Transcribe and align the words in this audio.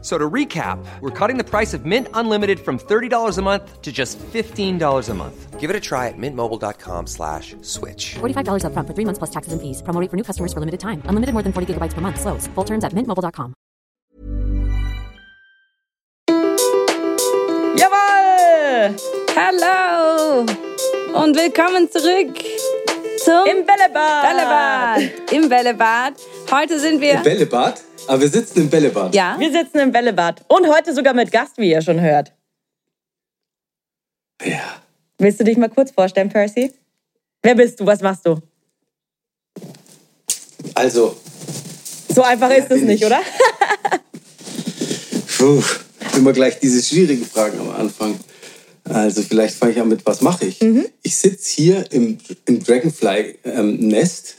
F- 0.00 0.04
So 0.04 0.16
to 0.16 0.30
recap, 0.30 0.78
we're 1.00 1.10
cutting 1.10 1.38
the 1.38 1.44
price 1.44 1.74
of 1.74 1.84
Mint 1.84 2.06
Unlimited 2.14 2.60
from 2.60 2.78
$30 2.78 3.36
a 3.36 3.42
month 3.42 3.82
to 3.82 3.90
just 3.90 4.16
$15 4.32 5.08
a 5.10 5.14
month. 5.14 5.58
Give 5.58 5.70
it 5.70 5.76
a 5.76 5.80
try 5.80 6.06
at 6.06 6.14
mintmobile.com 6.16 7.06
slash 7.08 7.56
switch. 7.62 8.14
$45 8.20 8.62
upfront 8.62 8.86
for 8.86 8.94
three 8.94 9.04
months 9.04 9.18
plus 9.18 9.30
taxes 9.30 9.52
and 9.52 9.60
fees. 9.60 9.82
Promo 9.82 10.00
rate 10.00 10.08
for 10.08 10.16
new 10.16 10.22
customers 10.22 10.52
for 10.52 10.60
limited 10.60 10.78
time. 10.78 11.02
Unlimited 11.10 11.32
more 11.34 11.42
than 11.42 11.52
40 11.52 11.74
gigabytes 11.74 11.94
per 11.94 12.00
month. 12.00 12.20
Slows. 12.20 12.46
Full 12.54 12.64
terms 12.64 12.84
at 12.84 12.92
mintmobile.com. 12.94 13.54
Jawohl! 17.76 18.96
Hallo 19.36 20.46
und 21.14 21.36
willkommen 21.36 21.90
zurück 21.90 22.38
zum 23.18 23.46
Im 23.46 23.66
Bällebad! 23.66 24.22
Bällebad. 24.22 25.32
Im 25.32 25.48
Bällebad. 25.48 26.14
Heute 26.52 26.78
sind 26.78 27.00
wir. 27.00 27.14
Im 27.14 27.22
Bällebad? 27.24 27.82
Aber 28.08 28.22
wir 28.22 28.28
sitzen 28.28 28.60
im 28.62 28.70
Bällebad. 28.70 29.14
ja, 29.14 29.36
Wir 29.38 29.52
sitzen 29.52 29.78
im 29.80 29.92
Bällebad. 29.92 30.42
Und 30.48 30.66
heute 30.68 30.94
sogar 30.94 31.12
mit 31.14 31.30
Gast, 31.30 31.58
wie 31.58 31.70
ihr 31.70 31.82
schon 31.82 32.00
hört. 32.00 32.32
Ja. 34.42 34.82
Willst 35.18 35.40
du 35.40 35.44
dich 35.44 35.56
mal 35.58 35.68
kurz 35.68 35.90
vorstellen, 35.90 36.28
Percy? 36.28 36.72
Wer 37.42 37.54
bist 37.54 37.78
du? 37.80 37.86
Was 37.86 38.00
machst 38.00 38.24
du? 38.26 38.40
Also, 40.74 41.16
So 42.14 42.22
einfach 42.22 42.50
ist 42.50 42.70
es 42.70 42.82
nicht, 42.82 43.00
ich. 43.02 43.06
oder? 43.06 43.20
puh, 45.36 45.62
immer 46.16 46.32
gleich 46.32 46.58
diese 46.60 46.82
schwierigen 46.82 47.24
Fragen 47.26 47.58
am 47.60 47.70
Anfang. 47.70 48.18
Also, 48.84 49.22
vielleicht 49.22 49.54
fange 49.56 49.72
ich 49.72 49.80
an 49.80 49.88
mit, 49.88 50.06
was 50.06 50.20
mache 50.22 50.46
ich? 50.46 50.60
Ich 51.02 51.16
sitze 51.16 51.54
hier 51.56 51.92
im, 51.92 52.18
im 52.46 52.62
Dragonfly-Nest 52.64 54.36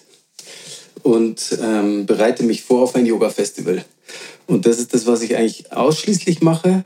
und 1.03 1.57
ähm, 1.61 2.05
bereite 2.05 2.43
mich 2.43 2.63
vor 2.63 2.81
auf 2.81 2.95
ein 2.95 3.05
Yoga-Festival. 3.05 3.83
Und 4.47 4.65
das 4.65 4.79
ist 4.79 4.93
das, 4.93 5.05
was 5.05 5.21
ich 5.21 5.35
eigentlich 5.37 5.71
ausschließlich 5.71 6.41
mache. 6.41 6.83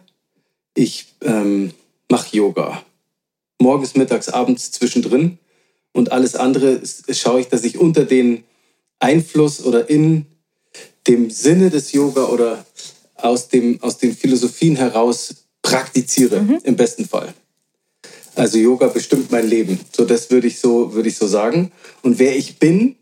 Ich 0.75 1.07
ähm, 1.21 1.71
mache 2.09 2.35
Yoga. 2.35 2.83
Morgens, 3.59 3.95
mittags, 3.95 4.29
abends, 4.29 4.71
zwischendrin. 4.71 5.37
Und 5.93 6.11
alles 6.11 6.35
andere 6.35 6.81
schaue 7.11 7.41
ich, 7.41 7.47
dass 7.47 7.63
ich 7.63 7.77
unter 7.77 8.05
den 8.05 8.43
Einfluss 8.99 9.63
oder 9.63 9.89
in 9.89 10.25
dem 11.07 11.29
Sinne 11.29 11.69
des 11.69 11.91
Yoga 11.91 12.25
oder 12.25 12.65
aus, 13.15 13.47
dem, 13.47 13.81
aus 13.81 13.97
den 13.97 14.15
Philosophien 14.15 14.75
heraus 14.75 15.35
praktiziere, 15.61 16.59
im 16.63 16.75
besten 16.75 17.07
Fall. 17.07 17.33
Also 18.35 18.57
Yoga 18.57 18.87
bestimmt 18.87 19.31
mein 19.31 19.47
Leben. 19.47 19.79
So, 19.95 20.05
das 20.05 20.31
würde 20.31 20.47
ich 20.47 20.59
so, 20.59 20.93
würde 20.93 21.09
ich 21.09 21.17
so 21.17 21.27
sagen. 21.27 21.71
Und 22.01 22.19
wer 22.19 22.35
ich 22.35 22.57
bin, 22.57 22.95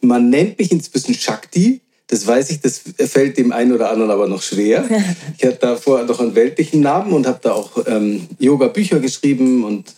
man 0.00 0.30
nennt 0.30 0.58
mich 0.58 0.70
inzwischen 0.72 1.14
Shakti. 1.14 1.80
Das 2.08 2.24
weiß 2.26 2.50
ich, 2.50 2.60
das 2.60 2.82
fällt 3.10 3.36
dem 3.36 3.50
einen 3.50 3.72
oder 3.72 3.90
anderen 3.90 4.10
aber 4.12 4.28
noch 4.28 4.42
schwer. 4.42 4.84
Ich 5.38 5.44
hatte 5.44 5.58
davor 5.60 6.04
noch 6.04 6.20
einen 6.20 6.34
weltlichen 6.34 6.80
Namen 6.80 7.12
und 7.12 7.26
habe 7.26 7.40
da 7.42 7.52
auch 7.52 7.84
ähm, 7.86 8.28
Yoga-Bücher 8.38 9.00
geschrieben 9.00 9.64
und 9.64 9.92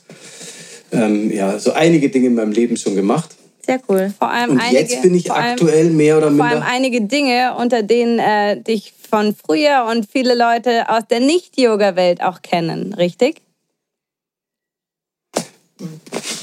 ähm, 0.90 1.30
ja, 1.30 1.58
so 1.58 1.72
einige 1.72 2.08
Dinge 2.08 2.28
in 2.28 2.34
meinem 2.34 2.52
Leben 2.52 2.76
schon 2.76 2.94
gemacht. 2.96 3.30
Sehr 3.64 3.80
cool. 3.90 4.14
vor 4.18 4.30
allem 4.30 4.52
Und 4.52 4.60
einige. 4.60 4.80
jetzt 4.80 5.02
bin 5.02 5.14
ich 5.14 5.26
vor 5.26 5.36
allem, 5.36 5.50
aktuell 5.52 5.90
mehr 5.90 6.16
oder 6.16 6.32
Vor 6.32 6.42
allem 6.46 6.60
minder. 6.60 6.66
einige 6.70 7.02
Dinge, 7.02 7.54
unter 7.58 7.82
denen 7.82 8.18
äh, 8.18 8.62
dich 8.62 8.94
von 9.10 9.34
früher 9.36 9.86
und 9.90 10.10
viele 10.10 10.34
Leute 10.34 10.88
aus 10.88 11.02
der 11.10 11.20
Nicht-Yoga-Welt 11.20 12.22
auch 12.22 12.40
kennen, 12.40 12.94
richtig? 12.94 13.42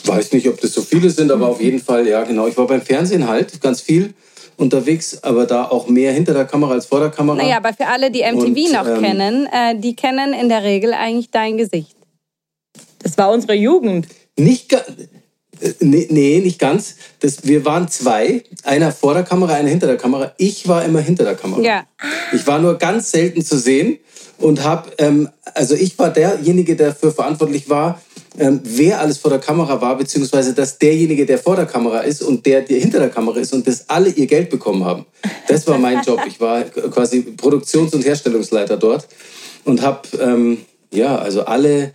Weiß 0.07 0.31
nicht, 0.33 0.47
ob 0.47 0.59
das 0.61 0.73
so 0.73 0.81
viele 0.81 1.09
sind, 1.09 1.31
aber 1.31 1.47
auf 1.47 1.61
jeden 1.61 1.79
Fall, 1.79 2.07
ja, 2.07 2.23
genau. 2.23 2.47
Ich 2.47 2.57
war 2.57 2.67
beim 2.67 2.81
Fernsehen 2.81 3.27
halt 3.27 3.61
ganz 3.61 3.81
viel 3.81 4.13
unterwegs, 4.57 5.21
aber 5.23 5.45
da 5.45 5.65
auch 5.65 5.87
mehr 5.87 6.13
hinter 6.13 6.33
der 6.33 6.45
Kamera 6.45 6.73
als 6.73 6.85
vor 6.85 6.99
der 6.99 7.09
Kamera. 7.09 7.37
Naja, 7.37 7.57
aber 7.57 7.73
für 7.73 7.87
alle, 7.87 8.11
die 8.11 8.21
MTV 8.21 8.45
Und, 8.45 8.73
noch 8.73 8.87
ähm, 8.87 9.01
kennen, 9.01 9.47
äh, 9.51 9.77
die 9.77 9.95
kennen 9.95 10.33
in 10.33 10.49
der 10.49 10.63
Regel 10.63 10.93
eigentlich 10.93 11.29
dein 11.31 11.57
Gesicht. 11.57 11.95
Das 12.99 13.17
war 13.17 13.31
unsere 13.31 13.53
Jugend. 13.53 14.07
Nicht 14.37 14.69
ganz. 14.69 14.85
Nee, 15.79 16.07
nee, 16.09 16.41
nicht 16.43 16.59
ganz. 16.59 16.95
Das, 17.21 17.45
wir 17.47 17.63
waren 17.63 17.87
zwei. 17.87 18.43
Einer 18.63 18.91
vor 18.91 19.13
der 19.13 19.23
Kamera, 19.23 19.53
einer 19.53 19.69
hinter 19.69 19.87
der 19.87 19.97
Kamera. 19.97 20.33
Ich 20.37 20.67
war 20.67 20.83
immer 20.83 20.99
hinter 20.99 21.23
der 21.23 21.35
Kamera. 21.35 21.61
Ja. 21.61 21.85
Ich 22.33 22.45
war 22.45 22.59
nur 22.59 22.77
ganz 22.77 23.11
selten 23.11 23.41
zu 23.41 23.57
sehen 23.57 23.99
und 24.37 24.63
habe, 24.63 24.91
ähm, 24.97 25.29
also 25.53 25.75
ich 25.75 25.97
war 25.97 26.09
derjenige, 26.09 26.75
der 26.75 26.89
dafür 26.89 27.11
verantwortlich 27.11 27.69
war, 27.69 28.01
ähm, 28.39 28.59
wer 28.63 28.99
alles 28.99 29.17
vor 29.17 29.31
der 29.31 29.39
Kamera 29.39 29.79
war, 29.81 29.97
beziehungsweise 29.97 30.53
dass 30.53 30.77
derjenige, 30.77 31.25
der 31.25 31.37
vor 31.37 31.55
der 31.55 31.65
Kamera 31.65 31.99
ist 31.99 32.21
und 32.21 32.45
der, 32.45 32.61
der 32.61 32.79
hinter 32.79 32.99
der 32.99 33.09
Kamera 33.09 33.39
ist 33.39 33.53
und 33.53 33.67
dass 33.67 33.89
alle 33.89 34.09
ihr 34.09 34.27
Geld 34.27 34.49
bekommen 34.49 34.83
haben. 34.83 35.05
Das 35.47 35.65
war 35.67 35.77
mein 35.77 36.01
Job. 36.03 36.19
Ich 36.27 36.39
war 36.39 36.63
quasi 36.63 37.21
Produktions- 37.21 37.93
und 37.93 38.05
Herstellungsleiter 38.05 38.77
dort 38.77 39.07
und 39.63 39.81
habe, 39.81 40.01
ähm, 40.19 40.59
ja, 40.91 41.17
also 41.17 41.45
alle 41.45 41.93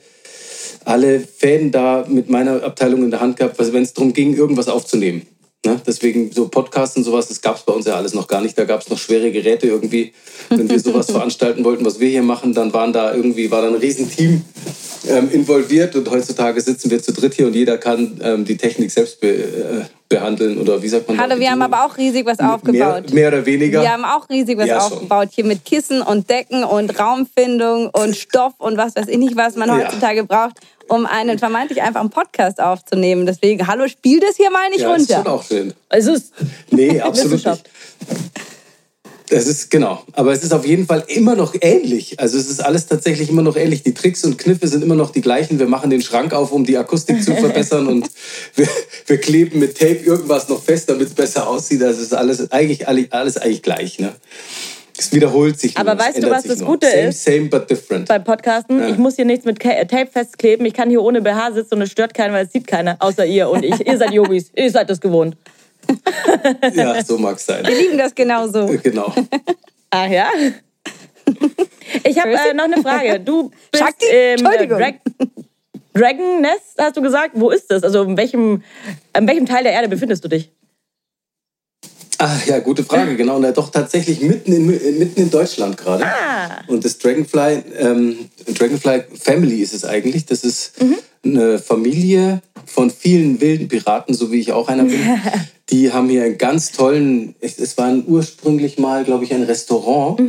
alle 0.85 1.21
Fäden 1.21 1.71
da 1.71 2.05
mit 2.09 2.31
meiner 2.31 2.63
Abteilung 2.63 3.05
in 3.05 3.11
der 3.11 3.21
Hand 3.21 3.37
gehabt, 3.37 3.59
wenn 3.59 3.83
es 3.83 3.93
darum 3.93 4.13
ging, 4.13 4.35
irgendwas 4.35 4.69
aufzunehmen. 4.69 5.27
Ne? 5.65 5.79
Deswegen 5.87 6.33
so 6.33 6.49
Podcasts 6.49 6.97
und 6.97 7.05
sowas, 7.05 7.29
das 7.29 7.43
gab 7.43 7.57
es 7.57 7.63
bei 7.63 7.73
uns 7.73 7.85
ja 7.85 7.95
alles 7.95 8.15
noch 8.15 8.27
gar 8.27 8.41
nicht. 8.41 8.57
Da 8.57 8.65
gab 8.65 8.81
es 8.81 8.89
noch 8.89 8.99
schwere 8.99 9.31
Geräte 9.31 9.67
irgendwie. 9.67 10.13
Wenn 10.49 10.71
wir 10.71 10.81
sowas 10.81 11.07
veranstalten 11.11 11.65
wollten, 11.65 11.85
was 11.85 12.01
wir 12.01 12.09
hier 12.09 12.23
machen, 12.23 12.55
dann 12.55 12.73
waren 12.73 12.95
da 12.95 13.15
irgendwie, 13.15 13.51
war 13.51 13.61
da 13.61 13.69
ein 13.69 13.75
Riesenteam 13.75 14.43
ähm, 15.09 15.31
involviert 15.31 15.97
und 15.97 16.11
heutzutage 16.11 16.61
sitzen 16.61 16.91
wir 16.91 17.03
zu 17.03 17.13
dritt 17.13 17.35
hier 17.35 17.47
und 17.47 17.55
jeder 17.55 17.79
kann 17.79 18.21
ähm, 18.23 18.45
die 18.45 18.57
Technik 18.57 18.91
selbst 18.91 19.21
be, 19.21 19.29
äh, 19.29 19.85
behandeln 20.09 20.59
oder 20.59 20.83
wie 20.83 20.89
sagt 20.89 21.09
man? 21.09 21.19
Hallo, 21.19 21.39
wir 21.39 21.51
haben 21.51 21.63
aber 21.63 21.85
auch 21.87 21.97
riesig 21.97 22.27
was 22.27 22.39
aufgebaut. 22.41 23.05
Mehr, 23.07 23.15
mehr 23.15 23.29
oder 23.29 23.47
weniger. 23.47 23.81
Wir 23.81 23.93
haben 23.93 24.05
auch 24.05 24.29
riesig 24.29 24.59
was 24.59 24.67
Ja, 24.67 24.81
schon. 24.81 24.93
aufgebaut 24.95 25.29
hier 25.33 25.45
mit 25.45 25.65
Kissen 25.65 26.03
und 26.03 26.29
Decken 26.29 26.65
und 26.65 26.99
Raumfindung 26.99 27.91
und 27.91 28.17
Stoff 28.17 28.55
und 28.59 28.77
was 28.77 28.97
weiß 28.97 29.07
ich 29.09 29.19
nicht, 29.19 29.37
was 29.37 29.55
man 29.57 29.69
Ja. 29.69 29.77
heutzutage 29.87 30.25
braucht, 30.25 30.57
um 30.89 31.07
einen 31.07 31.39
vermeintlich 31.39 31.81
einfachen 31.81 32.11
Podcast 32.11 32.61
aufzunehmen. 32.61 33.25
Deswegen, 33.25 33.67
hallo, 33.67 33.87
spiel 33.89 34.19
das 34.21 34.37
hier 34.37 34.51
mal 34.51 34.69
nicht 34.71 34.81
ja, 34.81 34.93
ist 34.95 35.07
schon 35.07 35.17
runter. 35.17 35.33
auch 35.33 35.45
schön. 35.45 35.73
Es 35.89 36.07
ist 36.07 36.33
Nee, 36.71 37.01
absolut 37.01 37.33
Wissenschaft. 37.35 37.69
nicht. 38.09 38.50
Es 39.33 39.47
ist, 39.47 39.71
genau. 39.71 40.03
Aber 40.13 40.33
es 40.33 40.43
ist 40.43 40.53
auf 40.53 40.67
jeden 40.67 40.87
Fall 40.87 41.05
immer 41.07 41.37
noch 41.37 41.55
ähnlich. 41.61 42.19
Also 42.19 42.37
es 42.37 42.51
ist 42.51 42.63
alles 42.65 42.87
tatsächlich 42.87 43.29
immer 43.31 43.43
noch 43.43 43.57
ähnlich. 43.57 43.83
Die 43.85 43.95
Tricks 43.95 44.25
und 44.25 44.39
Kniffe 44.39 44.67
sind 44.67 44.83
immer 44.83 44.97
noch 44.97 45.11
die 45.11 45.21
gleichen. 45.21 45.59
Wir 45.59 45.67
machen 45.69 45.89
den 45.91 46.03
Schrank 46.03 46.33
auf, 46.33 46.51
um 46.53 46.65
die 46.65 46.77
Akustik 46.77 47.23
zu 47.23 47.35
verbessern 47.37 47.87
und 47.87 48.11
wir, 48.57 48.67
wir 49.07 49.19
kleben 49.19 49.61
mit 49.61 49.79
Tape 49.79 50.01
irgendwas 50.05 50.49
noch 50.49 50.63
fest, 50.63 50.91
damit 50.91 51.09
es 51.09 51.15
besser 51.15 51.49
aussieht. 51.49 51.83
Also 51.83 52.01
es 52.01 52.07
ist 52.09 52.15
alles 52.15 52.51
eigentlich, 52.51 52.89
alles, 52.89 53.37
eigentlich 53.37 53.63
gleich. 53.63 53.99
Ne? 54.01 54.13
Es 54.99 55.13
wiederholt 55.13 55.59
sich. 55.59 55.79
Aber 55.79 55.95
nur, 55.95 56.05
weißt 56.05 56.23
du, 56.23 56.31
was 56.31 56.43
das 56.43 56.59
nur. 56.59 56.69
Gute 56.69 56.89
same, 56.91 57.09
ist? 57.09 57.25
Same, 57.25 57.47
but 57.47 57.71
different. 57.71 58.09
beim 58.09 58.25
Podcasten. 58.25 58.81
Ja. 58.81 58.89
Ich 58.89 58.99
muss 58.99 59.17
hier 59.17 59.25
nichts 59.25 59.47
mit 59.47 59.59
Ka- 59.61 59.85
Tape 59.85 60.11
festkleben. 60.13 60.67
Ich 60.67 60.75
kann 60.75 60.91
hier 60.91 61.03
ohne 61.03 61.23
BH 61.23 61.53
sitzen 61.53 61.75
und 61.77 61.83
es 61.83 61.91
stört 61.93 62.13
keinen, 62.15 62.35
weil 62.35 62.47
es 62.47 62.53
sieht 62.53 62.67
keiner, 62.67 62.97
außer 62.99 63.25
ihr 63.25 63.49
und 63.49 63.63
ich. 63.65 63.87
ihr 63.87 63.97
seid 63.97 64.13
Yogis. 64.13 64.51
Ihr 64.57 64.71
seid 64.71 64.91
das 64.91 65.01
gewohnt. 65.01 65.37
Ja, 66.75 67.03
so 67.05 67.19
mag 67.19 67.37
es 67.37 67.47
sein. 67.47 67.67
Wir 67.67 67.77
lieben 67.77 67.99
das 67.99 68.15
genauso. 68.15 68.67
Genau. 68.83 69.13
Ach 69.91 70.09
ja? 70.09 70.31
Ich 72.05 72.19
habe 72.19 72.33
äh, 72.33 72.55
noch 72.55 72.65
eine 72.65 72.83
Frage. 72.83 73.21
Du 73.21 73.51
bist 73.71 73.83
Shakti? 73.83 74.07
im 74.07 74.47
äh. 74.47 74.67
Drag 74.67 74.95
Dragon 75.93 76.41
Nest, 76.41 76.77
hast 76.79 76.97
du 76.97 77.03
gesagt. 77.03 77.33
Wo 77.35 77.51
ist 77.51 77.71
das? 77.71 77.83
Also 77.83 78.03
in 78.05 78.17
welchem, 78.17 78.63
in 79.17 79.29
welchem 79.29 79.47
Teil 79.47 79.65
der 79.65 79.73
Erde 79.73 79.89
befindest 79.89 80.25
du 80.25 80.29
dich? 80.29 80.51
Ach 82.19 82.47
ja, 82.47 82.59
gute 82.59 82.85
Frage, 82.85 83.17
genau. 83.17 83.37
Und 83.37 83.57
doch 83.57 83.71
tatsächlich 83.71 84.21
mitten 84.21 84.53
in, 84.53 84.67
mitten 84.67 85.21
in 85.21 85.31
Deutschland 85.31 85.77
gerade. 85.79 86.05
Ah. 86.05 86.63
Und 86.69 86.85
das 86.85 86.99
Dragonfly, 86.99 87.63
ähm, 87.79 88.29
Dragonfly 88.47 89.05
Family 89.19 89.63
ist 89.63 89.73
es 89.73 89.87
eigentlich. 89.87 90.27
Das 90.27 90.45
ist 90.45 90.75
eine 91.25 91.59
Familie 91.59 92.43
von 92.67 92.91
vielen 92.91 93.41
wilden 93.41 93.69
Piraten, 93.69 94.15
so 94.15 94.31
wie 94.31 94.41
ich 94.41 94.53
auch 94.53 94.69
einer 94.69 94.85
bin. 94.85 95.01
Die 95.71 95.93
haben 95.93 96.09
hier 96.09 96.25
einen 96.25 96.39
ganz 96.39 96.73
tollen, 96.73 97.35
es 97.41 97.79
war 97.79 97.95
ursprünglich 98.07 98.79
mal, 98.79 99.05
glaube 99.05 99.25
ich, 99.25 99.33
ein 99.33 99.45
Restaurant. 99.45 100.21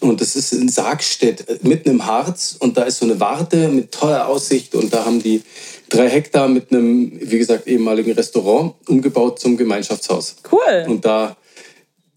Und 0.00 0.20
das 0.20 0.36
ist 0.36 0.52
in 0.52 0.68
Sargstedt, 0.68 1.48
äh, 1.48 1.58
mitten 1.62 1.90
im 1.90 2.06
Harz. 2.06 2.56
Und 2.58 2.76
da 2.76 2.84
ist 2.84 2.98
so 2.98 3.06
eine 3.06 3.18
Warte 3.18 3.68
mit 3.68 3.90
toller 3.92 4.28
Aussicht. 4.28 4.74
Und 4.74 4.92
da 4.92 5.04
haben 5.04 5.20
die 5.22 5.42
drei 5.88 6.08
Hektar 6.08 6.48
mit 6.48 6.70
einem, 6.70 7.12
wie 7.20 7.38
gesagt, 7.38 7.66
ehemaligen 7.66 8.12
Restaurant 8.12 8.74
umgebaut 8.88 9.40
zum 9.40 9.56
Gemeinschaftshaus. 9.56 10.36
Cool. 10.50 10.86
Und 10.86 11.04
da 11.04 11.36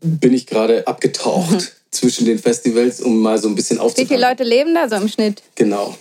bin 0.01 0.33
ich 0.33 0.45
gerade 0.45 0.85
abgetaucht 0.85 1.73
zwischen 1.89 2.25
den 2.25 2.37
Festivals, 2.39 3.01
um 3.01 3.19
mal 3.19 3.37
so 3.39 3.47
ein 3.47 3.55
bisschen 3.55 3.77
Wie 3.77 3.81
aufzufangen. 3.81 4.07
viele 4.07 4.29
Leute 4.29 4.43
leben 4.43 4.75
da 4.75 4.87
so 4.87 4.95
im 4.95 5.07
Schnitt? 5.07 5.41
Genau. 5.55 5.97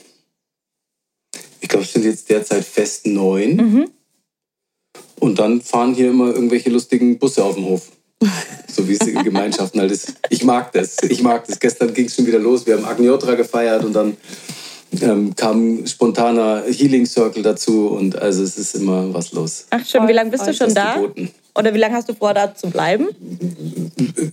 Ich 1.61 1.69
glaube, 1.69 1.85
es 1.85 1.93
sind 1.93 2.05
jetzt 2.05 2.29
derzeit 2.29 2.65
fest 2.65 3.07
neun. 3.07 3.91
Und 5.23 5.39
dann 5.39 5.61
fahren 5.61 5.95
hier 5.95 6.11
immer 6.11 6.35
irgendwelche 6.35 6.69
lustigen 6.69 7.17
Busse 7.17 7.45
auf 7.45 7.55
dem 7.55 7.67
Hof. 7.67 7.93
So 8.67 8.89
wie 8.89 8.95
es 8.95 9.07
in 9.07 9.15
Gemeinschaften 9.23 9.79
halt 9.79 9.93
ist. 9.93 10.15
Ich 10.31 10.43
mag 10.43 10.73
das. 10.73 10.97
Ich 11.09 11.23
mag 11.23 11.47
das. 11.47 11.61
Gestern 11.61 11.95
ging 11.95 12.07
es 12.07 12.17
schon 12.17 12.27
wieder 12.27 12.41
los. 12.41 12.67
Wir 12.67 12.75
haben 12.75 12.85
Agnotra 12.85 13.37
gefeiert 13.37 13.85
und 13.85 13.93
dann 13.93 14.17
ähm, 15.01 15.33
kam 15.37 15.87
spontaner 15.87 16.65
Healing 16.67 17.07
Circle 17.07 17.45
dazu 17.45 17.91
und 17.91 18.21
also 18.21 18.43
es 18.43 18.59
ist 18.59 18.75
immer 18.75 19.15
was 19.15 19.31
los. 19.31 19.67
Ach 19.71 19.87
schön, 19.87 20.09
wie 20.09 20.13
lange 20.13 20.31
bist 20.31 20.45
du 20.45 20.53
schon 20.53 20.75
da? 20.75 20.95
geboten. 20.97 21.31
Oder 21.57 21.73
wie 21.73 21.79
lange 21.79 21.95
hast 21.95 22.09
du 22.09 22.15
vor, 22.15 22.35
da 22.35 22.53
zu 22.53 22.69
bleiben? 22.69 23.07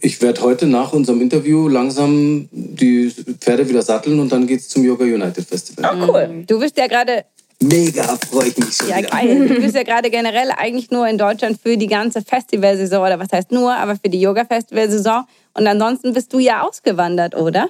Ich 0.01 0.19
werde 0.23 0.41
heute 0.41 0.65
nach 0.65 0.91
unserem 0.91 1.21
Interview 1.21 1.67
langsam 1.67 2.49
die 2.51 3.13
Pferde 3.39 3.69
wieder 3.69 3.83
satteln 3.83 4.19
und 4.19 4.31
dann 4.31 4.47
geht's 4.47 4.69
zum 4.69 4.83
Yoga 4.83 5.03
United 5.03 5.45
Festival. 5.45 5.99
Oh, 6.01 6.11
cool. 6.11 6.45
Du 6.47 6.59
bist 6.59 6.77
ja 6.77 6.87
gerade 6.87 7.25
Mega 7.61 8.17
freue 8.29 8.47
ich 8.47 8.57
mich 8.57 8.73
schon 8.75 8.87
Ja, 8.87 8.99
wieder. 8.99 9.09
geil. 9.09 9.47
Du 9.47 9.55
bist 9.55 9.75
ja 9.75 9.83
gerade 9.83 10.09
generell 10.09 10.49
eigentlich 10.55 10.91
nur 10.91 11.07
in 11.07 11.17
Deutschland 11.17 11.59
für 11.61 11.75
die 11.75 11.87
ganze 11.87 12.21
Festivalsaison, 12.21 13.01
oder 13.01 13.19
was 13.19 13.27
heißt 13.31 13.51
nur, 13.51 13.73
aber 13.73 13.95
für 13.97 14.09
die 14.09 14.21
Yoga-Festivalsaison. 14.21 15.25
Und 15.53 15.67
ansonsten 15.67 16.13
bist 16.13 16.31
du 16.31 16.39
ja 16.39 16.61
ausgewandert, 16.61 17.35
oder? 17.35 17.69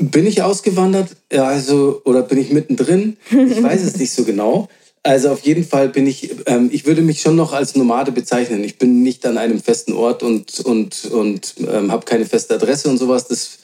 Bin 0.00 0.26
ich 0.26 0.40
ausgewandert? 0.42 1.10
Ja, 1.30 1.44
also, 1.44 2.00
oder 2.06 2.22
bin 2.22 2.38
ich 2.38 2.50
mittendrin? 2.52 3.18
Ich 3.30 3.62
weiß 3.62 3.82
es 3.82 3.98
nicht 3.98 4.12
so 4.12 4.24
genau. 4.24 4.68
Also 5.02 5.30
auf 5.30 5.40
jeden 5.40 5.64
Fall 5.64 5.88
bin 5.90 6.06
ich, 6.06 6.30
ähm, 6.46 6.70
ich 6.72 6.86
würde 6.86 7.02
mich 7.02 7.20
schon 7.20 7.36
noch 7.36 7.52
als 7.52 7.74
Nomade 7.74 8.12
bezeichnen. 8.12 8.64
Ich 8.64 8.78
bin 8.78 9.02
nicht 9.02 9.26
an 9.26 9.36
einem 9.36 9.60
festen 9.60 9.92
Ort 9.92 10.22
und, 10.22 10.60
und, 10.60 11.04
und 11.06 11.54
ähm, 11.70 11.92
habe 11.92 12.04
keine 12.06 12.24
feste 12.24 12.54
Adresse 12.54 12.88
und 12.88 12.96
sowas. 12.98 13.26
Das 13.26 13.58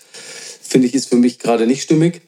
finde 0.62 0.86
ich 0.88 0.94
ist 0.94 1.08
für 1.08 1.16
mich 1.16 1.38
gerade 1.38 1.66
nicht 1.66 1.82
stimmig. 1.82 2.20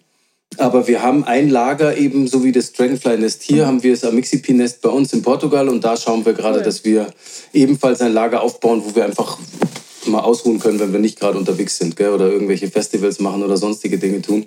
Aber 0.59 0.89
wir 0.89 1.03
haben 1.03 1.25
ein 1.25 1.49
Lager 1.49 1.97
eben, 1.97 2.27
so 2.27 2.43
wie 2.43 2.53
das 2.53 2.73
Dragonfly-Nest 2.73 3.43
hier, 3.43 3.67
haben 3.67 3.83
wir 3.83 3.93
das 3.93 4.05
Amixipi-Nest 4.05 4.83
bei 4.83 4.89
uns 4.89 5.13
in 5.13 5.23
Portugal 5.23 5.69
und 5.69 5.85
da 5.85 5.97
schauen 5.97 6.27
wir 6.27 6.33
gerade, 6.33 6.63
dass 6.63 6.85
wir 6.85 7.07
ebenfalls 7.53 8.01
ein 8.01 8.13
Lager 8.13 8.43
aufbauen, 8.43 8.83
wo 8.85 8.95
wir 8.95 9.05
einfach 9.05 9.39
mal 10.07 10.21
ausruhen 10.21 10.59
können, 10.59 10.81
wenn 10.81 10.93
wir 10.93 11.01
nicht 11.01 11.21
gerade 11.21 11.39
unterwegs 11.39 11.79
sind 11.79 11.97
gell? 11.97 12.11
oder 12.11 12.31
irgendwelche 12.31 12.69
Festivals 12.69 13.21
machen 13.21 13.43
oder 13.43 13.57
sonstige 13.57 13.99
Dinge 13.99 14.21
tun. 14.21 14.47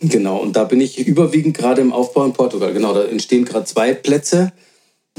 Genau, 0.00 0.38
und 0.38 0.56
da 0.56 0.64
bin 0.64 0.80
ich 0.80 1.06
überwiegend 1.06 1.56
gerade 1.56 1.80
im 1.80 1.92
Aufbau 1.92 2.24
in 2.24 2.32
Portugal. 2.32 2.72
Genau, 2.72 2.94
da 2.94 3.04
entstehen 3.04 3.44
gerade 3.44 3.66
zwei 3.66 3.94
Plätze 3.94 4.52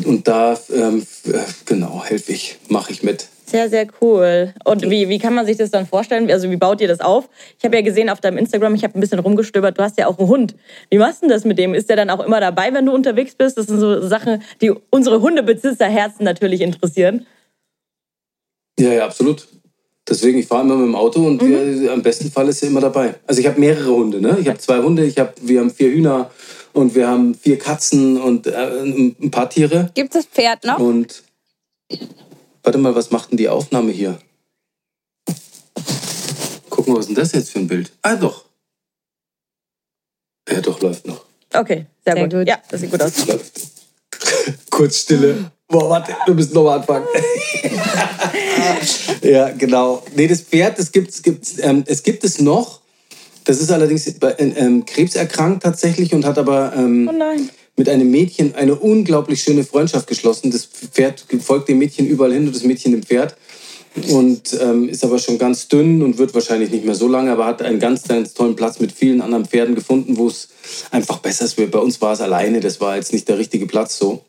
und 0.03 0.27
da, 0.27 0.59
ähm, 0.73 1.05
äh, 1.25 1.39
genau, 1.65 2.03
helfe 2.03 2.31
ich, 2.31 2.57
mache 2.69 2.91
ich 2.91 3.03
mit. 3.03 3.27
Sehr, 3.49 3.69
sehr 3.69 3.87
cool. 4.01 4.53
Und 4.65 4.89
wie, 4.89 5.07
wie 5.07 5.19
kann 5.19 5.33
man 5.33 5.45
sich 5.45 5.55
das 5.55 5.71
dann 5.71 5.87
vorstellen? 5.87 6.29
Also 6.29 6.51
wie 6.51 6.57
baut 6.57 6.81
ihr 6.81 6.89
das 6.89 6.99
auf? 6.99 7.29
Ich 7.57 7.63
habe 7.63 7.77
ja 7.77 7.81
gesehen 7.81 8.09
auf 8.09 8.19
deinem 8.19 8.37
Instagram, 8.37 8.75
ich 8.75 8.83
habe 8.83 8.97
ein 8.97 8.99
bisschen 8.99 9.19
rumgestöbert, 9.19 9.77
du 9.77 9.83
hast 9.83 9.97
ja 9.97 10.07
auch 10.07 10.19
einen 10.19 10.27
Hund. 10.27 10.55
Wie 10.89 10.97
machst 10.97 11.21
du 11.21 11.27
denn 11.27 11.29
das 11.33 11.45
mit 11.45 11.57
dem? 11.57 11.73
Ist 11.73 11.89
der 11.89 11.95
dann 11.95 12.09
auch 12.09 12.19
immer 12.19 12.41
dabei, 12.41 12.73
wenn 12.73 12.85
du 12.85 12.91
unterwegs 12.93 13.35
bist? 13.35 13.57
Das 13.57 13.67
sind 13.67 13.79
so 13.79 14.05
Sachen, 14.05 14.43
die 14.61 14.73
unsere 14.89 15.21
Hundebesitzerherzen 15.21 16.25
natürlich 16.25 16.59
interessieren. 16.59 17.25
Ja, 18.77 18.91
ja, 18.91 19.05
absolut. 19.05 19.47
Deswegen, 20.09 20.39
ich 20.39 20.47
fahre 20.47 20.63
immer 20.63 20.75
mit 20.75 20.87
dem 20.87 20.95
Auto 20.95 21.25
und 21.25 21.41
wir, 21.41 21.93
am 21.93 22.01
besten 22.01 22.29
Fall 22.29 22.49
ist 22.49 22.61
er 22.63 22.67
immer 22.67 22.81
dabei. 22.81 23.15
Also 23.27 23.39
ich 23.39 23.47
habe 23.47 23.59
mehrere 23.61 23.95
Hunde, 23.95 24.19
ne? 24.19 24.37
Ich 24.41 24.49
habe 24.49 24.57
zwei 24.57 24.79
Hunde, 24.79 25.05
ich 25.05 25.19
hab, 25.19 25.35
wir 25.41 25.61
haben 25.61 25.69
vier 25.69 25.89
Hühner 25.89 26.31
und 26.73 26.95
wir 26.95 27.07
haben 27.07 27.33
vier 27.33 27.57
Katzen 27.57 28.19
und 28.19 28.45
äh, 28.45 28.83
ein 28.83 29.31
paar 29.31 29.49
Tiere. 29.49 29.89
Gibt 29.93 30.13
es 30.13 30.25
das 30.25 30.25
Pferd 30.25 30.65
noch? 30.65 30.79
Und 30.79 31.23
warte 32.67 32.79
mal, 32.79 32.93
was 32.95 33.11
macht 33.11 33.31
denn 33.31 33.37
die 33.37 33.47
Aufnahme 33.47 33.93
hier? 33.93 34.19
Gucken 36.69 36.93
wir, 36.93 36.97
was 36.97 37.05
ist 37.05 37.07
denn 37.07 37.15
das 37.15 37.31
jetzt 37.31 37.51
für 37.51 37.59
ein 37.59 37.67
Bild? 37.67 37.93
Ah, 38.01 38.17
doch. 38.17 38.43
Ja, 40.49 40.59
doch, 40.59 40.81
läuft 40.81 41.07
noch. 41.07 41.23
Okay, 41.53 41.85
sehr, 42.03 42.15
Sehr 42.15 42.23
gut. 42.23 42.33
gut. 42.33 42.47
Ja, 42.47 42.57
das 42.69 42.81
sieht 42.81 42.91
gut 42.91 43.01
aus. 43.01 43.25
Läuft. 43.25 43.61
Kurz 44.69 44.97
Stille. 44.97 45.49
Boah, 45.69 45.89
warte, 45.89 46.13
wir 46.25 46.33
müssen 46.33 46.53
nochmal 46.53 46.79
anfangen. 46.79 47.07
ja, 49.21 49.49
genau. 49.51 50.03
Nee, 50.13 50.27
das 50.27 50.41
Pferd, 50.41 50.77
das 50.77 50.91
gibt, 50.91 51.23
gibt, 51.23 51.47
ähm, 51.59 51.85
es 51.87 52.03
gibt 52.03 52.25
es 52.25 52.41
noch. 52.41 52.81
Das 53.45 53.61
ist 53.61 53.71
allerdings 53.71 54.11
bei, 54.19 54.35
ähm, 54.39 54.85
krebserkrankt 54.85 55.63
tatsächlich 55.63 56.13
und 56.13 56.25
hat 56.25 56.37
aber 56.37 56.73
ähm, 56.75 57.09
Oh 57.09 57.17
nein. 57.17 57.49
Mit 57.77 57.87
einem 57.87 58.09
Mädchen 58.09 58.55
eine 58.55 58.75
unglaublich 58.75 59.41
schöne 59.41 59.63
Freundschaft 59.63 60.07
geschlossen. 60.07 60.51
Das 60.51 60.65
Pferd 60.65 61.25
folgt 61.39 61.69
dem 61.69 61.77
Mädchen 61.77 62.07
überall 62.07 62.33
hin 62.33 62.47
und 62.47 62.55
das 62.55 62.63
Mädchen 62.63 62.91
dem 62.91 63.03
Pferd. 63.03 63.37
Und 64.09 64.55
ähm, 64.61 64.89
ist 64.89 65.03
aber 65.03 65.17
schon 65.17 65.39
ganz 65.39 65.67
dünn 65.67 66.03
und 66.03 66.17
wird 66.17 66.33
wahrscheinlich 66.33 66.69
nicht 66.69 66.85
mehr 66.85 66.93
so 66.93 67.07
lange, 67.07 67.31
aber 67.31 67.45
hat 67.45 67.63
einen 67.63 67.79
ganz, 67.79 68.03
ganz 68.03 68.33
tollen 68.33 68.55
Platz 68.55 68.79
mit 68.79 68.91
vielen 68.91 69.21
anderen 69.21 69.45
Pferden 69.45 69.73
gefunden, 69.73 70.17
wo 70.17 70.27
es 70.27 70.49
einfach 70.91 71.17
besser 71.19 71.45
ist. 71.45 71.55
Bei 71.55 71.79
uns 71.79 71.99
war 71.99 72.13
es 72.13 72.21
alleine, 72.21 72.59
das 72.59 72.79
war 72.79 72.95
jetzt 72.95 73.11
nicht 73.11 73.27
der 73.27 73.39
richtige 73.39 73.65
Platz 73.65 73.97
so. 73.97 74.23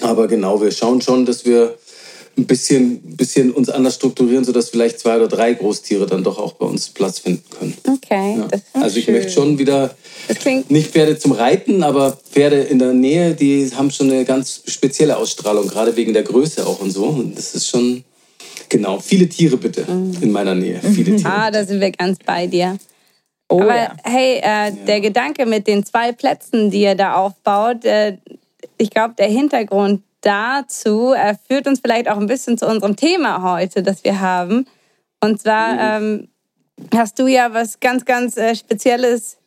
Aber 0.00 0.28
genau, 0.28 0.62
wir 0.62 0.70
schauen 0.70 1.02
schon, 1.02 1.26
dass 1.26 1.44
wir 1.44 1.76
ein 2.36 2.46
bisschen, 2.46 3.00
bisschen 3.16 3.50
uns 3.50 3.68
anders 3.68 3.96
strukturieren, 3.96 4.44
sodass 4.44 4.70
vielleicht 4.70 5.00
zwei 5.00 5.16
oder 5.16 5.28
drei 5.28 5.52
Großtiere 5.54 6.06
dann 6.06 6.24
doch 6.24 6.38
auch 6.38 6.54
bei 6.54 6.66
uns 6.66 6.88
Platz 6.88 7.18
finden 7.18 7.44
können. 7.50 7.76
Okay. 7.86 8.36
Ja. 8.38 8.48
Das, 8.48 8.60
Also 8.72 8.98
ich 8.98 9.08
möchte 9.08 9.30
schon 9.30 9.58
wieder 9.58 9.94
das 10.28 10.38
klingt 10.38 10.70
nicht 10.70 10.92
Pferde 10.92 11.18
zum 11.18 11.32
Reiten, 11.32 11.82
aber 11.82 12.12
Pferde 12.12 12.60
in 12.60 12.78
der 12.78 12.92
Nähe, 12.92 13.34
die 13.34 13.70
haben 13.74 13.90
schon 13.90 14.10
eine 14.10 14.24
ganz 14.24 14.62
spezielle 14.66 15.16
Ausstrahlung, 15.16 15.66
gerade 15.66 15.96
wegen 15.96 16.12
der 16.12 16.22
Größe 16.22 16.66
auch 16.66 16.80
und 16.80 16.90
so. 16.90 17.06
Und 17.06 17.36
das 17.36 17.54
ist 17.54 17.68
schon, 17.68 18.04
genau, 18.68 19.00
viele 19.00 19.28
Tiere 19.28 19.56
bitte 19.56 19.82
in 20.20 20.30
meiner 20.30 20.54
Nähe. 20.54 20.80
Viele 20.80 21.16
Tiere. 21.16 21.30
Ah, 21.30 21.50
da 21.50 21.64
sind 21.64 21.80
wir 21.80 21.90
ganz 21.90 22.18
bei 22.24 22.46
dir. 22.46 22.78
Oh, 23.48 23.60
Aber 23.62 23.74
ja. 23.74 23.96
hey, 24.04 24.38
äh, 24.38 24.72
der 24.86 25.00
Gedanke 25.00 25.44
mit 25.46 25.66
den 25.66 25.84
zwei 25.84 26.12
Plätzen, 26.12 26.70
die 26.70 26.82
ihr 26.82 26.94
da 26.94 27.14
aufbaut, 27.14 27.84
äh, 27.84 28.16
ich 28.78 28.90
glaube, 28.90 29.14
der 29.18 29.26
Hintergrund 29.26 30.02
dazu 30.20 31.12
äh, 31.12 31.34
führt 31.48 31.66
uns 31.66 31.80
vielleicht 31.80 32.08
auch 32.08 32.18
ein 32.18 32.26
bisschen 32.26 32.58
zu 32.58 32.66
unserem 32.66 32.96
Thema 32.96 33.42
heute, 33.42 33.82
das 33.82 34.04
wir 34.04 34.20
haben. 34.20 34.66
Und 35.20 35.40
zwar 35.40 35.78
ähm, 35.78 36.28
hast 36.94 37.18
du 37.18 37.26
ja 37.26 37.52
was 37.52 37.80
ganz, 37.80 38.04
ganz 38.04 38.36
äh, 38.36 38.54
Spezielles 38.54 39.38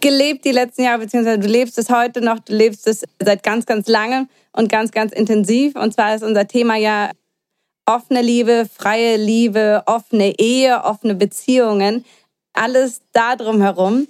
gelebt 0.00 0.44
die 0.44 0.52
letzten 0.52 0.82
Jahre, 0.82 1.00
beziehungsweise 1.00 1.38
du 1.38 1.48
lebst 1.48 1.78
es 1.78 1.88
heute 1.88 2.20
noch, 2.20 2.38
du 2.40 2.54
lebst 2.54 2.86
es 2.86 3.04
seit 3.22 3.42
ganz, 3.42 3.64
ganz 3.64 3.88
langem 3.88 4.28
und 4.52 4.68
ganz, 4.68 4.90
ganz 4.90 5.12
intensiv. 5.12 5.76
Und 5.76 5.94
zwar 5.94 6.14
ist 6.14 6.22
unser 6.22 6.46
Thema 6.46 6.76
ja 6.76 7.10
offene 7.86 8.22
Liebe, 8.22 8.66
freie 8.72 9.16
Liebe, 9.16 9.82
offene 9.86 10.38
Ehe, 10.38 10.84
offene 10.84 11.14
Beziehungen, 11.14 12.04
alles 12.52 13.00
da 13.12 13.36
drum 13.36 13.60
herum. 13.60 14.06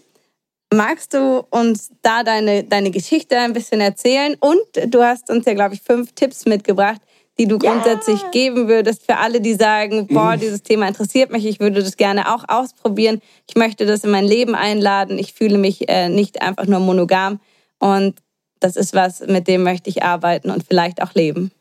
Magst 0.74 1.14
du 1.14 1.46
uns 1.50 1.92
da 2.02 2.24
deine, 2.24 2.64
deine 2.64 2.90
Geschichte 2.90 3.38
ein 3.38 3.52
bisschen 3.52 3.80
erzählen? 3.80 4.34
Und 4.40 4.92
du 4.92 5.02
hast 5.04 5.30
uns 5.30 5.46
ja, 5.46 5.54
glaube 5.54 5.74
ich, 5.74 5.82
fünf 5.82 6.12
Tipps 6.12 6.46
mitgebracht, 6.46 7.00
die 7.38 7.46
du 7.46 7.58
grundsätzlich 7.58 8.20
geben 8.32 8.66
würdest 8.66 9.04
für 9.06 9.18
alle, 9.18 9.40
die 9.40 9.54
sagen, 9.54 10.08
boah, 10.08 10.36
dieses 10.36 10.62
Thema 10.62 10.88
interessiert 10.88 11.30
mich, 11.30 11.46
ich 11.46 11.60
würde 11.60 11.82
das 11.82 11.96
gerne 11.96 12.34
auch 12.34 12.44
ausprobieren, 12.48 13.20
ich 13.48 13.54
möchte 13.54 13.86
das 13.86 14.02
in 14.02 14.10
mein 14.10 14.24
Leben 14.24 14.54
einladen, 14.54 15.18
ich 15.18 15.32
fühle 15.32 15.58
mich 15.58 15.88
äh, 15.88 16.08
nicht 16.08 16.42
einfach 16.42 16.66
nur 16.66 16.80
monogam. 16.80 17.40
Und 17.78 18.18
das 18.58 18.74
ist 18.74 18.94
was, 18.94 19.20
mit 19.20 19.46
dem 19.46 19.62
möchte 19.62 19.90
ich 19.90 20.02
arbeiten 20.02 20.50
und 20.50 20.64
vielleicht 20.66 21.02
auch 21.02 21.14
leben. 21.14 21.52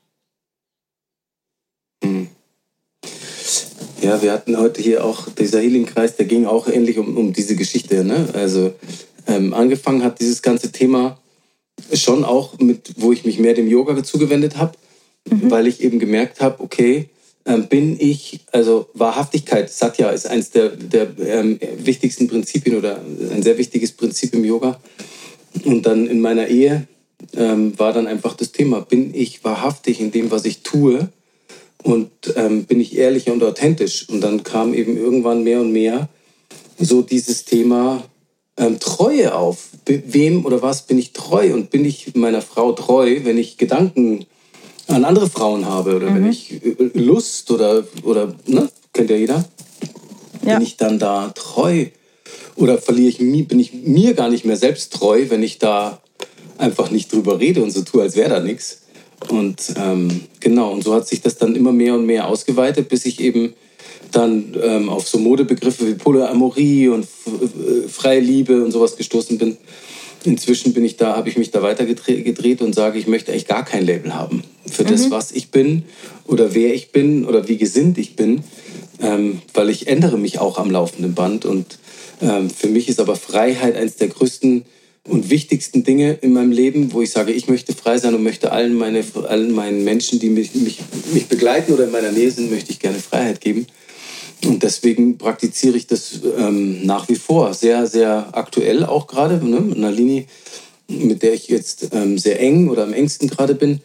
Ja, 4.03 4.21
wir 4.21 4.33
hatten 4.33 4.57
heute 4.57 4.81
hier 4.81 5.05
auch, 5.05 5.29
dieser 5.29 5.61
Healing-Kreis, 5.61 6.17
der 6.17 6.25
ging 6.25 6.45
auch 6.45 6.67
ähnlich 6.67 6.97
um, 6.97 7.15
um 7.15 7.31
diese 7.31 7.55
Geschichte. 7.55 8.03
Ne? 8.03 8.27
Also 8.33 8.73
ähm, 9.27 9.53
angefangen 9.53 10.03
hat 10.03 10.19
dieses 10.19 10.41
ganze 10.41 10.73
Thema 10.73 11.17
schon 11.93 12.25
auch 12.25 12.59
mit, 12.59 12.95
wo 12.97 13.13
ich 13.13 13.23
mich 13.23 13.39
mehr 13.39 13.53
dem 13.53 13.69
Yoga 13.69 14.03
zugewendet 14.03 14.57
habe, 14.57 14.73
weil 15.29 15.67
ich 15.67 15.81
eben 15.81 15.99
gemerkt 15.99 16.41
habe, 16.41 16.61
okay, 16.61 17.07
ähm, 17.45 17.67
bin 17.67 17.95
ich, 17.97 18.41
also 18.51 18.89
Wahrhaftigkeit, 18.93 19.71
Satya 19.71 20.09
ist 20.09 20.27
eines 20.27 20.51
der, 20.51 20.69
der 20.71 21.07
ähm, 21.25 21.57
wichtigsten 21.77 22.27
Prinzipien 22.27 22.75
oder 22.75 22.99
ein 23.31 23.41
sehr 23.41 23.57
wichtiges 23.57 23.93
Prinzip 23.93 24.33
im 24.33 24.43
Yoga. 24.43 24.81
Und 25.63 25.85
dann 25.85 26.07
in 26.07 26.19
meiner 26.19 26.49
Ehe 26.49 26.89
ähm, 27.37 27.79
war 27.79 27.93
dann 27.93 28.07
einfach 28.07 28.35
das 28.35 28.51
Thema, 28.51 28.81
bin 28.81 29.13
ich 29.15 29.45
wahrhaftig 29.45 30.01
in 30.01 30.11
dem, 30.11 30.29
was 30.29 30.43
ich 30.43 30.61
tue? 30.61 31.07
Und 31.83 32.09
ähm, 32.35 32.65
bin 32.65 32.79
ich 32.79 32.97
ehrlich 32.97 33.29
und 33.29 33.43
authentisch. 33.43 34.07
Und 34.09 34.21
dann 34.21 34.43
kam 34.43 34.73
eben 34.73 34.97
irgendwann 34.97 35.43
mehr 35.43 35.59
und 35.61 35.71
mehr 35.71 36.09
so 36.79 37.01
dieses 37.01 37.45
Thema 37.45 38.03
ähm, 38.57 38.79
Treue 38.79 39.35
auf. 39.35 39.69
Wem 39.85 40.45
oder 40.45 40.61
was 40.61 40.83
bin 40.83 40.97
ich 40.97 41.11
treu? 41.13 41.53
Und 41.53 41.69
bin 41.69 41.83
ich 41.85 42.15
meiner 42.15 42.41
Frau 42.41 42.71
treu, 42.71 43.19
wenn 43.23 43.37
ich 43.37 43.57
Gedanken 43.57 44.25
an 44.87 45.05
andere 45.05 45.29
Frauen 45.29 45.65
habe 45.65 45.95
oder 45.95 46.13
wenn 46.13 46.29
ich 46.29 46.53
äh, 46.63 46.75
Lust 46.93 47.51
oder, 47.51 47.83
oder 48.03 48.33
ne? 48.47 48.69
kennt 48.93 49.09
ja 49.09 49.15
jeder, 49.15 49.45
Ja. 50.45 50.55
bin 50.57 50.65
ich 50.65 50.77
dann 50.77 50.99
da 50.99 51.29
treu? 51.35 51.85
Oder 52.55 52.77
verliere 52.77 53.09
ich 53.09 53.19
mi- 53.19 53.43
bin 53.43 53.59
ich 53.59 53.73
mir 53.73 54.13
gar 54.13 54.29
nicht 54.29 54.45
mehr 54.45 54.57
selbst 54.57 54.93
treu, 54.93 55.25
wenn 55.29 55.41
ich 55.41 55.57
da 55.57 56.01
einfach 56.57 56.91
nicht 56.91 57.11
drüber 57.11 57.39
rede 57.39 57.63
und 57.63 57.71
so 57.71 57.81
tue, 57.81 58.03
als 58.03 58.15
wäre 58.15 58.29
da 58.29 58.39
nichts. 58.39 58.82
Und 59.31 59.73
ähm, 59.77 60.21
genau, 60.39 60.71
und 60.71 60.83
so 60.83 60.93
hat 60.93 61.07
sich 61.07 61.21
das 61.21 61.37
dann 61.37 61.55
immer 61.55 61.71
mehr 61.71 61.95
und 61.95 62.05
mehr 62.05 62.27
ausgeweitet, 62.27 62.89
bis 62.89 63.05
ich 63.05 63.19
eben 63.19 63.53
dann 64.11 64.55
ähm, 64.61 64.89
auf 64.89 65.07
so 65.07 65.17
Modebegriffe 65.17 65.87
wie 65.87 65.95
Polyamorie 65.95 66.89
und 66.89 67.05
äh, 67.05 67.87
freie 67.87 68.19
Liebe 68.19 68.63
und 68.63 68.71
sowas 68.71 68.95
gestoßen 68.95 69.37
bin. 69.37 69.57
inzwischen 70.23 70.73
bin 70.73 70.85
ich 70.85 70.97
da, 70.97 71.15
habe 71.15 71.29
ich 71.29 71.37
mich 71.37 71.51
da 71.51 71.61
weiter 71.61 71.85
gedreht 71.85 72.61
und 72.61 72.75
sage, 72.75 72.99
ich 72.99 73.07
möchte 73.07 73.31
eigentlich 73.31 73.47
gar 73.47 73.65
kein 73.65 73.85
Label 73.85 74.13
haben 74.13 74.43
für 74.65 74.83
das, 74.83 75.11
was 75.11 75.31
ich 75.31 75.51
bin 75.51 75.83
oder 76.25 76.53
wer 76.53 76.73
ich 76.73 76.91
bin 76.91 77.25
oder 77.25 77.47
wie 77.47 77.57
gesinnt 77.57 77.97
ich 77.97 78.15
bin, 78.15 78.43
ähm, 79.01 79.41
weil 79.53 79.69
ich 79.69 79.87
ändere 79.87 80.17
mich 80.17 80.39
auch 80.39 80.57
am 80.57 80.71
laufenden 80.71 81.13
Band 81.13 81.45
und 81.45 81.77
ähm, 82.21 82.49
für 82.49 82.67
mich 82.67 82.89
ist 82.89 82.99
aber 82.99 83.15
Freiheit 83.15 83.75
eines 83.75 83.97
der 83.97 84.07
größten 84.07 84.65
und 85.07 85.29
wichtigsten 85.29 85.83
Dinge 85.83 86.13
in 86.21 86.31
meinem 86.33 86.51
Leben, 86.51 86.93
wo 86.93 87.01
ich 87.01 87.11
sage, 87.11 87.33
ich 87.33 87.47
möchte 87.47 87.73
frei 87.73 87.97
sein 87.97 88.15
und 88.15 88.23
möchte 88.23 88.51
allen, 88.51 88.73
meine, 88.73 89.03
allen 89.27 89.51
meinen 89.51 89.83
Menschen, 89.83 90.19
die 90.19 90.29
mich, 90.29 90.55
mich, 90.55 90.79
mich 91.13 91.27
begleiten 91.27 91.73
oder 91.73 91.85
in 91.85 91.91
meiner 91.91 92.11
Nähe 92.11 92.31
sind, 92.31 92.49
möchte 92.49 92.71
ich 92.71 92.79
gerne 92.79 92.99
Freiheit 92.99 93.41
geben. 93.41 93.67
Und 94.45 94.63
deswegen 94.63 95.17
praktiziere 95.17 95.77
ich 95.77 95.87
das 95.87 96.19
ähm, 96.37 96.85
nach 96.85 97.09
wie 97.09 97.15
vor. 97.15 97.53
Sehr, 97.53 97.85
sehr 97.87 98.29
aktuell 98.31 98.85
auch 98.85 99.07
gerade. 99.07 99.45
Ne? 99.45 99.59
Mit 99.59 99.77
einer 99.77 99.91
Linie, 99.91 100.25
mit 100.87 101.21
der 101.21 101.33
ich 101.33 101.47
jetzt 101.47 101.89
ähm, 101.93 102.17
sehr 102.17 102.39
eng 102.39 102.69
oder 102.69 102.83
am 102.83 102.93
engsten 102.93 103.29
gerade 103.29 103.55
bin. 103.55 103.81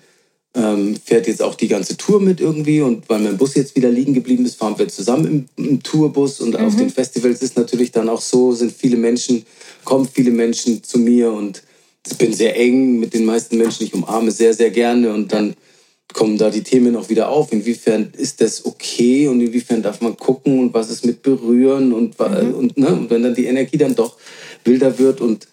Ähm, 0.54 0.96
fährt 0.96 1.26
jetzt 1.26 1.42
auch 1.42 1.54
die 1.54 1.68
ganze 1.68 1.96
Tour 1.96 2.20
mit 2.20 2.40
irgendwie. 2.40 2.80
Und 2.80 3.08
weil 3.08 3.20
mein 3.20 3.36
Bus 3.36 3.54
jetzt 3.54 3.76
wieder 3.76 3.90
liegen 3.90 4.14
geblieben 4.14 4.44
ist, 4.44 4.56
fahren 4.56 4.78
wir 4.78 4.88
zusammen 4.88 5.48
im, 5.56 5.64
im 5.64 5.82
Tourbus. 5.82 6.40
Und 6.40 6.58
mhm. 6.58 6.66
auf 6.66 6.76
den 6.76 6.90
Festivals 6.90 7.42
ist 7.42 7.56
natürlich 7.56 7.92
dann 7.92 8.08
auch 8.08 8.20
so, 8.20 8.52
sind 8.52 8.72
viele 8.72 8.96
Menschen, 8.96 9.44
kommen 9.84 10.08
viele 10.10 10.30
Menschen 10.30 10.82
zu 10.82 10.98
mir. 10.98 11.30
Und 11.30 11.62
ich 12.06 12.16
bin 12.16 12.32
sehr 12.32 12.56
eng 12.56 12.98
mit 12.98 13.14
den 13.14 13.24
meisten 13.24 13.58
Menschen. 13.58 13.84
Ich 13.84 13.94
umarme 13.94 14.30
sehr, 14.30 14.54
sehr 14.54 14.70
gerne. 14.70 15.12
Und 15.12 15.32
dann 15.32 15.54
kommen 16.12 16.38
da 16.38 16.50
die 16.50 16.62
Themen 16.62 16.96
auch 16.96 17.08
wieder 17.08 17.28
auf. 17.28 17.52
Inwiefern 17.52 18.12
ist 18.16 18.40
das 18.40 18.64
okay 18.64 19.28
und 19.28 19.40
inwiefern 19.40 19.82
darf 19.82 20.00
man 20.00 20.16
gucken 20.16 20.58
und 20.58 20.74
was 20.74 20.90
ist 20.90 21.04
mit 21.04 21.22
berühren 21.22 21.92
und, 21.92 22.18
mhm. 22.18 22.54
und, 22.54 22.78
ne? 22.78 22.88
und 22.88 23.10
wenn 23.10 23.22
dann 23.22 23.34
die 23.34 23.46
Energie 23.46 23.78
dann 23.78 23.94
doch 23.94 24.16
wilder 24.64 24.98
wird 24.98 25.20
und 25.20 25.46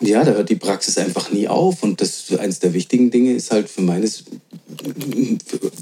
ja, 0.00 0.24
da 0.24 0.32
hört 0.32 0.48
die 0.48 0.56
Praxis 0.56 0.98
einfach 0.98 1.30
nie 1.30 1.46
auf. 1.46 1.82
Und 1.82 2.00
das 2.00 2.32
eines 2.38 2.58
der 2.58 2.72
wichtigen 2.72 3.10
Dinge 3.10 3.34
ist 3.34 3.50
halt 3.50 3.68
für 3.68 3.82
meines, 3.82 4.24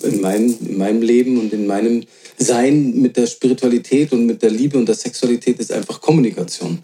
in 0.03 0.21
meinem, 0.21 0.57
in 0.61 0.79
meinem 0.79 1.03
Leben 1.03 1.39
und 1.39 1.53
in 1.53 1.67
meinem 1.67 2.05
Sein 2.37 2.95
mit 3.01 3.17
der 3.17 3.27
Spiritualität 3.27 4.13
und 4.13 4.27
mit 4.27 4.43
der 4.43 4.51
Liebe 4.51 4.77
und 4.77 4.87
der 4.87 4.95
Sexualität 4.95 5.59
ist 5.61 5.73
einfach 5.73 6.01
Kommunikation. 6.01 6.81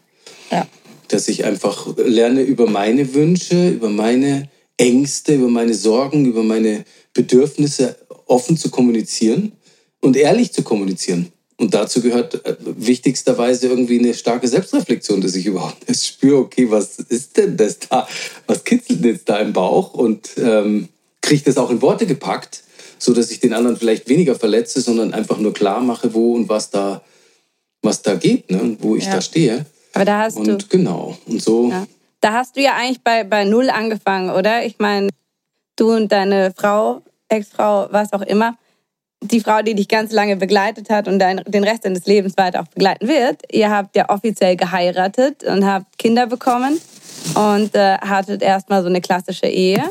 Ja. 0.50 0.66
Dass 1.08 1.28
ich 1.28 1.44
einfach 1.44 1.96
lerne 1.98 2.42
über 2.42 2.68
meine 2.68 3.14
Wünsche, 3.14 3.70
über 3.70 3.90
meine 3.90 4.48
Ängste, 4.76 5.34
über 5.34 5.48
meine 5.48 5.74
Sorgen, 5.74 6.26
über 6.26 6.42
meine 6.42 6.84
Bedürfnisse 7.12 7.96
offen 8.26 8.56
zu 8.56 8.70
kommunizieren 8.70 9.52
und 10.00 10.16
ehrlich 10.16 10.52
zu 10.52 10.62
kommunizieren. 10.62 11.32
Und 11.56 11.72
dazu 11.72 12.00
gehört 12.00 12.44
äh, 12.44 12.56
wichtigsterweise 12.58 13.68
irgendwie 13.68 13.98
eine 13.98 14.14
starke 14.14 14.48
Selbstreflexion, 14.48 15.20
dass 15.20 15.36
ich 15.36 15.46
überhaupt 15.46 15.88
erst 15.88 16.06
spüre, 16.06 16.38
okay, 16.38 16.70
was 16.70 16.98
ist 16.98 17.36
denn 17.36 17.56
das 17.56 17.78
da? 17.78 18.08
Was 18.46 18.64
kitzelt 18.64 19.04
jetzt 19.04 19.28
da 19.28 19.38
im 19.38 19.52
Bauch? 19.52 19.94
Und 19.94 20.30
ähm, 20.36 20.88
kriege 21.20 21.36
ich 21.36 21.44
das 21.44 21.56
auch 21.56 21.70
in 21.70 21.80
Worte 21.80 22.06
gepackt, 22.06 22.64
so 22.98 23.14
dass 23.14 23.30
ich 23.30 23.40
den 23.40 23.52
anderen 23.52 23.76
vielleicht 23.76 24.08
weniger 24.08 24.34
verletze, 24.34 24.80
sondern 24.80 25.14
einfach 25.14 25.38
nur 25.38 25.54
klar 25.54 25.80
mache, 25.80 26.12
wo 26.12 26.34
und 26.34 26.48
was 26.48 26.70
da, 26.70 27.02
was 27.82 28.02
da 28.02 28.16
geht, 28.16 28.50
ne? 28.50 28.76
wo 28.80 28.96
ich 28.96 29.06
ja. 29.06 29.14
da 29.14 29.20
stehe. 29.20 29.66
Aber 29.92 30.04
da 30.04 30.18
hast 30.18 30.36
und 30.36 30.48
du. 30.48 30.58
genau. 30.68 31.16
Und 31.26 31.40
so. 31.40 31.70
Ja. 31.70 31.86
Da 32.20 32.32
hast 32.32 32.56
du 32.56 32.62
ja 32.62 32.74
eigentlich 32.74 33.02
bei, 33.02 33.22
bei 33.22 33.44
Null 33.44 33.70
angefangen, 33.70 34.30
oder? 34.30 34.64
Ich 34.64 34.78
meine, 34.78 35.08
du 35.76 35.92
und 35.92 36.10
deine 36.10 36.52
Frau, 36.56 37.02
Ex-Frau, 37.28 37.88
was 37.90 38.12
auch 38.12 38.22
immer, 38.22 38.56
die 39.24 39.40
Frau, 39.40 39.62
die 39.62 39.74
dich 39.74 39.88
ganz 39.88 40.12
lange 40.12 40.36
begleitet 40.36 40.90
hat 40.90 41.08
und 41.08 41.18
dein, 41.18 41.42
den 41.46 41.64
Rest 41.64 41.84
deines 41.84 42.06
Lebens 42.06 42.36
weiter 42.36 42.60
auch 42.60 42.68
begleiten 42.68 43.08
wird, 43.08 43.42
ihr 43.50 43.70
habt 43.70 43.96
ja 43.96 44.08
offiziell 44.10 44.56
geheiratet 44.56 45.44
und 45.44 45.64
habt 45.64 45.98
Kinder 45.98 46.26
bekommen 46.26 46.80
und 47.34 47.74
äh, 47.74 47.96
hattet 47.98 48.42
erstmal 48.42 48.82
so 48.82 48.88
eine 48.88 49.00
klassische 49.00 49.46
Ehe, 49.46 49.82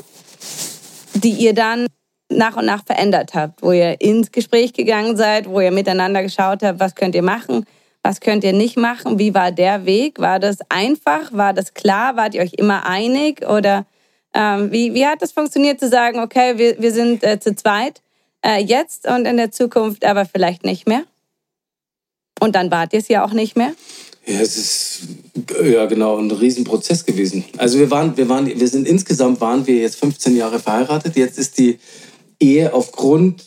die 1.15 1.31
ihr 1.31 1.53
dann 1.53 1.87
nach 2.29 2.55
und 2.57 2.65
nach 2.65 2.85
verändert 2.85 3.33
habt, 3.33 3.61
wo 3.61 3.71
ihr 3.71 3.99
ins 4.01 4.31
Gespräch 4.31 4.73
gegangen 4.73 5.17
seid, 5.17 5.49
wo 5.49 5.59
ihr 5.59 5.71
miteinander 5.71 6.21
geschaut 6.21 6.63
habt, 6.63 6.79
was 6.79 6.95
könnt 6.95 7.15
ihr 7.15 7.23
machen, 7.23 7.65
was 8.03 8.19
könnt 8.19 8.43
ihr 8.43 8.53
nicht 8.53 8.77
machen, 8.77 9.17
wie 9.17 9.33
war 9.33 9.51
der 9.51 9.85
Weg, 9.85 10.19
war 10.19 10.39
das 10.39 10.57
einfach, 10.69 11.31
war 11.31 11.53
das 11.53 11.73
klar, 11.73 12.15
wart 12.17 12.35
ihr 12.35 12.41
euch 12.41 12.53
immer 12.53 12.85
einig 12.85 13.47
oder 13.47 13.85
ähm, 14.33 14.71
wie, 14.71 14.93
wie 14.93 15.05
hat 15.05 15.21
das 15.21 15.31
funktioniert 15.31 15.79
zu 15.79 15.87
sagen, 15.87 16.19
okay, 16.19 16.57
wir, 16.57 16.79
wir 16.79 16.91
sind 16.91 17.23
äh, 17.23 17.39
zu 17.39 17.55
zweit 17.55 18.01
äh, 18.43 18.61
jetzt 18.63 19.07
und 19.07 19.25
in 19.25 19.37
der 19.37 19.51
Zukunft 19.51 20.05
aber 20.05 20.25
vielleicht 20.25 20.63
nicht 20.63 20.87
mehr? 20.87 21.03
Und 22.39 22.55
dann 22.55 22.71
wart 22.71 22.93
ihr 22.93 22.99
es 22.99 23.07
ja 23.07 23.25
auch 23.25 23.33
nicht 23.33 23.55
mehr? 23.55 23.73
Ja, 24.25 24.39
es 24.39 24.57
ist 24.57 25.01
ja 25.63 25.85
genau 25.85 26.17
ein 26.17 26.31
Riesenprozess 26.31 27.05
gewesen. 27.05 27.43
Also 27.57 27.77
wir 27.79 27.91
waren, 27.91 28.15
wir 28.15 28.29
waren, 28.29 28.45
wir 28.45 28.67
sind 28.67 28.87
insgesamt 28.87 29.41
waren 29.41 29.67
wir 29.67 29.75
jetzt 29.75 29.97
15 29.97 30.35
Jahre 30.35 30.59
verheiratet. 30.59 31.15
Jetzt 31.17 31.37
ist 31.37 31.57
die 31.57 31.79
Ehe 32.39 32.73
aufgrund, 32.73 33.43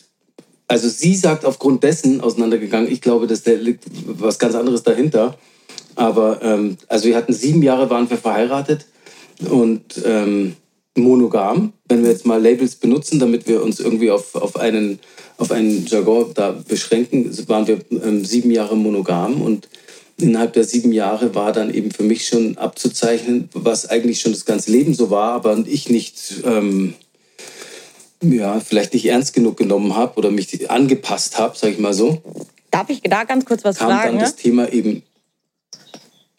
also 0.67 0.87
sie 0.87 1.15
sagt 1.15 1.45
aufgrund 1.45 1.83
dessen 1.83 2.21
auseinandergegangen. 2.21 2.91
Ich 2.91 3.01
glaube, 3.01 3.25
dass 3.25 3.41
da 3.41 3.51
liegt 3.53 3.85
was 4.05 4.37
ganz 4.37 4.53
anderes 4.53 4.83
dahinter. 4.83 5.37
Aber 5.95 6.43
ähm, 6.43 6.77
also 6.87 7.07
wir 7.07 7.15
hatten 7.15 7.33
sieben 7.33 7.63
Jahre 7.63 7.89
waren 7.89 8.07
wir 8.07 8.17
verheiratet 8.17 8.85
und 9.49 9.99
ähm, 10.05 10.55
monogam, 10.97 11.73
wenn 11.87 12.03
wir 12.03 12.11
jetzt 12.11 12.25
mal 12.25 12.41
Labels 12.41 12.75
benutzen, 12.75 13.19
damit 13.19 13.47
wir 13.47 13.63
uns 13.63 13.79
irgendwie 13.79 14.11
auf, 14.11 14.35
auf, 14.35 14.57
einen, 14.57 14.99
auf 15.37 15.51
einen 15.51 15.85
Jargon 15.85 16.31
da 16.33 16.51
beschränken, 16.51 17.31
waren 17.47 17.67
wir 17.67 17.79
ähm, 17.91 18.25
sieben 18.25 18.51
Jahre 18.51 18.75
monogam 18.75 19.41
und 19.41 19.69
innerhalb 20.19 20.53
der 20.53 20.63
sieben 20.63 20.91
Jahre 20.91 21.35
war 21.35 21.53
dann 21.53 21.73
eben 21.73 21.91
für 21.91 22.03
mich 22.03 22.27
schon 22.27 22.57
abzuzeichnen, 22.57 23.49
was 23.53 23.87
eigentlich 23.87 24.19
schon 24.19 24.31
das 24.31 24.45
ganze 24.45 24.71
Leben 24.71 24.93
so 24.93 25.09
war, 25.09 25.33
aber 25.33 25.63
ich 25.65 25.89
nicht, 25.89 26.41
ähm, 26.43 26.95
ja, 28.21 28.59
vielleicht 28.59 28.93
nicht 28.93 29.05
ernst 29.05 29.33
genug 29.33 29.57
genommen 29.57 29.95
habe 29.95 30.17
oder 30.17 30.31
mich 30.31 30.69
angepasst 30.69 31.37
habe, 31.37 31.57
sage 31.57 31.73
ich 31.73 31.79
mal 31.79 31.93
so. 31.93 32.21
Darf 32.71 32.89
ich 32.89 33.01
da 33.01 33.23
ganz 33.23 33.45
kurz 33.45 33.63
was 33.63 33.77
kam 33.77 33.89
fragen? 33.89 34.01
Kam 34.01 34.11
dann 34.13 34.19
das 34.21 34.35
Thema 34.35 34.71
eben, 34.73 35.03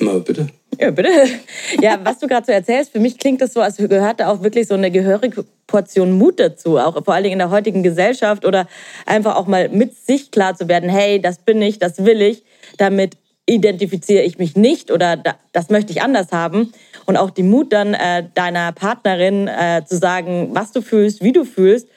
na 0.01 0.19
bitte. 0.19 0.49
Ja, 0.79 0.91
bitte. 0.91 1.11
Ja, 1.81 1.99
was 2.03 2.19
du 2.19 2.27
gerade 2.27 2.47
so 2.47 2.53
erzählst, 2.53 2.93
für 2.93 3.01
mich 3.01 3.19
klingt 3.19 3.41
das 3.41 3.53
so, 3.53 3.61
als 3.61 3.77
gehört 3.77 4.21
da 4.21 4.31
auch 4.31 4.43
wirklich 4.43 4.67
so 4.67 4.75
eine 4.75 4.91
gehörige 4.91 5.45
Portion 5.67 6.13
Mut 6.13 6.41
dazu, 6.41 6.79
auch 6.79 7.05
vor 7.05 7.15
allen 7.15 7.25
Dingen 7.25 7.35
in 7.35 7.39
der 7.41 7.51
heutigen 7.51 7.83
Gesellschaft 7.83 8.45
oder 8.45 8.67
einfach 9.05 9.37
auch 9.37 9.47
mal 9.47 9.69
mit 9.69 9.95
sich 9.95 10.31
klar 10.31 10.57
zu 10.57 10.67
werden, 10.69 10.89
hey, 10.89 11.21
das 11.21 11.39
bin 11.39 11.61
ich, 11.61 11.79
das 11.79 12.05
will 12.05 12.23
ich, 12.23 12.43
damit 12.79 13.17
identifiziere 13.47 14.23
ich 14.23 14.39
mich 14.39 14.57
nicht 14.57 14.91
oder 14.91 15.23
das 15.53 15.69
möchte 15.69 15.93
ich 15.93 16.03
anders 16.03 16.33
haben. 16.33 16.73
Und 17.07 17.17
auch 17.17 17.31
die 17.31 17.43
Mut 17.43 17.73
dann 17.73 17.95
äh, 17.95 18.25
deiner 18.35 18.73
Partnerin 18.73 19.49
äh, 19.49 19.83
zu 19.85 19.97
sagen, 19.97 20.51
was 20.53 20.73
du 20.73 20.81
fühlst, 20.81 21.23
wie 21.23 21.33
du 21.33 21.45
fühlst 21.45 21.89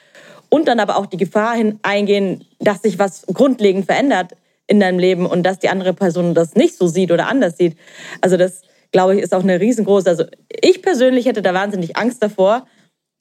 und 0.48 0.68
dann 0.68 0.80
aber 0.80 0.96
auch 0.96 1.06
die 1.06 1.16
Gefahr 1.18 1.54
hin 1.54 1.78
eingehen, 1.82 2.44
dass 2.58 2.82
sich 2.82 2.98
was 2.98 3.26
grundlegend 3.26 3.86
verändert 3.86 4.32
in 4.66 4.80
deinem 4.80 4.98
Leben 4.98 5.26
und 5.26 5.42
dass 5.44 5.58
die 5.58 5.68
andere 5.68 5.92
Person 5.92 6.34
das 6.34 6.54
nicht 6.54 6.76
so 6.76 6.86
sieht 6.86 7.10
oder 7.10 7.26
anders 7.26 7.56
sieht. 7.56 7.76
Also 8.20 8.36
das 8.36 8.62
glaube 8.92 9.16
ich, 9.16 9.22
ist 9.22 9.34
auch 9.34 9.42
eine 9.42 9.60
riesengroße. 9.60 10.08
Also 10.08 10.24
ich 10.48 10.82
persönlich 10.82 11.26
hätte 11.26 11.42
da 11.42 11.52
wahnsinnig 11.52 11.96
Angst 11.96 12.22
davor, 12.22 12.66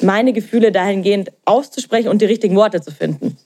meine 0.02 0.34
Gefühle 0.34 0.72
dahingehend 0.72 1.32
auszusprechen 1.46 2.10
und 2.10 2.22
die 2.22 2.26
richtigen 2.26 2.56
Worte 2.56 2.82
zu 2.82 2.92
finden. 2.92 3.38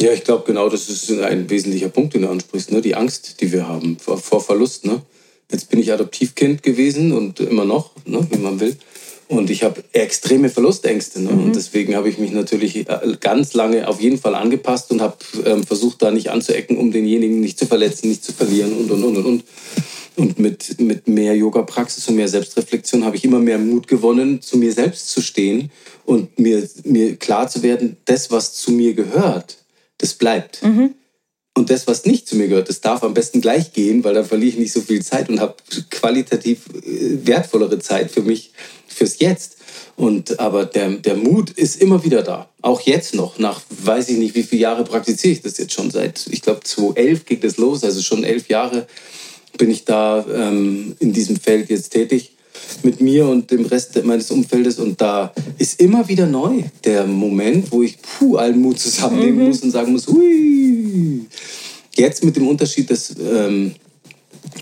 Ja, 0.00 0.12
ich 0.12 0.24
glaube, 0.24 0.44
genau 0.46 0.68
das 0.68 0.88
ist 0.88 1.10
ein 1.10 1.50
wesentlicher 1.50 1.88
Punkt, 1.88 2.14
den 2.14 2.22
du 2.22 2.28
ansprichst, 2.28 2.70
ne? 2.70 2.80
die 2.80 2.94
Angst, 2.94 3.40
die 3.40 3.52
wir 3.52 3.66
haben 3.66 3.98
vor, 3.98 4.16
vor 4.16 4.40
Verlust. 4.40 4.86
Ne? 4.86 5.02
Jetzt 5.50 5.70
bin 5.70 5.80
ich 5.80 5.92
Adoptivkind 5.92 6.62
gewesen 6.62 7.12
und 7.12 7.40
immer 7.40 7.64
noch, 7.64 7.90
ne? 8.04 8.26
wie 8.30 8.38
man 8.38 8.60
will. 8.60 8.76
Und 9.28 9.50
ich 9.50 9.62
habe 9.62 9.84
extreme 9.92 10.48
Verlustängste. 10.48 11.20
Ne? 11.20 11.32
Mhm. 11.32 11.44
Und 11.44 11.56
deswegen 11.56 11.94
habe 11.94 12.08
ich 12.08 12.18
mich 12.18 12.32
natürlich 12.32 12.76
äh, 12.76 12.86
ganz 13.20 13.52
lange 13.52 13.86
auf 13.86 14.00
jeden 14.00 14.18
Fall 14.18 14.34
angepasst 14.34 14.90
und 14.90 15.02
habe 15.02 15.16
ähm, 15.44 15.64
versucht, 15.64 16.02
da 16.02 16.10
nicht 16.10 16.30
anzuecken, 16.30 16.78
um 16.78 16.90
denjenigen 16.90 17.40
nicht 17.40 17.58
zu 17.58 17.66
verletzen, 17.66 18.08
nicht 18.08 18.24
zu 18.24 18.32
verlieren 18.32 18.72
und, 18.72 18.90
und, 18.90 19.04
und, 19.04 19.16
und. 19.18 19.26
und. 19.26 19.44
Und 20.16 20.40
mit, 20.40 20.80
mit 20.80 21.06
mehr 21.06 21.36
Yoga-Praxis 21.36 22.08
und 22.08 22.16
mehr 22.16 22.26
Selbstreflexion 22.26 23.04
habe 23.04 23.14
ich 23.14 23.24
immer 23.24 23.38
mehr 23.38 23.56
Mut 23.56 23.86
gewonnen, 23.86 24.42
zu 24.42 24.58
mir 24.58 24.72
selbst 24.72 25.10
zu 25.10 25.22
stehen 25.22 25.70
und 26.06 26.40
mir, 26.40 26.68
mir 26.82 27.14
klar 27.14 27.48
zu 27.48 27.62
werden, 27.62 27.98
das, 28.04 28.28
was 28.32 28.54
zu 28.54 28.72
mir 28.72 28.94
gehört, 28.94 29.58
das 29.98 30.14
bleibt. 30.14 30.64
Mhm. 30.64 30.94
Und 31.56 31.70
das, 31.70 31.86
was 31.86 32.04
nicht 32.04 32.26
zu 32.26 32.34
mir 32.34 32.48
gehört, 32.48 32.68
das 32.68 32.80
darf 32.80 33.04
am 33.04 33.14
besten 33.14 33.40
gleich 33.40 33.72
gehen, 33.72 34.02
weil 34.02 34.14
dann 34.14 34.24
verliere 34.24 34.50
ich 34.50 34.58
nicht 34.58 34.72
so 34.72 34.80
viel 34.80 35.04
Zeit 35.04 35.28
und 35.28 35.38
habe 35.38 35.54
qualitativ 35.90 36.66
äh, 36.84 37.24
wertvollere 37.24 37.78
Zeit 37.78 38.10
für 38.10 38.22
mich, 38.22 38.52
fürs 38.98 39.18
Jetzt. 39.18 39.56
Und, 39.96 40.38
aber 40.38 40.64
der, 40.64 40.90
der 40.90 41.16
Mut 41.16 41.50
ist 41.50 41.80
immer 41.80 42.04
wieder 42.04 42.22
da. 42.22 42.48
Auch 42.62 42.80
jetzt 42.82 43.14
noch. 43.14 43.38
Nach 43.38 43.60
weiß 43.68 44.10
ich 44.10 44.18
nicht, 44.18 44.34
wie 44.34 44.42
viele 44.42 44.62
Jahre 44.62 44.84
praktiziere 44.84 45.32
ich 45.32 45.42
das 45.42 45.58
jetzt 45.58 45.72
schon. 45.72 45.90
Seit, 45.90 46.28
ich 46.30 46.42
glaube, 46.42 46.60
2011 46.62 47.24
ging 47.24 47.40
das 47.40 47.56
los. 47.56 47.82
Also 47.82 48.02
schon 48.02 48.24
elf 48.24 48.48
Jahre 48.48 48.86
bin 49.56 49.70
ich 49.70 49.84
da 49.84 50.24
ähm, 50.32 50.94
in 51.00 51.12
diesem 51.12 51.36
Feld 51.36 51.70
jetzt 51.70 51.90
tätig 51.90 52.32
mit 52.82 53.00
mir 53.00 53.26
und 53.26 53.50
dem 53.50 53.66
Rest 53.66 54.02
meines 54.04 54.30
Umfeldes. 54.30 54.78
Und 54.78 55.00
da 55.00 55.32
ist 55.58 55.80
immer 55.80 56.08
wieder 56.08 56.26
neu 56.26 56.62
der 56.84 57.06
Moment, 57.06 57.72
wo 57.72 57.82
ich 57.82 58.00
puh, 58.00 58.36
allen 58.36 58.60
Mut 58.60 58.78
zusammennehmen 58.78 59.40
mhm. 59.40 59.46
muss 59.48 59.62
und 59.62 59.70
sagen 59.70 59.92
muss, 59.92 60.06
hui. 60.06 61.26
Jetzt 61.96 62.24
mit 62.24 62.36
dem 62.36 62.46
Unterschied, 62.46 62.90
dass 62.90 63.14
ähm, 63.18 63.74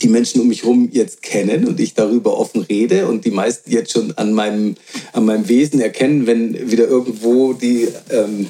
die 0.02 0.08
Menschen 0.08 0.40
um 0.40 0.48
mich 0.48 0.62
herum 0.62 0.88
jetzt 0.92 1.22
kennen 1.22 1.66
und 1.66 1.80
ich 1.80 1.94
darüber 1.94 2.36
offen 2.38 2.62
rede 2.62 3.06
und 3.08 3.24
die 3.24 3.30
meisten 3.30 3.70
jetzt 3.70 3.92
schon 3.92 4.12
an 4.16 4.32
meinem, 4.32 4.76
an 5.12 5.24
meinem 5.24 5.48
Wesen 5.48 5.80
erkennen, 5.80 6.26
wenn 6.26 6.70
wieder 6.70 6.86
irgendwo 6.86 7.52
die, 7.52 7.88
ähm, 8.10 8.48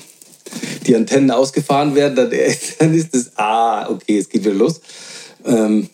die 0.87 0.97
Antennen 0.97 1.31
ausgefahren 1.31 1.95
werden, 1.95 2.17
dann, 2.17 2.31
dann 2.79 2.95
ist 2.95 3.15
es, 3.15 3.33
ah, 3.37 3.89
okay, 3.91 4.19
es 4.19 4.29
geht 4.29 4.45
wieder 4.45 4.55
los. 4.55 4.81
Ähm, 5.45 5.89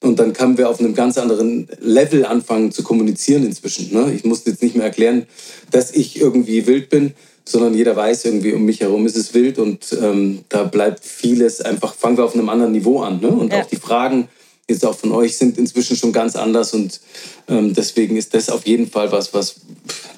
und 0.00 0.20
dann 0.20 0.32
können 0.32 0.56
wir 0.58 0.68
auf 0.68 0.78
einem 0.78 0.94
ganz 0.94 1.18
anderen 1.18 1.68
Level 1.80 2.24
anfangen 2.24 2.70
zu 2.70 2.84
kommunizieren 2.84 3.44
inzwischen. 3.44 3.92
Ne? 3.92 4.12
Ich 4.14 4.24
muss 4.24 4.44
jetzt 4.44 4.62
nicht 4.62 4.76
mehr 4.76 4.86
erklären, 4.86 5.26
dass 5.72 5.90
ich 5.90 6.20
irgendwie 6.20 6.66
wild 6.68 6.88
bin, 6.88 7.14
sondern 7.44 7.74
jeder 7.74 7.96
weiß 7.96 8.26
irgendwie, 8.26 8.52
um 8.52 8.64
mich 8.64 8.80
herum 8.80 9.06
ist 9.06 9.16
es 9.16 9.34
wild 9.34 9.58
und 9.58 9.96
ähm, 10.00 10.44
da 10.50 10.64
bleibt 10.64 11.04
vieles 11.04 11.60
einfach, 11.60 11.94
fangen 11.94 12.16
wir 12.16 12.24
auf 12.24 12.34
einem 12.34 12.48
anderen 12.48 12.72
Niveau 12.72 13.00
an. 13.00 13.20
Ne? 13.20 13.28
Und 13.28 13.52
ja. 13.52 13.62
auch 13.62 13.66
die 13.66 13.76
Fragen 13.76 14.28
jetzt 14.68 14.84
auch 14.84 14.96
von 14.96 15.12
euch 15.12 15.36
sind 15.36 15.58
inzwischen 15.58 15.96
schon 15.96 16.12
ganz 16.12 16.36
anders 16.36 16.74
und 16.74 17.00
ähm, 17.48 17.74
deswegen 17.74 18.16
ist 18.16 18.34
das 18.34 18.50
auf 18.50 18.66
jeden 18.66 18.88
Fall 18.88 19.10
was, 19.10 19.32
was 19.34 19.56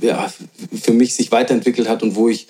ja, 0.01 0.33
für 0.83 0.93
mich 0.93 1.15
sich 1.15 1.31
weiterentwickelt 1.31 1.89
hat 1.89 2.03
und 2.03 2.17
wo 2.17 2.29
ich 2.29 2.49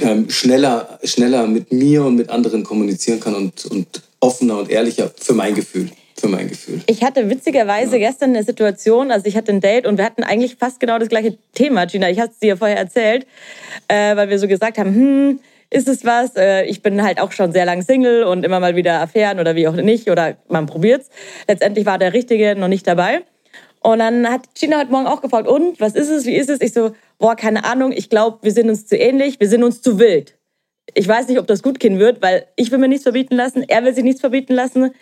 ähm, 0.00 0.28
schneller, 0.30 0.98
schneller 1.02 1.46
mit 1.46 1.72
mir 1.72 2.04
und 2.04 2.16
mit 2.16 2.30
anderen 2.30 2.62
kommunizieren 2.64 3.20
kann 3.20 3.34
und, 3.34 3.66
und 3.66 4.02
offener 4.20 4.58
und 4.58 4.70
ehrlicher 4.70 5.12
für 5.18 5.34
mein 5.34 5.54
Gefühl 5.54 5.90
für 6.22 6.28
mein 6.28 6.48
Gefühl. 6.48 6.80
Ich 6.86 7.02
hatte 7.02 7.28
witzigerweise 7.28 7.98
ja. 7.98 8.08
gestern 8.08 8.30
eine 8.30 8.44
Situation, 8.44 9.10
also 9.10 9.26
ich 9.26 9.36
hatte 9.36 9.50
ein 9.50 9.60
Date 9.60 9.86
und 9.86 9.98
wir 9.98 10.04
hatten 10.04 10.22
eigentlich 10.22 10.54
fast 10.54 10.78
genau 10.78 10.98
das 11.00 11.08
gleiche 11.08 11.36
Thema, 11.52 11.84
Gina. 11.86 12.08
Ich 12.10 12.20
hatte 12.20 12.30
es 12.32 12.38
dir 12.38 12.56
vorher 12.56 12.76
erzählt, 12.76 13.26
äh, 13.88 14.14
weil 14.14 14.30
wir 14.30 14.38
so 14.38 14.46
gesagt 14.46 14.78
haben, 14.78 14.94
hm, 14.94 15.40
ist 15.72 15.88
es 15.88 16.04
was? 16.04 16.36
Äh, 16.36 16.64
ich 16.64 16.82
bin 16.82 17.02
halt 17.02 17.18
auch 17.18 17.32
schon 17.32 17.52
sehr 17.52 17.64
lang 17.64 17.82
Single 17.82 18.24
und 18.24 18.44
immer 18.44 18.60
mal 18.60 18.76
wieder 18.76 19.00
Affären 19.00 19.40
oder 19.40 19.56
wie 19.56 19.66
auch 19.66 19.74
nicht 19.74 20.10
oder 20.10 20.36
man 20.48 20.66
probiert's. 20.66 21.08
Letztendlich 21.48 21.86
war 21.86 21.98
der 21.98 22.12
Richtige 22.12 22.54
noch 22.56 22.68
nicht 22.68 22.86
dabei. 22.86 23.22
Und 23.80 23.98
dann 23.98 24.28
hat 24.28 24.54
Gina 24.54 24.78
heute 24.78 24.92
Morgen 24.92 25.06
auch 25.06 25.22
gefragt, 25.22 25.48
und 25.48 25.80
was 25.80 25.94
ist 25.94 26.08
es, 26.08 26.26
wie 26.26 26.36
ist 26.36 26.50
es? 26.50 26.60
Ich 26.60 26.72
so, 26.72 26.94
boah, 27.18 27.34
keine 27.34 27.64
Ahnung, 27.64 27.90
ich 27.90 28.10
glaube, 28.10 28.38
wir 28.42 28.52
sind 28.52 28.68
uns 28.68 28.86
zu 28.86 28.96
ähnlich, 28.96 29.40
wir 29.40 29.48
sind 29.48 29.64
uns 29.64 29.82
zu 29.82 29.98
wild. 29.98 30.36
Ich 30.94 31.08
weiß 31.08 31.28
nicht, 31.28 31.38
ob 31.38 31.46
das 31.46 31.62
gut 31.62 31.80
gehen 31.80 31.98
wird, 31.98 32.22
weil 32.22 32.46
ich 32.54 32.70
will 32.70 32.78
mir 32.78 32.88
nichts 32.88 33.04
verbieten 33.04 33.34
lassen, 33.34 33.64
er 33.66 33.82
will 33.82 33.94
sich 33.94 34.04
nichts 34.04 34.20
verbieten 34.20 34.52
lassen. 34.52 34.92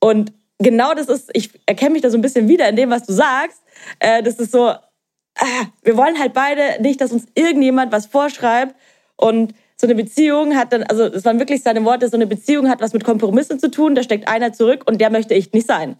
Und 0.00 0.32
genau 0.58 0.94
das 0.94 1.08
ist, 1.08 1.30
ich 1.34 1.50
erkenne 1.66 1.90
mich 1.90 2.02
da 2.02 2.10
so 2.10 2.18
ein 2.18 2.22
bisschen 2.22 2.48
wieder 2.48 2.68
in 2.68 2.76
dem, 2.76 2.90
was 2.90 3.04
du 3.04 3.12
sagst. 3.12 3.62
Äh, 3.98 4.22
das 4.22 4.36
ist 4.36 4.50
so, 4.50 4.68
ah, 4.68 5.64
wir 5.82 5.96
wollen 5.96 6.18
halt 6.18 6.32
beide 6.32 6.82
nicht, 6.82 7.00
dass 7.00 7.12
uns 7.12 7.26
irgendjemand 7.34 7.92
was 7.92 8.06
vorschreibt. 8.06 8.74
Und 9.16 9.52
so 9.80 9.86
eine 9.86 9.94
Beziehung 9.94 10.56
hat 10.56 10.74
dann, 10.74 10.82
also 10.82 11.08
das 11.08 11.24
waren 11.24 11.38
wirklich 11.38 11.62
seine 11.62 11.82
Worte, 11.86 12.06
so 12.08 12.16
eine 12.16 12.26
Beziehung 12.26 12.68
hat 12.68 12.82
was 12.82 12.92
mit 12.92 13.02
Kompromissen 13.02 13.58
zu 13.58 13.70
tun, 13.70 13.94
da 13.94 14.02
steckt 14.02 14.28
einer 14.28 14.52
zurück 14.52 14.82
und 14.86 15.00
der 15.00 15.08
möchte 15.08 15.32
ich 15.32 15.54
nicht 15.54 15.66
sein. 15.66 15.96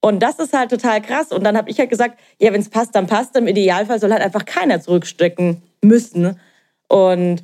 Und 0.00 0.20
das 0.20 0.38
ist 0.38 0.54
halt 0.54 0.70
total 0.70 1.02
krass. 1.02 1.30
Und 1.30 1.44
dann 1.44 1.58
habe 1.58 1.68
ich 1.68 1.78
halt 1.78 1.90
gesagt, 1.90 2.18
ja, 2.38 2.52
wenn 2.52 2.60
es 2.60 2.70
passt, 2.70 2.94
dann 2.94 3.06
passt. 3.06 3.36
Im 3.36 3.48
Idealfall 3.48 4.00
soll 4.00 4.12
halt 4.12 4.22
einfach 4.22 4.46
keiner 4.46 4.80
zurückstecken 4.80 5.62
müssen. 5.82 6.40
Und 6.88 7.42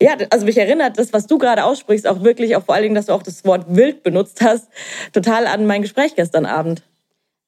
ja, 0.00 0.16
also 0.30 0.46
mich 0.46 0.56
erinnert 0.56 0.98
das, 0.98 1.12
was 1.12 1.26
du 1.26 1.38
gerade 1.38 1.64
aussprichst, 1.64 2.06
auch 2.06 2.24
wirklich, 2.24 2.56
auch 2.56 2.64
vor 2.64 2.74
allen 2.74 2.82
Dingen, 2.82 2.94
dass 2.94 3.06
du 3.06 3.12
auch 3.12 3.22
das 3.22 3.44
Wort 3.44 3.66
wild 3.68 4.02
benutzt 4.02 4.40
hast, 4.40 4.68
total 5.12 5.46
an 5.46 5.66
mein 5.66 5.82
Gespräch 5.82 6.16
gestern 6.16 6.44
Abend. 6.46 6.82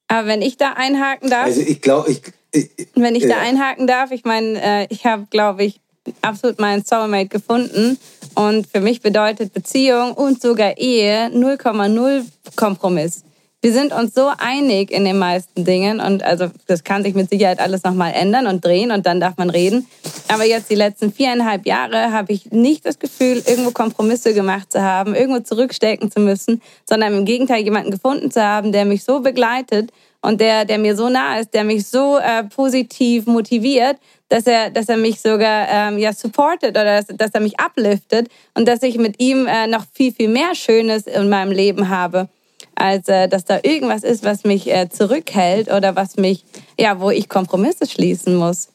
Aber 0.07 0.27
wenn 0.27 0.41
ich 0.41 0.57
da 0.57 0.73
einhaken 0.73 1.29
darf. 1.29 1.45
Also 1.45 1.61
ich 1.61 1.81
glaube, 1.81 2.11
ich, 2.11 2.21
ich, 2.51 2.69
Wenn 2.95 3.15
ich 3.15 3.27
da 3.27 3.39
einhaken 3.39 3.87
darf, 3.87 4.11
ich 4.11 4.23
meine, 4.23 4.61
äh, 4.61 4.87
ich 4.89 5.05
habe, 5.05 5.27
glaube 5.29 5.63
ich, 5.63 5.81
absolut 6.21 6.59
meinen 6.59 6.83
Soulmate 6.83 7.27
gefunden. 7.27 7.97
Und 8.35 8.67
für 8.67 8.79
mich 8.79 9.01
bedeutet 9.01 9.53
Beziehung 9.53 10.13
und 10.13 10.41
sogar 10.41 10.77
Ehe 10.77 11.27
0,0 11.27 12.25
Kompromiss 12.55 13.23
wir 13.61 13.73
sind 13.73 13.91
uns 13.91 14.13
so 14.13 14.31
einig 14.37 14.89
in 14.89 15.03
den 15.03 15.17
meisten 15.17 15.65
Dingen 15.65 15.99
und 15.99 16.23
also 16.23 16.47
das 16.67 16.85
kann 16.85 17.03
sich 17.03 17.13
mit 17.13 17.29
Sicherheit 17.29 17.59
alles 17.59 17.83
nochmal 17.83 18.13
ändern 18.13 18.47
und 18.47 18.63
drehen 18.63 18.91
und 18.91 19.05
dann 19.05 19.19
darf 19.19 19.35
man 19.35 19.49
reden. 19.49 19.85
Aber 20.29 20.45
jetzt 20.45 20.69
die 20.69 20.75
letzten 20.75 21.11
viereinhalb 21.11 21.65
Jahre 21.65 22.13
habe 22.13 22.31
ich 22.31 22.51
nicht 22.51 22.85
das 22.85 22.99
Gefühl, 22.99 23.43
irgendwo 23.45 23.71
Kompromisse 23.71 24.33
gemacht 24.33 24.71
zu 24.71 24.81
haben, 24.81 25.13
irgendwo 25.13 25.41
zurückstecken 25.41 26.09
zu 26.09 26.21
müssen, 26.21 26.61
sondern 26.87 27.13
im 27.13 27.25
Gegenteil 27.25 27.61
jemanden 27.61 27.91
gefunden 27.91 28.31
zu 28.31 28.41
haben, 28.41 28.71
der 28.71 28.85
mich 28.85 29.03
so 29.03 29.19
begleitet 29.19 29.91
und 30.21 30.39
der, 30.39 30.63
der 30.63 30.77
mir 30.77 30.95
so 30.95 31.09
nah 31.09 31.39
ist, 31.39 31.53
der 31.53 31.65
mich 31.65 31.85
so 31.85 32.17
äh, 32.17 32.45
positiv 32.45 33.25
motiviert, 33.25 33.97
dass 34.29 34.45
er, 34.45 34.69
dass 34.69 34.89
er 34.89 34.97
mich 34.97 35.19
sogar 35.21 35.67
ähm, 35.69 35.97
ja 35.97 36.13
supportet 36.13 36.71
oder 36.71 37.01
dass, 37.01 37.07
dass 37.07 37.31
er 37.31 37.41
mich 37.41 37.55
upliftet 37.59 38.29
und 38.53 38.67
dass 38.67 38.83
ich 38.83 38.97
mit 38.97 39.19
ihm 39.19 39.47
äh, 39.47 39.67
noch 39.67 39.85
viel, 39.93 40.13
viel 40.13 40.29
mehr 40.29 40.55
Schönes 40.55 41.07
in 41.07 41.29
meinem 41.29 41.51
Leben 41.51 41.89
habe 41.89 42.29
als 42.75 43.07
äh, 43.09 43.27
dass 43.27 43.45
da 43.45 43.59
irgendwas 43.61 44.03
ist, 44.03 44.23
was 44.23 44.43
mich 44.43 44.71
äh, 44.71 44.87
zurückhält 44.89 45.71
oder 45.71 45.95
was 45.95 46.15
mich, 46.15 46.45
ja, 46.79 46.99
wo 47.01 47.09
ich 47.09 47.27
Kompromisse 47.27 47.87
schließen 47.87 48.35
muss. 48.35 48.69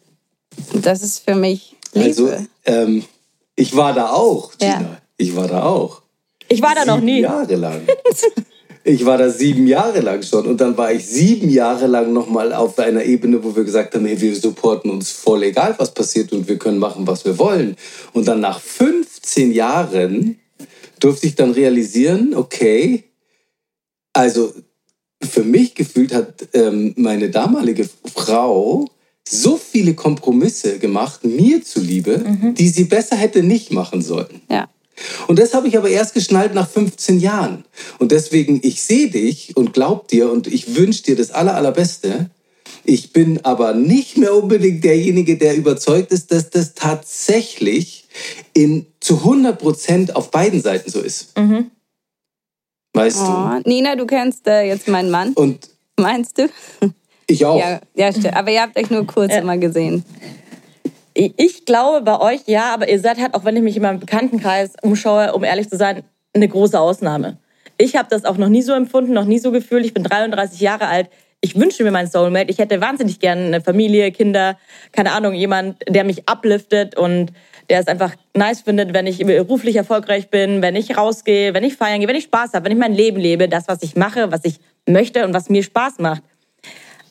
Und 0.73 0.85
das 0.85 1.03
ist 1.03 1.25
für 1.25 1.35
mich 1.35 1.75
Liebe. 1.95 2.07
Also, 2.07 2.31
ähm, 2.65 3.05
ich 3.57 3.75
war 3.77 3.93
da 3.93 4.11
auch, 4.11 4.53
Gina. 4.59 4.81
Ja. 4.81 4.99
Ich 5.17 5.35
war 5.37 5.47
da 5.47 5.63
auch. 5.63 6.03
Ich 6.49 6.61
war 6.61 6.75
da 6.75 6.83
sieben 6.83 6.95
noch 6.95 7.01
nie. 7.01 7.21
Jahre 7.21 7.55
lang. 7.55 7.83
Ich 8.87 9.07
war 9.07 9.17
da 9.17 9.31
sieben 9.31 9.67
Jahre 9.67 10.01
lang 10.01 10.23
schon 10.23 10.47
und 10.47 10.61
dann 10.61 10.77
war 10.77 10.93
ich 10.93 11.07
sieben 11.07 11.49
Jahre 11.49 11.87
lang 11.87 12.13
nochmal 12.13 12.53
auf 12.53 12.79
einer 12.79 13.03
Ebene, 13.03 13.43
wo 13.43 13.57
wir 13.57 13.65
gesagt 13.65 13.95
haben, 13.95 14.05
hey, 14.05 14.21
wir 14.21 14.37
supporten 14.37 14.91
uns 14.91 15.11
voll 15.11 15.43
egal, 15.45 15.75
was 15.79 15.95
passiert 15.95 16.33
und 16.33 16.47
wir 16.49 16.59
können 16.59 16.79
machen, 16.79 17.07
was 17.07 17.25
wir 17.25 17.39
wollen. 17.39 17.77
Und 18.13 18.29
dann 18.29 18.41
nach 18.41 18.61
15 18.61 19.53
Jahren 19.53 20.39
durfte 21.01 21.27
ich 21.27 21.35
dann 21.35 21.53
realisieren, 21.53 22.35
okay, 22.35 23.05
also 24.13 24.53
für 25.23 25.45
mich 25.45 25.75
gefühlt 25.75 26.13
hat 26.13 26.49
ähm, 26.53 26.93
meine 26.97 27.31
damalige 27.31 27.89
Frau 28.15 28.87
so 29.27 29.57
viele 29.57 29.95
Kompromisse 29.95 30.79
gemacht, 30.79 31.25
mir 31.25 31.65
zuliebe, 31.65 32.19
mhm. 32.19 32.55
die 32.55 32.69
sie 32.69 32.85
besser 32.85 33.17
hätte 33.17 33.43
nicht 33.43 33.73
machen 33.73 34.03
sollen. 34.03 34.43
Ja. 34.51 34.69
Und 35.27 35.39
das 35.39 35.55
habe 35.55 35.69
ich 35.69 35.77
aber 35.77 35.89
erst 35.89 36.15
geschnallt 36.15 36.55
nach 36.55 36.69
15 36.69 37.21
Jahren. 37.21 37.65
Und 37.99 38.13
deswegen, 38.13 38.61
ich 38.63 38.83
sehe 38.83 39.11
dich 39.11 39.57
und 39.57 39.73
glaub 39.73 40.09
dir 40.09 40.31
und 40.31 40.47
ich 40.47 40.77
wünsche 40.77 41.03
dir 41.03 41.17
das 41.17 41.31
Aller, 41.31 41.55
Allerbeste. 41.55 42.31
Ich 42.85 43.13
bin 43.13 43.45
aber 43.45 43.73
nicht 43.73 44.19
mehr 44.19 44.35
unbedingt 44.35 44.85
derjenige, 44.85 45.39
der 45.39 45.57
überzeugt 45.57 46.13
ist, 46.13 46.33
dass 46.33 46.51
das 46.51 46.75
tatsächlich 46.75 48.07
in, 48.53 48.87
zu 49.01 49.19
100 49.19 49.59
Prozent 49.59 50.17
auf 50.17 50.31
beiden 50.31 50.61
Seiten 50.61 50.91
so 50.91 51.01
ist. 51.01 51.37
Mhm. 51.39 51.71
Weißt 52.93 53.19
oh, 53.23 53.25
du? 53.25 53.69
Nina, 53.69 53.97
du 53.97 54.07
kennst 54.07 54.47
äh, 54.47 54.63
jetzt 54.63 54.87
meinen 54.89 55.11
Mann. 55.11 55.33
Und 55.33 55.69
meinst 55.97 56.39
du? 56.39 56.49
Ich 57.27 57.45
auch. 57.47 57.59
Ja, 57.59 57.81
ja 57.95 58.13
stimmt. 58.13 58.37
Aber 58.37 58.51
ihr 58.51 58.61
habt 58.61 58.79
euch 58.79 58.91
nur 58.91 59.07
kurz 59.07 59.33
ja. 59.33 59.39
immer 59.39 59.57
gesehen. 59.57 60.05
Ich 61.15 61.65
glaube 61.65 62.03
bei 62.03 62.21
euch 62.21 62.43
ja, 62.47 62.75
aber 62.75 62.89
ihr 62.89 62.99
seid 62.99 63.19
halt, 63.19 63.35
auch 63.35 63.45
wenn 63.45 63.57
ich 63.57 63.63
mich 63.63 63.77
in 63.77 63.83
meinem 63.83 64.01
Bekanntenkreis 64.01 64.73
umschaue, 64.83 65.33
um 65.33 65.45
ehrlich 65.45 65.71
zu 65.71 65.77
sein, 65.77 66.03
eine 66.35 66.49
große 66.49 66.79
Ausnahme. 66.79 67.39
Ich 67.79 67.97
habe 67.97 68.09
das 68.11 68.25
auch 68.25 68.37
noch 68.37 68.49
nie 68.49 68.63
so 68.63 68.73
empfunden, 68.73 69.13
noch 69.13 69.25
nie 69.25 69.39
so 69.39 69.53
gefühlt. 69.53 69.85
Ich 69.85 69.95
bin 69.95 70.03
33 70.03 70.61
Jahre 70.61 70.89
alt. 70.89 71.09
Ich 71.41 71.57
wünsche 71.57 71.85
mir 71.85 71.93
meinen 71.93 72.11
Soulmate. 72.11 72.51
Ich 72.51 72.59
hätte 72.59 72.81
wahnsinnig 72.81 73.21
gerne 73.21 73.47
eine 73.47 73.61
Familie, 73.61 74.11
Kinder, 74.11 74.59
keine 74.93 75.13
Ahnung, 75.13 75.35
jemand, 75.35 75.77
der 75.89 76.03
mich 76.03 76.29
upliftet 76.29 76.97
und 76.97 77.33
der 77.71 77.81
es 77.81 77.87
einfach 77.87 78.13
nice 78.35 78.63
findet, 78.63 78.93
wenn 78.93 79.07
ich 79.07 79.19
beruflich 79.19 79.77
erfolgreich 79.77 80.31
bin, 80.31 80.63
wenn 80.63 80.77
ich 80.77 80.97
rausgehe, 80.97 81.55
wenn 81.55 81.65
ich 81.65 81.77
feiern 81.77 82.01
gehe, 82.01 82.09
wenn 82.09 82.17
ich 82.17 82.25
Spaß 82.25 82.55
habe, 82.55 82.65
wenn 82.65 82.73
ich 82.73 82.79
mein 82.79 82.95
Leben 82.95 83.19
lebe, 83.19 83.49
das, 83.49 83.69
was 83.69 83.83
ich 83.83 83.97
mache, 83.97 84.33
was 84.33 84.45
ich 84.45 84.59
möchte 84.87 85.25
und 85.25 85.33
was 85.33 85.49
mir 85.49 85.63
Spaß 85.63 85.99
macht. 85.99 86.23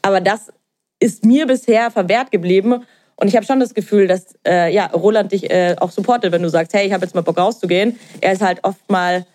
Aber 0.02 0.20
das 0.20 0.52
ist 1.00 1.26
mir 1.26 1.48
bisher 1.48 1.92
verwehrt 1.92 2.32
geblieben. 2.32 2.86
Und 3.16 3.28
ich 3.28 3.36
habe 3.36 3.46
schon 3.46 3.60
das 3.60 3.74
Gefühl, 3.74 4.08
dass 4.08 4.36
äh, 4.46 4.74
ja, 4.74 4.88
Roland 4.88 5.32
dich 5.32 5.50
äh, 5.50 5.76
auch 5.80 5.92
supportet, 5.92 6.32
wenn 6.32 6.42
du 6.42 6.50
sagst, 6.50 6.74
hey, 6.74 6.88
ich 6.88 6.94
habe 6.94 7.06
jetzt 7.06 7.14
mal 7.14 7.22
Bock 7.22 7.38
rauszugehen. 7.38 8.00
Er 8.22 8.34
ist 8.34 8.42
halt 8.42 8.64
oft 8.64 8.90
mal 8.90 9.26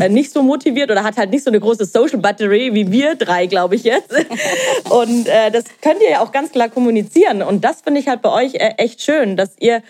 äh, 0.00 0.08
nicht 0.08 0.32
so 0.32 0.42
motiviert 0.42 0.90
oder 0.90 1.04
hat 1.04 1.16
halt 1.16 1.30
nicht 1.30 1.44
so 1.44 1.50
eine 1.50 1.60
große 1.60 1.84
Social 1.84 2.18
Battery 2.18 2.74
wie 2.74 2.90
wir 2.90 3.14
drei, 3.14 3.46
glaube 3.46 3.76
ich 3.76 3.84
jetzt. 3.84 4.12
Und 4.90 5.28
äh, 5.28 5.50
das 5.50 5.64
könnt 5.80 6.02
ihr 6.02 6.10
ja 6.10 6.20
auch 6.20 6.32
ganz 6.32 6.50
klar 6.52 6.68
kommunizieren. 6.68 7.42
Und 7.42 7.64
das 7.64 7.82
finde 7.82 8.00
ich 8.00 8.08
halt 8.08 8.22
bei 8.22 8.30
euch 8.30 8.54
äh, 8.54 8.74
echt 8.76 9.02
schön, 9.02 9.36
dass 9.36 9.56
ihr 9.60 9.82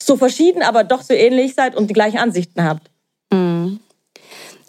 so 0.00 0.16
verschieden, 0.16 0.62
aber 0.62 0.84
doch 0.84 1.02
so 1.02 1.14
ähnlich 1.14 1.54
seid 1.54 1.74
und 1.74 1.88
die 1.88 1.94
gleichen 1.94 2.18
Ansichten 2.18 2.64
habt. 2.64 2.90
Mhm. 3.32 3.80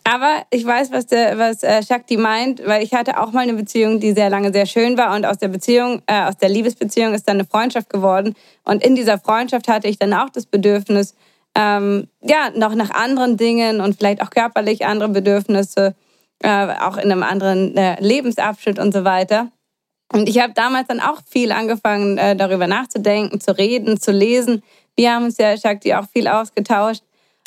Aber 0.08 0.44
ich 0.52 0.64
weiß, 0.64 0.92
was, 0.92 1.08
der, 1.08 1.40
was 1.40 1.64
äh, 1.64 1.82
Shakti 1.82 2.16
meint, 2.16 2.66
weil 2.66 2.84
ich 2.84 2.94
hatte 2.94 3.20
auch 3.20 3.32
mal 3.32 3.42
eine 3.42 3.56
Beziehung, 3.56 4.00
die 4.00 4.14
sehr 4.14 4.30
lange 4.30 4.54
sehr 4.54 4.68
schön 4.68 4.98
war 4.98 5.16
und 5.16 5.26
aus 5.26 5.40
der 5.40 5.48
Beziehung, 5.48 6.04
äh, 6.06 6.22
aus 6.26 6.38
der 6.38 6.50
Liebesbeziehung 6.50 7.16
ist 7.16 7.28
dann 7.28 7.38
eine 7.38 7.46
Freundschaft 7.46 7.90
geworden. 7.90 8.36
Und 8.64 8.86
in 8.86 8.96
dieser 8.96 9.18
Freundschaft 9.18 9.68
hatte 9.68 9.88
ich 9.88 9.98
dann 9.98 10.14
auch 10.14 10.30
das 10.30 10.46
Bedürfnis, 10.46 11.16
ähm, 11.56 12.08
ja, 12.22 12.52
noch 12.56 12.76
nach 12.76 12.92
anderen 12.92 13.36
Dingen 13.36 13.82
und 13.82 13.98
vielleicht 13.98 14.22
auch 14.22 14.30
körperlich 14.30 14.86
andere 14.86 15.10
Bedürfnisse, 15.10 15.96
äh, 16.44 16.68
auch 16.82 16.98
in 16.98 17.12
einem 17.12 17.24
anderen 17.24 17.76
äh, 17.76 18.00
Lebensabschnitt 18.00 18.78
und 18.78 18.94
so 18.94 19.06
weiter. 19.06 19.52
Und 20.14 20.30
ich 20.30 20.40
habe 20.40 20.54
damals 20.54 20.88
dann 20.88 21.00
auch 21.00 21.20
viel 21.28 21.52
angefangen, 21.52 22.20
äh, 22.20 22.36
darüber 22.36 22.68
nachzudenken, 22.68 23.42
zu 23.42 23.58
reden, 23.58 24.00
zu 24.00 24.12
lesen, 24.12 24.62
wir 24.96 25.14
haben 25.14 25.26
uns 25.26 25.38
ja, 25.38 25.58
Shakti, 25.58 25.94
auch 25.94 26.06
viel 26.12 26.28
ausgetauscht. 26.28 27.04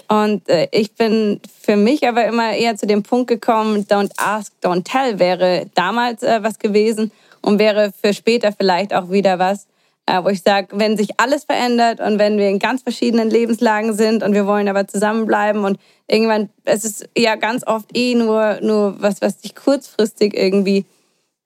Und 0.09 0.49
äh, 0.49 0.69
ich 0.73 0.95
bin 0.95 1.41
für 1.63 1.77
mich 1.77 2.09
aber 2.09 2.25
immer 2.25 2.53
eher 2.55 2.77
zu 2.77 2.87
dem 2.87 3.03
Punkt 3.03 3.29
gekommen, 3.29 3.87
don't 3.87 4.11
ask, 4.17 4.53
don't 4.63 4.85
tell 4.85 5.19
wäre 5.19 5.67
damals 5.75 6.23
äh, 6.23 6.43
was 6.43 6.59
gewesen 6.59 7.13
und 7.43 7.59
wäre 7.59 7.93
für 7.93 8.15
später 8.15 8.53
vielleicht 8.53 8.95
auch 8.95 9.11
wieder 9.11 9.39
was, 9.39 9.67
äh, 10.07 10.23
wo 10.25 10.29
ich 10.31 10.43
sage, 10.43 10.69
wenn 10.73 10.97
sich 10.97 11.21
alles 11.21 11.45
verändert 11.45 12.01
und 12.01 12.19
wenn 12.19 12.39
wir 12.39 12.49
in 12.49 12.59
ganz 12.59 12.83
verschiedenen 12.83 13.29
Lebenslagen 13.29 13.93
sind 13.93 14.23
und 14.23 14.33
wir 14.33 14.47
wollen 14.47 14.69
aber 14.69 14.89
zusammenbleiben 14.89 15.65
und 15.65 15.79
irgendwann, 16.07 16.49
es 16.65 16.87
ist 16.87 17.09
ja 17.17 17.37
ganz 17.37 17.67
oft 17.67 17.95
eh 17.95 18.15
nur, 18.15 18.61
nur 18.63 19.01
was, 19.03 19.21
was 19.21 19.39
dich 19.39 19.55
kurzfristig 19.55 20.35
irgendwie 20.35 20.87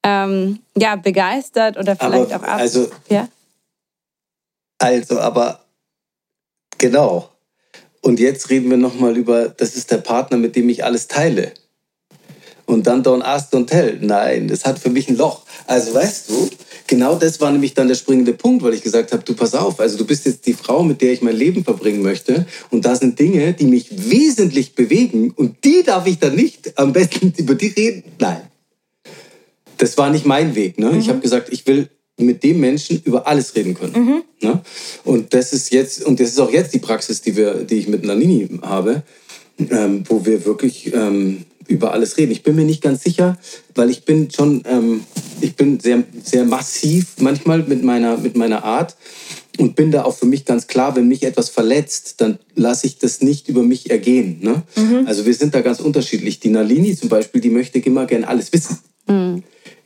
ähm, 0.05 0.61
ja, 0.77 0.95
begeistert 0.95 1.77
oder 1.79 1.97
vielleicht 1.97 2.33
Aber, 2.33 2.45
auch 2.45 2.49
ab. 2.49 2.61
also- 2.61 2.91
ja? 3.09 3.27
Also, 4.79 5.21
aber 5.21 5.61
genau. 6.79 7.29
Und 8.03 8.19
jetzt 8.21 8.51
reden 8.51 8.69
wir 8.69 8.77
nochmal 8.77 9.17
über, 9.17 9.49
das 9.49 9.77
ist 9.77 9.91
der 9.91 9.99
Partner, 9.99 10.37
mit 10.37 10.57
dem 10.57 10.69
ich 10.69 10.85
alles 10.85 11.07
teile. 11.07 11.53
Und 12.67 12.87
dann 12.87 13.03
don't 13.03 13.23
ask, 13.23 13.53
don't 13.53 13.67
tell. 13.67 13.99
Nein, 14.01 14.49
das 14.49 14.65
hat 14.65 14.79
für 14.79 14.91
mich 14.91 15.09
ein 15.09 15.17
Loch. 15.17 15.43
Also 15.67 15.95
weißt 15.95 16.31
du, 16.31 16.51
genau 16.89 17.15
das 17.15 17.41
war 17.41 17.53
nämlich 17.53 17.75
dann 17.75 17.87
der 17.87 17.95
springende 17.95 18.33
Punkt, 18.33 18.65
weil 18.65 18.75
ich 18.75 18.83
gesagt 18.83 19.13
habe, 19.13 19.23
du 19.23 19.35
pass 19.35 19.55
auf, 19.55 19.79
also 19.79 19.97
du 19.99 20.05
bist 20.05 20.27
jetzt 20.27 20.47
die 20.47 20.53
Frau, 20.53 20.83
mit 20.83 21.01
der 21.01 21.13
ich 21.13 21.23
mein 21.23 21.37
Leben 21.37 21.65
verbringen 21.65 22.03
möchte. 22.03 22.47
Und 22.71 22.85
da 22.85 22.97
sind 22.97 23.19
Dinge, 23.19 23.53
die 23.53 23.67
mich 23.67 24.11
wesentlich 24.11 24.75
bewegen 24.75 25.31
und 25.31 25.65
die 25.65 25.83
darf 25.85 26.07
ich 26.07 26.19
dann 26.19 26.35
nicht 26.35 26.77
am 26.79 26.93
besten 26.93 27.33
über 27.37 27.55
die 27.55 27.69
reden. 27.69 28.05
Nein. 28.19 28.43
Das 29.79 29.97
war 29.97 30.11
nicht 30.11 30.27
mein 30.27 30.55
Weg. 30.55 30.79
Ne? 30.79 30.97
Ich 30.99 31.09
habe 31.09 31.21
gesagt, 31.21 31.53
ich 31.53 31.67
will 31.67 31.89
mit 32.23 32.43
dem 32.43 32.61
Menschen 32.61 33.01
über 33.05 33.27
alles 33.27 33.55
reden 33.55 33.75
können. 33.75 33.93
Ne? 34.41 34.61
Und 35.05 35.35
das 35.35 35.53
ist 35.53 35.73
jetzt, 35.73 36.05
und 36.05 36.21
das 36.21 36.31
ist 36.31 36.41
auch 36.41 36.53
jetzt 36.53 36.75
die 36.75 36.79
Praxis, 36.79 37.21
die, 37.21 37.37
wir, 37.37 37.55
die 37.65 37.77
ich 37.77 37.89
mit 37.89 38.05
Nanini 38.05 38.49
habe, 38.63 39.03
ähm, 39.71 40.05
wo 40.09 40.25
wir 40.25 40.45
wirklich 40.45 40.93
ähm, 40.95 41.45
über 41.69 41.93
alles 41.93 42.17
reden. 42.19 42.33
Ich 42.33 42.43
bin 42.43 42.57
mir 42.57 42.65
nicht 42.65 42.83
ganz 42.83 43.03
sicher, 43.03 43.39
weil 43.75 43.91
ich 43.91 44.05
bin 44.05 44.31
schon, 44.31 44.63
ähm, 44.67 45.05
ich 45.41 45.57
bin 45.57 45.81
sehr, 45.81 46.05
sehr 46.23 46.45
massiv 46.45 47.15
manchmal 47.19 47.63
mit 47.63 47.83
meiner, 47.83 48.17
mit 48.17 48.37
meiner 48.37 48.65
Art 48.65 48.97
und 49.59 49.77
bin 49.77 49.91
da 49.91 50.05
auch 50.05 50.17
für 50.17 50.27
mich 50.27 50.45
ganz 50.45 50.67
klar, 50.67 50.97
wenn 50.97 51.09
mich 51.09 51.23
etwas 51.23 51.49
verletzt, 51.49 52.21
dann 52.21 52.39
lasse 52.55 52.87
ich 52.87 52.99
das 52.99 53.21
nicht 53.21 53.49
über 53.49 53.63
mich 53.63 53.91
ergehen. 53.91 54.39
Ne? 54.41 54.63
Also 55.07 55.27
wir 55.27 55.35
sind 55.35 55.55
da 55.55 55.61
ganz 55.61 55.81
unterschiedlich. 55.81 56.41
Die 56.41 56.49
Nalini 56.49 56.97
zum 56.97 57.09
Beispiel, 57.09 57.41
die 57.41 57.51
möchte 57.51 57.79
immer 57.79 58.07
gern 58.07 58.25
alles 58.25 58.53
wissen. 58.53 58.79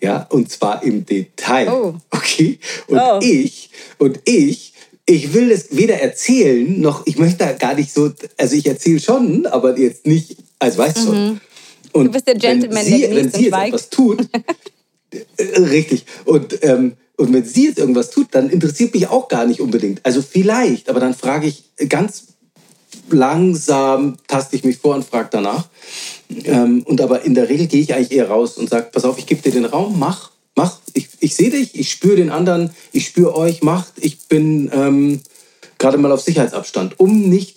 Ja, 0.00 0.26
und 0.30 0.50
zwar 0.50 0.82
im 0.82 1.06
Detail. 1.06 1.68
Oh. 1.72 1.94
Okay? 2.10 2.58
Und 2.86 2.98
Oh. 2.98 3.18
ich, 3.22 3.70
und 3.98 4.20
ich, 4.24 4.72
ich 5.06 5.32
will 5.32 5.50
es 5.50 5.76
weder 5.76 6.00
erzählen, 6.00 6.80
noch, 6.80 7.06
ich 7.06 7.16
möchte 7.18 7.38
da 7.38 7.52
gar 7.52 7.74
nicht 7.74 7.92
so, 7.92 8.12
also 8.36 8.56
ich 8.56 8.66
erzähle 8.66 9.00
schon, 9.00 9.46
aber 9.46 9.78
jetzt 9.78 10.06
nicht, 10.06 10.36
also 10.58 10.78
weißt 10.78 10.96
du 10.98 11.02
schon. 11.02 11.40
Und 11.92 12.06
Du 12.06 12.10
bist 12.10 12.26
der 12.26 12.34
Gentleman, 12.34 12.84
wenn 12.84 12.84
sie, 12.84 13.00
der 13.00 13.10
wenn 13.16 13.30
sie 13.32 13.40
jetzt 13.44 13.48
schweigt. 13.48 13.68
etwas 13.68 13.88
tut, 13.90 14.20
äh, 15.36 15.60
richtig, 15.60 16.04
und, 16.24 16.58
ähm, 16.62 16.94
und 17.16 17.32
wenn 17.32 17.44
sie 17.44 17.66
jetzt 17.68 17.78
irgendwas 17.78 18.10
tut, 18.10 18.26
dann 18.32 18.50
interessiert 18.50 18.92
mich 18.92 19.06
auch 19.08 19.28
gar 19.28 19.46
nicht 19.46 19.60
unbedingt. 19.60 20.04
Also 20.04 20.20
vielleicht, 20.20 20.90
aber 20.90 21.00
dann 21.00 21.14
frage 21.14 21.46
ich 21.46 21.64
ganz 21.88 22.24
langsam, 23.10 24.16
taste 24.26 24.56
ich 24.56 24.64
mich 24.64 24.78
vor 24.78 24.94
und 24.94 25.04
frage 25.04 25.28
danach. 25.30 25.68
Ähm, 26.44 26.82
und 26.84 27.00
aber 27.00 27.22
in 27.24 27.34
der 27.34 27.48
Regel 27.48 27.66
gehe 27.66 27.80
ich 27.80 27.94
eigentlich 27.94 28.12
eher 28.12 28.28
raus 28.28 28.58
und 28.58 28.68
sage, 28.68 28.88
pass 28.92 29.04
auf, 29.04 29.18
ich 29.18 29.26
gebe 29.26 29.42
dir 29.42 29.52
den 29.52 29.64
Raum, 29.64 29.98
mach, 29.98 30.30
mach. 30.54 30.78
Ich, 30.94 31.08
ich 31.20 31.34
sehe 31.34 31.50
dich, 31.50 31.78
ich 31.78 31.90
spüre 31.90 32.16
den 32.16 32.30
anderen, 32.30 32.70
ich 32.92 33.06
spüre 33.06 33.36
euch, 33.36 33.62
macht. 33.62 33.92
Ich 34.00 34.26
bin 34.28 34.70
ähm, 34.72 35.20
gerade 35.78 35.98
mal 35.98 36.12
auf 36.12 36.22
Sicherheitsabstand, 36.22 36.98
um 36.98 37.28
nicht 37.28 37.56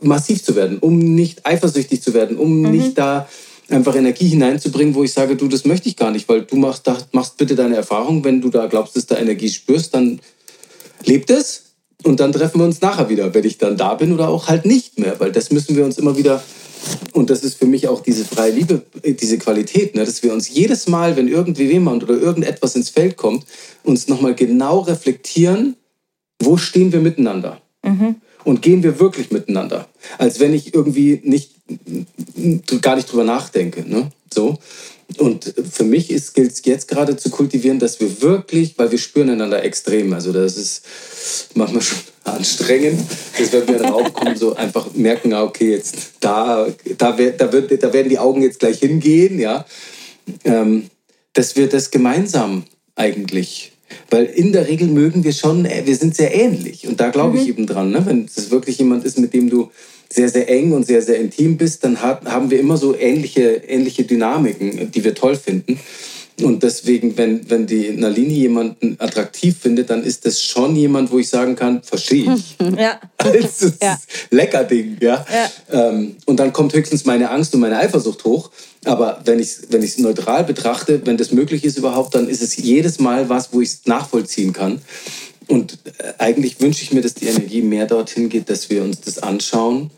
massiv 0.00 0.42
zu 0.42 0.54
werden, 0.54 0.78
um 0.78 0.98
nicht 0.98 1.46
eifersüchtig 1.46 2.02
zu 2.02 2.14
werden, 2.14 2.36
um 2.36 2.62
nicht 2.62 2.98
da 2.98 3.28
einfach 3.70 3.96
Energie 3.96 4.28
hineinzubringen, 4.28 4.94
wo 4.94 5.04
ich 5.04 5.12
sage, 5.12 5.36
du, 5.36 5.48
das 5.48 5.64
möchte 5.64 5.88
ich 5.88 5.96
gar 5.96 6.10
nicht, 6.10 6.28
weil 6.28 6.42
du 6.42 6.56
machst, 6.56 6.88
machst 7.12 7.36
bitte 7.38 7.54
deine 7.54 7.76
Erfahrung. 7.76 8.22
Wenn 8.24 8.40
du 8.40 8.50
da 8.50 8.66
glaubst, 8.66 8.96
dass 8.96 9.06
du 9.06 9.14
da 9.14 9.20
Energie 9.20 9.48
spürst, 9.48 9.94
dann 9.94 10.20
lebt 11.04 11.30
es 11.30 11.62
und 12.02 12.20
dann 12.20 12.32
treffen 12.32 12.60
wir 12.60 12.66
uns 12.66 12.80
nachher 12.80 13.08
wieder, 13.08 13.32
wenn 13.32 13.44
ich 13.44 13.58
dann 13.58 13.76
da 13.76 13.94
bin 13.94 14.12
oder 14.12 14.28
auch 14.28 14.48
halt 14.48 14.66
nicht 14.66 14.98
mehr, 14.98 15.18
weil 15.18 15.32
das 15.32 15.50
müssen 15.50 15.76
wir 15.76 15.84
uns 15.84 15.98
immer 15.98 16.16
wieder 16.16 16.42
und 17.12 17.30
das 17.30 17.42
ist 17.42 17.58
für 17.58 17.66
mich 17.66 17.88
auch 17.88 18.02
diese 18.02 18.24
freie 18.24 18.52
Liebe, 18.52 18.82
äh, 19.02 19.12
diese 19.12 19.38
Qualität, 19.38 19.94
ne, 19.94 20.04
dass 20.04 20.22
wir 20.22 20.32
uns 20.32 20.48
jedes 20.48 20.88
Mal, 20.88 21.16
wenn 21.16 21.28
irgendwie 21.28 21.64
jemand 21.64 22.02
oder 22.02 22.18
irgendetwas 22.20 22.74
ins 22.76 22.90
Feld 22.90 23.16
kommt, 23.16 23.44
uns 23.84 24.08
nochmal 24.08 24.34
genau 24.34 24.80
reflektieren, 24.80 25.76
wo 26.40 26.56
stehen 26.56 26.92
wir 26.92 27.00
miteinander? 27.00 27.60
Und 28.44 28.62
gehen 28.62 28.82
wir 28.82 28.98
wirklich 28.98 29.30
miteinander? 29.30 29.88
Als 30.18 30.40
wenn 30.40 30.52
ich 30.52 30.74
irgendwie 30.74 31.20
nicht, 31.22 31.52
gar 32.82 32.96
nicht 32.96 33.10
drüber 33.10 33.24
nachdenke. 33.24 33.88
Ne? 33.88 34.10
So. 34.32 34.58
Und 35.18 35.54
für 35.70 35.84
mich 35.84 36.08
gilt 36.08 36.52
es 36.52 36.62
jetzt 36.64 36.88
gerade 36.88 37.16
zu 37.16 37.30
kultivieren, 37.30 37.78
dass 37.78 38.00
wir 38.00 38.20
wirklich, 38.20 38.76
weil 38.78 38.90
wir 38.90 38.98
spüren 38.98 39.30
einander 39.30 39.62
extrem. 39.62 40.12
Also 40.12 40.32
das 40.32 40.56
ist 40.56 40.82
manchmal 41.54 41.82
schon 41.82 41.98
anstrengend, 42.24 43.00
dass 43.38 43.52
wenn 43.52 43.68
wir 43.68 43.76
in 43.76 43.82
den 43.82 43.92
Raum 43.92 44.12
kommen, 44.12 44.36
so 44.36 44.54
einfach 44.54 44.92
merken, 44.94 45.32
ah, 45.32 45.44
okay, 45.44 45.72
jetzt 45.72 46.12
da, 46.20 46.66
da, 46.98 47.12
da, 47.12 47.52
wird, 47.52 47.82
da 47.82 47.92
werden 47.92 48.08
die 48.08 48.18
Augen 48.18 48.42
jetzt 48.42 48.58
gleich 48.60 48.78
hingehen, 48.78 49.38
ja. 49.38 49.64
Ähm, 50.44 50.88
dass 51.34 51.54
wir 51.56 51.68
das 51.68 51.90
gemeinsam 51.90 52.64
eigentlich 52.96 53.72
weil 54.10 54.26
in 54.26 54.52
der 54.52 54.68
Regel 54.68 54.88
mögen 54.88 55.24
wir 55.24 55.32
schon, 55.32 55.64
äh, 55.64 55.82
wir 55.84 55.96
sind 55.96 56.14
sehr 56.14 56.34
ähnlich. 56.34 56.86
Und 56.86 57.00
da 57.00 57.10
glaube 57.10 57.38
ich 57.38 57.48
eben 57.48 57.66
dran. 57.66 57.90
Ne? 57.90 58.02
Wenn 58.04 58.24
es 58.24 58.50
wirklich 58.50 58.78
jemand 58.78 59.04
ist, 59.04 59.18
mit 59.18 59.34
dem 59.34 59.50
du 59.50 59.70
sehr, 60.08 60.28
sehr 60.28 60.48
eng 60.48 60.72
und 60.72 60.86
sehr, 60.86 61.02
sehr 61.02 61.18
intim 61.18 61.56
bist, 61.56 61.84
dann 61.84 62.00
hat, 62.00 62.24
haben 62.26 62.50
wir 62.50 62.60
immer 62.60 62.76
so 62.76 62.96
ähnliche, 62.96 63.62
ähnliche 63.66 64.04
Dynamiken, 64.04 64.90
die 64.90 65.04
wir 65.04 65.14
toll 65.14 65.36
finden. 65.36 65.78
Und 66.42 66.64
deswegen, 66.64 67.16
wenn, 67.16 67.48
wenn 67.48 67.66
die 67.66 67.90
Nalini 67.90 68.34
jemanden 68.34 68.96
attraktiv 68.98 69.56
findet, 69.60 69.90
dann 69.90 70.02
ist 70.02 70.26
das 70.26 70.42
schon 70.42 70.74
jemand, 70.74 71.12
wo 71.12 71.18
ich 71.20 71.28
sagen 71.28 71.54
kann, 71.54 71.82
verstehe 71.82 72.34
ich. 72.34 72.56
Ja. 72.76 73.00
Das 73.18 73.62
ist 73.62 73.82
Ja. 73.82 73.98
lecker 74.30 74.64
Ding, 74.64 74.98
ja. 75.00 75.24
Ähm, 75.70 76.16
und 76.26 76.38
dann 76.38 76.52
kommt 76.52 76.74
höchstens 76.74 77.04
meine 77.04 77.30
Angst 77.30 77.54
und 77.54 77.60
meine 77.60 77.78
Eifersucht 77.78 78.24
hoch. 78.24 78.50
Aber 78.84 79.22
wenn 79.24 79.38
ich 79.38 79.46
es 79.48 79.62
wenn 79.70 79.82
ich's 79.82 79.98
neutral 79.98 80.44
betrachte, 80.44 81.00
wenn 81.06 81.16
das 81.16 81.30
möglich 81.32 81.64
ist 81.64 81.78
überhaupt, 81.78 82.14
dann 82.14 82.28
ist 82.28 82.42
es 82.42 82.56
jedes 82.56 82.98
Mal 82.98 83.28
was, 83.28 83.52
wo 83.52 83.60
ich 83.60 83.68
es 83.70 83.80
nachvollziehen 83.86 84.52
kann. 84.52 84.82
Und 85.46 85.78
äh, 85.98 86.12
eigentlich 86.18 86.60
wünsche 86.60 86.82
ich 86.82 86.92
mir, 86.92 87.00
dass 87.00 87.14
die 87.14 87.26
Energie 87.26 87.62
mehr 87.62 87.86
dorthin 87.86 88.28
geht, 88.28 88.50
dass 88.50 88.68
wir 88.70 88.82
uns 88.82 89.00
das 89.00 89.18
anschauen 89.18 89.90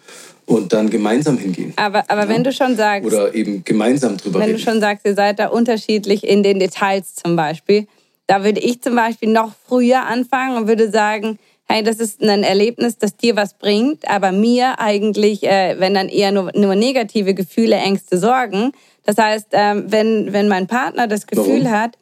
und 0.46 0.72
dann 0.72 0.88
gemeinsam 0.88 1.38
hingehen. 1.38 1.72
Aber, 1.76 2.04
aber 2.08 2.28
wenn 2.28 2.44
du 2.44 2.52
schon 2.52 2.76
sagst, 2.76 3.06
Oder 3.06 3.34
eben 3.34 3.64
gemeinsam 3.64 4.16
drüber 4.16 4.38
wenn 4.38 4.48
du 4.48 4.54
reden. 4.54 4.64
schon 4.64 4.80
sagst, 4.80 5.04
ihr 5.04 5.14
seid 5.14 5.38
da 5.38 5.48
unterschiedlich 5.48 6.24
in 6.24 6.42
den 6.42 6.58
Details 6.58 7.14
zum 7.16 7.36
Beispiel, 7.36 7.86
da 8.26 8.44
würde 8.44 8.60
ich 8.60 8.80
zum 8.80 8.96
Beispiel 8.96 9.30
noch 9.30 9.52
früher 9.68 10.04
anfangen 10.06 10.56
und 10.56 10.68
würde 10.68 10.90
sagen, 10.90 11.38
hey, 11.68 11.82
das 11.82 11.98
ist 11.98 12.22
ein 12.22 12.44
Erlebnis, 12.44 12.96
das 12.96 13.16
dir 13.16 13.36
was 13.36 13.54
bringt, 13.54 14.08
aber 14.08 14.32
mir 14.32 14.78
eigentlich, 14.78 15.42
äh, 15.42 15.76
wenn 15.78 15.94
dann 15.94 16.08
eher 16.08 16.32
nur, 16.32 16.52
nur 16.54 16.76
negative 16.76 17.34
Gefühle, 17.34 17.76
Ängste, 17.76 18.18
Sorgen. 18.18 18.72
Das 19.04 19.18
heißt, 19.18 19.48
ähm, 19.52 19.84
wenn, 19.88 20.32
wenn 20.32 20.48
mein 20.48 20.68
Partner 20.68 21.08
das 21.08 21.26
Gefühl 21.26 21.64
Warum? 21.64 21.70
hat, 21.70 21.98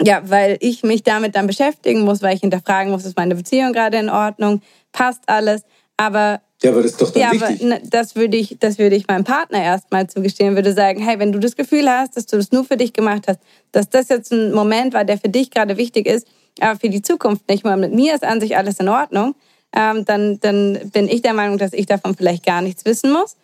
ja, 0.00 0.22
weil 0.24 0.56
ich 0.60 0.82
mich 0.82 1.02
damit 1.02 1.36
dann 1.36 1.46
beschäftigen 1.46 2.02
muss, 2.02 2.22
weil 2.22 2.34
ich 2.34 2.40
hinterfragen 2.40 2.92
muss, 2.92 3.04
ist 3.04 3.16
meine 3.16 3.34
Beziehung 3.34 3.72
gerade 3.72 3.98
in 3.98 4.10
Ordnung, 4.10 4.62
passt 4.92 5.22
alles. 5.26 5.62
Aber 6.02 6.40
ja, 6.62 6.70
aber 6.70 6.82
das 6.82 6.92
ist 6.92 7.00
doch 7.00 7.10
dann 7.10 7.22
ja, 7.22 7.28
aber 7.28 7.50
wichtig. 7.50 7.68
ne, 7.68 7.80
das 7.84 8.16
würde 8.16 8.36
ich, 8.36 8.56
das 8.58 8.78
würde 8.78 8.96
ich 8.96 9.06
meinem 9.06 9.24
Partner 9.24 9.62
erstmal 9.62 10.08
zugestehen, 10.08 10.54
würde 10.54 10.72
sagen, 10.72 11.00
hey, 11.00 11.18
wenn 11.18 11.32
du 11.32 11.38
das 11.38 11.56
Gefühl 11.56 11.88
hast, 11.88 12.16
dass 12.16 12.26
du 12.26 12.36
das 12.36 12.52
nur 12.52 12.64
für 12.64 12.76
dich 12.76 12.92
gemacht 12.92 13.24
hast, 13.26 13.40
dass 13.72 13.88
das 13.88 14.08
jetzt 14.08 14.32
ein 14.32 14.52
Moment 14.52 14.94
war, 14.94 15.04
der 15.04 15.18
für 15.18 15.28
dich 15.28 15.50
gerade 15.50 15.76
wichtig 15.76 16.06
ist, 16.06 16.26
aber 16.60 16.78
für 16.78 16.88
die 16.88 17.02
Zukunft 17.02 17.48
nicht 17.48 17.64
mal 17.64 17.76
mit 17.76 17.92
mir 17.92 18.14
ist 18.14 18.24
an 18.24 18.40
sich 18.40 18.56
alles 18.56 18.78
in 18.78 18.88
Ordnung, 18.88 19.34
ähm, 19.74 20.04
dann, 20.04 20.38
dann 20.40 20.90
bin 20.92 21.08
ich 21.08 21.22
der 21.22 21.34
Meinung, 21.34 21.58
dass 21.58 21.72
ich 21.72 21.86
davon 21.86 22.14
vielleicht 22.14 22.44
gar 22.44 22.62
nichts 22.62 22.84
wissen 22.84 23.12
muss. 23.12 23.36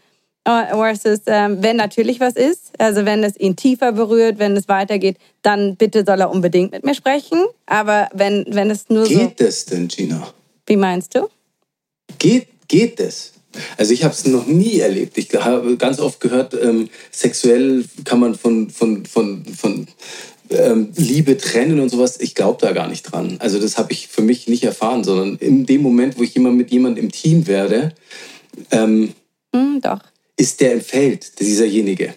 Äh, 0.44 0.66
Versus, 0.74 1.20
ähm, 1.26 1.58
wenn 1.60 1.76
natürlich 1.76 2.20
was 2.20 2.34
ist, 2.34 2.72
also 2.78 3.04
wenn 3.04 3.22
es 3.24 3.38
ihn 3.38 3.56
tiefer 3.56 3.92
berührt, 3.92 4.38
wenn 4.38 4.56
es 4.56 4.68
weitergeht, 4.68 5.18
dann 5.42 5.76
bitte 5.76 6.04
soll 6.06 6.20
er 6.20 6.30
unbedingt 6.30 6.72
mit 6.72 6.84
mir 6.84 6.94
sprechen. 6.94 7.44
Aber 7.66 8.08
wenn, 8.12 8.46
wenn 8.48 8.70
es 8.70 8.88
nur 8.88 9.06
so, 9.06 9.14
Geht 9.14 9.40
das 9.40 9.64
denn, 9.64 9.88
Gina? 9.88 10.28
wie 10.66 10.76
meinst 10.76 11.14
du? 11.14 11.28
Geht, 12.18 12.48
geht 12.68 13.00
das? 13.00 13.32
Also 13.76 13.92
ich 13.92 14.04
habe 14.04 14.14
es 14.14 14.26
noch 14.26 14.46
nie 14.46 14.78
erlebt. 14.78 15.16
Ich 15.18 15.32
habe 15.34 15.76
ganz 15.76 15.98
oft 16.00 16.20
gehört, 16.20 16.54
ähm, 16.54 16.88
sexuell 17.10 17.84
kann 18.04 18.20
man 18.20 18.34
von, 18.34 18.70
von, 18.70 19.04
von, 19.06 19.44
von 19.46 19.86
ähm, 20.50 20.90
Liebe 20.96 21.36
trennen 21.36 21.80
und 21.80 21.88
sowas. 21.88 22.20
Ich 22.20 22.34
glaube 22.34 22.58
da 22.60 22.72
gar 22.72 22.88
nicht 22.88 23.02
dran. 23.02 23.36
Also 23.40 23.58
das 23.58 23.78
habe 23.78 23.92
ich 23.92 24.08
für 24.08 24.22
mich 24.22 24.48
nicht 24.48 24.64
erfahren, 24.64 25.02
sondern 25.04 25.36
in 25.36 25.66
dem 25.66 25.82
Moment, 25.82 26.18
wo 26.18 26.22
ich 26.22 26.36
immer 26.36 26.50
mit 26.50 26.70
jemandem 26.70 27.04
im 27.04 27.12
Team 27.12 27.46
werde, 27.46 27.94
ähm, 28.70 29.12
Hm, 29.54 29.80
doch. 29.80 30.00
ist 30.36 30.60
der 30.60 30.74
im 30.74 30.80
Feld, 30.80 31.40
dieserjenige. 31.40 32.14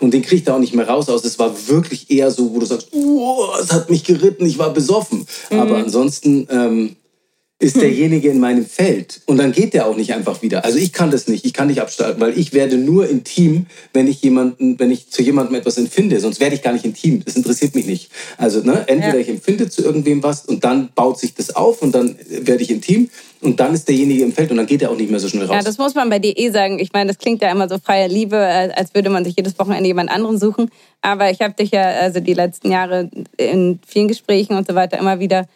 Und 0.00 0.14
den 0.14 0.22
kriegt 0.22 0.46
er 0.48 0.54
auch 0.54 0.60
nicht 0.60 0.74
mehr 0.74 0.88
raus 0.88 1.08
aus. 1.08 1.24
Es 1.24 1.38
war 1.38 1.68
wirklich 1.68 2.10
eher 2.10 2.30
so, 2.30 2.54
wo 2.54 2.60
du 2.60 2.66
sagst, 2.66 2.88
es 2.92 3.72
hat 3.72 3.90
mich 3.90 4.04
geritten, 4.04 4.46
ich 4.46 4.58
war 4.58 4.72
besoffen. 4.72 5.26
Aber 5.50 5.76
ansonsten 5.78 6.46
ähm, 6.50 6.96
ist 7.62 7.80
derjenige 7.80 8.28
in 8.28 8.40
meinem 8.40 8.66
Feld. 8.66 9.20
Und 9.26 9.38
dann 9.38 9.52
geht 9.52 9.72
der 9.72 9.86
auch 9.86 9.96
nicht 9.96 10.12
einfach 10.12 10.42
wieder. 10.42 10.64
Also 10.64 10.78
ich 10.78 10.92
kann 10.92 11.12
das 11.12 11.28
nicht, 11.28 11.44
ich 11.44 11.52
kann 11.52 11.68
nicht 11.68 11.80
abstarten, 11.80 12.20
weil 12.20 12.36
ich 12.36 12.52
werde 12.52 12.76
nur 12.76 13.08
intim, 13.08 13.66
wenn 13.92 14.08
ich 14.08 14.20
jemanden, 14.20 14.80
wenn 14.80 14.90
ich 14.90 15.10
zu 15.10 15.22
jemandem 15.22 15.54
etwas 15.54 15.78
empfinde. 15.78 16.18
Sonst 16.18 16.40
werde 16.40 16.56
ich 16.56 16.62
gar 16.62 16.72
nicht 16.72 16.84
intim. 16.84 17.22
Das 17.24 17.36
interessiert 17.36 17.76
mich 17.76 17.86
nicht. 17.86 18.10
Also 18.36 18.60
ne, 18.60 18.84
entweder 18.88 19.14
Ja. 19.14 19.20
ich 19.20 19.28
empfinde 19.28 19.70
zu 19.70 19.84
irgendwem 19.84 20.24
was 20.24 20.44
und 20.44 20.64
dann 20.64 20.90
baut 20.96 21.20
sich 21.20 21.34
das 21.34 21.54
auf 21.54 21.82
und 21.82 21.94
dann 21.94 22.16
werde 22.28 22.62
ich 22.64 22.70
intim 22.70 23.08
und 23.40 23.60
dann 23.60 23.74
ist 23.74 23.88
derjenige 23.88 24.24
im 24.24 24.32
Feld 24.32 24.50
und 24.50 24.56
dann 24.56 24.66
geht 24.66 24.82
er 24.82 24.90
auch 24.90 24.96
nicht 24.96 25.10
mehr 25.10 25.20
so 25.20 25.28
schnell 25.28 25.46
raus. 25.46 25.54
Ja, 25.54 25.62
das 25.62 25.78
muss 25.78 25.94
man 25.94 26.10
bei 26.10 26.18
dir 26.18 26.36
eh 26.36 26.50
sagen. 26.50 26.80
Ich 26.80 26.92
meine, 26.92 27.08
das 27.12 27.18
klingt 27.18 27.42
ja 27.42 27.50
immer 27.52 27.68
so 27.68 27.78
freie 27.78 28.08
Liebe, 28.08 28.36
äh, 28.36 28.70
als 28.74 28.92
würde 28.92 29.08
man 29.08 29.24
sich 29.24 29.34
jedes 29.36 29.56
Wochenende 29.60 29.86
jemand 29.86 30.10
anderen 30.10 30.36
suchen. 30.38 30.68
Aber 31.00 31.30
ich 31.30 31.40
habe 31.40 31.54
dich 31.54 31.70
ja 31.70 31.82
also 31.84 32.18
die 32.18 32.34
letzten 32.34 32.72
Jahre 32.72 33.08
in 33.36 33.78
vielen 33.86 34.08
Gesprächen 34.08 34.54
und 34.56 34.66
so 34.66 34.74
weiter 34.74 34.98
immer 34.98 35.20
wieder, 35.20 35.46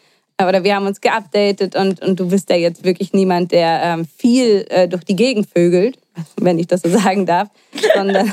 oder 0.41 0.63
wir 0.63 0.75
haben 0.75 0.85
uns 0.85 1.01
geupdatet 1.01 1.75
und, 1.75 2.01
und 2.01 2.19
du 2.19 2.27
bist 2.27 2.49
ja 2.49 2.55
jetzt 2.55 2.83
wirklich 2.83 3.13
niemand, 3.13 3.51
der 3.51 3.81
ähm, 3.83 4.05
viel 4.05 4.65
äh, 4.69 4.87
durch 4.87 5.03
die 5.03 5.15
Gegend 5.15 5.47
vögelt, 5.49 5.97
wenn 6.39 6.59
ich 6.59 6.67
das 6.67 6.81
so 6.81 6.89
sagen 6.89 7.25
darf, 7.25 7.49
sondern 7.95 8.31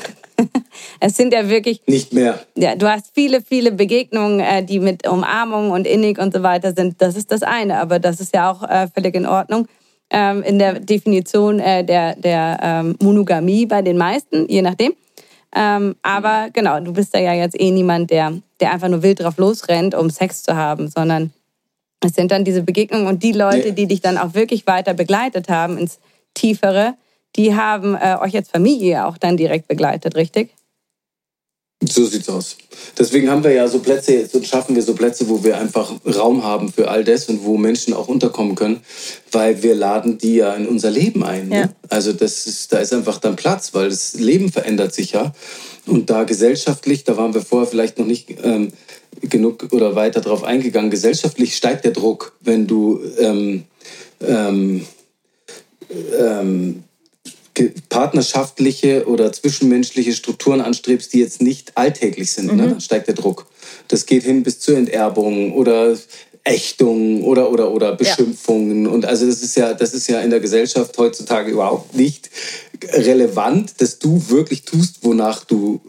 es 1.00 1.16
sind 1.16 1.32
ja 1.32 1.48
wirklich 1.48 1.80
nicht 1.86 2.12
mehr. 2.12 2.38
ja, 2.56 2.74
du 2.76 2.90
hast 2.90 3.12
viele, 3.14 3.40
viele 3.40 3.72
Begegnungen, 3.72 4.40
äh, 4.40 4.62
die 4.62 4.80
mit 4.80 5.08
Umarmung 5.08 5.70
und 5.70 5.86
innig 5.86 6.18
und 6.18 6.34
so 6.34 6.42
weiter 6.42 6.74
sind. 6.74 7.00
Das 7.00 7.16
ist 7.16 7.32
das 7.32 7.42
eine, 7.42 7.78
aber 7.78 7.98
das 7.98 8.20
ist 8.20 8.34
ja 8.34 8.50
auch 8.50 8.62
äh, 8.62 8.88
völlig 8.88 9.14
in 9.14 9.26
Ordnung. 9.26 9.66
Ähm, 10.10 10.42
in 10.42 10.58
der 10.58 10.80
Definition 10.80 11.58
äh, 11.58 11.82
der, 11.82 12.14
der 12.16 12.58
ähm, 12.62 12.96
Monogamie 13.02 13.64
bei 13.64 13.80
den 13.80 13.96
meisten, 13.96 14.46
je 14.48 14.60
nachdem. 14.60 14.92
Ähm, 15.56 15.96
aber 16.02 16.48
genau, 16.52 16.80
du 16.80 16.92
bist 16.92 17.14
ja 17.14 17.32
jetzt 17.32 17.58
eh 17.58 17.70
niemand, 17.70 18.10
der, 18.10 18.34
der 18.60 18.72
einfach 18.72 18.88
nur 18.88 19.02
wild 19.02 19.20
drauf 19.20 19.38
losrennt, 19.38 19.94
um 19.94 20.10
Sex 20.10 20.42
zu 20.42 20.54
haben, 20.54 20.88
sondern 20.88 21.32
es 22.04 22.14
sind 22.14 22.30
dann 22.30 22.44
diese 22.44 22.62
Begegnungen 22.62 23.06
und 23.06 23.22
die 23.22 23.32
Leute, 23.32 23.72
die 23.72 23.86
dich 23.86 24.00
dann 24.00 24.18
auch 24.18 24.34
wirklich 24.34 24.66
weiter 24.66 24.94
begleitet 24.94 25.48
haben 25.48 25.78
ins 25.78 25.98
Tiefere, 26.34 26.94
die 27.36 27.54
haben 27.54 27.94
äh, 27.94 28.16
euch 28.20 28.36
als 28.36 28.48
Familie 28.48 29.06
auch 29.06 29.18
dann 29.18 29.36
direkt 29.36 29.68
begleitet, 29.68 30.14
richtig? 30.14 30.50
So 31.86 32.06
sieht's 32.06 32.28
aus. 32.28 32.56
Deswegen 32.98 33.30
haben 33.30 33.44
wir 33.44 33.52
ja 33.52 33.68
so 33.68 33.80
Plätze 33.80 34.14
jetzt 34.14 34.34
und 34.34 34.46
schaffen 34.46 34.74
wir 34.74 34.82
so 34.82 34.94
Plätze, 34.94 35.28
wo 35.28 35.44
wir 35.44 35.58
einfach 35.58 35.92
Raum 36.06 36.44
haben 36.44 36.72
für 36.72 36.88
all 36.88 37.04
das 37.04 37.28
und 37.28 37.44
wo 37.44 37.56
Menschen 37.56 37.92
auch 37.92 38.08
unterkommen 38.08 38.54
können, 38.54 38.80
weil 39.32 39.62
wir 39.62 39.74
laden 39.74 40.16
die 40.16 40.36
ja 40.36 40.54
in 40.54 40.66
unser 40.66 40.90
Leben 40.90 41.24
ein. 41.24 41.48
Ne? 41.48 41.56
Ja. 41.56 41.68
Also 41.88 42.12
das 42.12 42.46
ist, 42.46 42.72
da 42.72 42.78
ist 42.78 42.92
einfach 42.92 43.18
dann 43.18 43.36
Platz, 43.36 43.74
weil 43.74 43.90
das 43.90 44.14
Leben 44.14 44.50
verändert 44.50 44.94
sich 44.94 45.12
ja. 45.12 45.32
Und 45.86 46.08
da 46.08 46.24
gesellschaftlich, 46.24 47.04
da 47.04 47.16
waren 47.16 47.34
wir 47.34 47.42
vorher 47.42 47.68
vielleicht 47.68 47.98
noch 47.98 48.06
nicht 48.06 48.34
ähm, 48.42 48.72
genug 49.22 49.72
oder 49.72 49.94
weiter 49.94 50.20
drauf 50.20 50.44
eingegangen, 50.44 50.90
gesellschaftlich 50.90 51.56
steigt 51.56 51.84
der 51.84 51.92
Druck, 51.92 52.36
wenn 52.40 52.66
du 52.66 53.00
ähm, 53.18 53.64
ähm, 54.20 54.86
ähm, 56.18 56.84
partnerschaftliche 57.88 59.06
oder 59.06 59.32
zwischenmenschliche 59.32 60.12
Strukturen 60.12 60.60
anstrebst, 60.60 61.12
die 61.12 61.20
jetzt 61.20 61.40
nicht 61.40 61.76
alltäglich 61.76 62.32
sind, 62.32 62.54
ne? 62.56 62.68
dann 62.68 62.80
steigt 62.80 63.06
der 63.06 63.14
Druck. 63.14 63.46
Das 63.88 64.06
geht 64.06 64.24
hin 64.24 64.42
bis 64.42 64.58
zur 64.58 64.76
Enterbung 64.76 65.52
oder 65.52 65.96
Ächtung 66.44 67.22
oder 67.24 67.50
oder 67.50 67.70
oder 67.70 67.96
Beschimpfungen 67.96 68.86
und 68.86 69.06
also 69.06 69.26
das 69.26 69.42
ist 69.42 69.56
ja 69.56 69.72
das 69.72 69.94
ist 69.94 70.08
ja 70.08 70.20
in 70.20 70.28
der 70.28 70.40
Gesellschaft 70.40 70.96
heutzutage 70.98 71.50
überhaupt 71.50 71.94
nicht 71.94 72.28
relevant, 72.92 73.80
dass 73.80 73.98
du 73.98 74.28
wirklich 74.28 74.62
tust, 74.62 74.98
wonach 75.02 75.44
du 75.44 75.80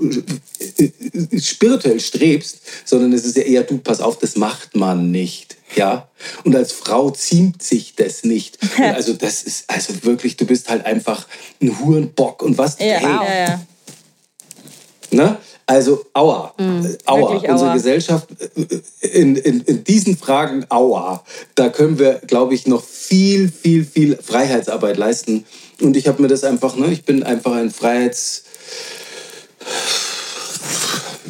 äh, 0.78 1.40
spirituell 1.40 2.00
strebst, 2.00 2.60
sondern 2.86 3.14
es 3.14 3.26
ist 3.26 3.38
ja 3.38 3.44
eher 3.44 3.64
du 3.64 3.78
pass 3.78 4.02
auf, 4.02 4.20
das 4.20 4.36
macht 4.36 4.76
man 4.76 5.12
nicht. 5.12 5.58
Ja, 5.76 6.08
und 6.44 6.56
als 6.56 6.72
Frau 6.72 7.10
ziemt 7.12 7.62
sich 7.62 7.96
das 7.96 8.24
nicht. 8.24 8.58
Und 8.78 8.84
also 8.84 9.14
das 9.14 9.44
ist 9.44 9.66
also 9.68 9.94
wirklich, 10.04 10.38
du 10.38 10.46
bist 10.46 10.70
halt 10.70 10.86
einfach 10.86 11.28
ein 11.62 11.80
Hurenbock 11.80 12.44
und 12.44 12.58
was? 12.58 12.78
Ja, 12.80 12.86
hey, 12.86 13.02
ja, 13.02 13.48
ja. 13.48 13.62
Ne? 15.12 15.38
Also, 15.68 16.06
aua. 16.14 16.54
Äh, 16.60 16.98
aua. 17.06 17.32
wirklich 17.32 17.50
Unsere 17.50 17.70
aua. 17.70 17.74
Gesellschaft 17.74 18.28
äh, 18.40 19.08
in, 19.08 19.36
in, 19.36 19.62
in 19.62 19.84
diesen 19.84 20.16
Fragen, 20.16 20.66
aua. 20.70 21.24
Da 21.56 21.70
können 21.70 21.98
wir, 21.98 22.22
glaube 22.28 22.54
ich, 22.54 22.68
noch 22.68 22.84
viel, 22.84 23.52
viel, 23.52 23.84
viel 23.84 24.18
Freiheitsarbeit 24.18 24.98
leisten. 24.98 25.46
Und 25.82 25.98
ich 25.98 26.08
habe 26.08 26.22
mir 26.22 26.28
das 26.28 26.44
einfach, 26.44 26.76
ne, 26.76 26.92
ich 26.92 27.04
bin 27.04 27.24
einfach 27.24 27.54
ein 27.54 27.72
Freiheits. 27.72 28.44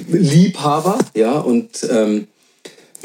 Liebhaber, 0.07 0.99
ja, 1.15 1.39
und 1.39 1.87
ähm, 1.89 2.27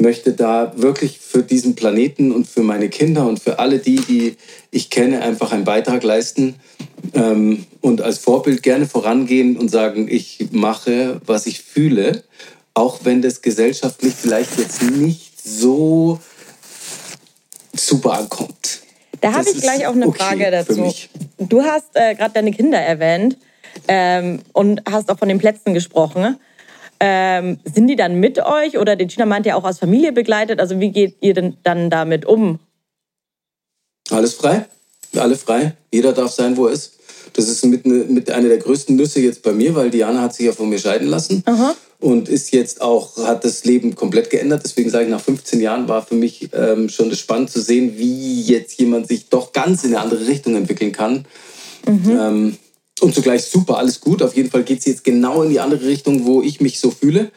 möchte 0.01 0.33
da 0.33 0.73
wirklich 0.75 1.19
für 1.19 1.43
diesen 1.43 1.75
Planeten 1.75 2.31
und 2.31 2.47
für 2.47 2.61
meine 2.63 2.89
Kinder 2.89 3.27
und 3.27 3.39
für 3.39 3.59
alle 3.59 3.79
die, 3.79 3.95
die 3.95 4.35
ich 4.71 4.89
kenne, 4.89 5.21
einfach 5.21 5.51
einen 5.51 5.63
Beitrag 5.63 6.03
leisten 6.03 6.55
ähm, 7.13 7.65
und 7.81 8.01
als 8.01 8.17
Vorbild 8.17 8.63
gerne 8.63 8.87
vorangehen 8.87 9.57
und 9.57 9.69
sagen, 9.69 10.07
ich 10.09 10.47
mache, 10.51 11.21
was 11.25 11.45
ich 11.45 11.61
fühle, 11.61 12.23
auch 12.73 12.99
wenn 13.03 13.21
das 13.21 13.41
gesellschaftlich 13.41 14.13
vielleicht 14.13 14.57
jetzt 14.57 14.81
nicht 14.83 15.31
so 15.43 16.19
super 17.73 18.13
ankommt. 18.13 18.81
Da 19.21 19.33
habe 19.33 19.49
ich 19.49 19.61
gleich 19.61 19.87
auch 19.87 19.93
eine 19.93 20.07
okay 20.07 20.19
Frage 20.19 20.51
dazu. 20.51 20.93
Du 21.37 21.63
hast 21.63 21.89
äh, 21.93 22.15
gerade 22.15 22.33
deine 22.33 22.51
Kinder 22.51 22.79
erwähnt 22.79 23.37
ähm, 23.87 24.39
und 24.53 24.81
hast 24.89 25.09
auch 25.09 25.17
von 25.17 25.29
den 25.29 25.37
Plätzen 25.37 25.73
gesprochen. 25.73 26.37
Ähm, 26.99 27.59
sind 27.63 27.87
die 27.87 27.95
dann 27.95 28.15
mit 28.19 28.39
euch 28.39 28.77
oder 28.77 28.95
die 28.95 29.07
Gina 29.07 29.25
meint 29.25 29.45
ja 29.45 29.55
auch 29.55 29.63
aus 29.63 29.79
Familie 29.79 30.11
begleitet? 30.11 30.59
Also 30.59 30.79
wie 30.79 30.91
geht 30.91 31.17
ihr 31.21 31.33
denn 31.33 31.57
dann 31.63 31.89
damit 31.89 32.25
um? 32.25 32.59
Alles 34.09 34.33
frei, 34.33 34.65
alle 35.15 35.35
frei. 35.35 35.73
Jeder 35.91 36.13
darf 36.13 36.31
sein, 36.31 36.57
wo 36.57 36.67
er 36.67 36.73
ist. 36.73 36.93
Das 37.33 37.47
ist 37.47 37.63
mit, 37.65 37.85
ne, 37.85 38.05
mit 38.09 38.29
einer 38.29 38.49
der 38.49 38.57
größten 38.57 38.95
Nüsse 38.95 39.21
jetzt 39.21 39.41
bei 39.41 39.53
mir, 39.53 39.73
weil 39.73 39.89
Diana 39.89 40.21
hat 40.21 40.35
sich 40.35 40.47
ja 40.47 40.51
von 40.51 40.69
mir 40.69 40.79
scheiden 40.79 41.07
lassen 41.07 41.43
und 42.01 42.27
ist 42.27 42.51
jetzt 42.51 42.81
auch, 42.81 43.17
hat 43.25 43.45
das 43.45 43.63
Leben 43.63 43.95
komplett 43.95 44.29
geändert. 44.29 44.61
Deswegen 44.65 44.89
sage 44.89 45.05
ich, 45.05 45.11
nach 45.11 45.21
15 45.21 45.61
Jahren 45.61 45.87
war 45.87 46.05
für 46.05 46.15
mich 46.15 46.49
ähm, 46.51 46.89
schon 46.89 47.09
das 47.09 47.19
spannend 47.19 47.51
zu 47.51 47.61
sehen, 47.61 47.93
wie 47.97 48.41
jetzt 48.41 48.77
jemand 48.79 49.07
sich 49.07 49.29
doch 49.29 49.53
ganz 49.53 49.83
in 49.83 49.91
eine 49.91 50.03
andere 50.03 50.27
Richtung 50.27 50.55
entwickeln 50.55 50.91
kann. 50.91 51.25
Ähm, 52.11 52.57
und 53.01 53.15
zugleich 53.15 53.45
super, 53.45 53.77
alles 53.77 54.01
gut. 54.01 54.21
Auf 54.21 54.35
jeden 54.35 54.49
Fall 54.49 54.63
geht 54.63 54.79
es 54.79 54.85
jetzt 54.85 55.03
genau 55.03 55.43
in 55.43 55.51
die 55.51 55.59
andere 55.59 55.85
Richtung, 55.85 56.25
wo 56.25 56.41
ich 56.41 56.59
mich 56.59 56.79
so 56.79 56.91
fühle. 56.91 57.31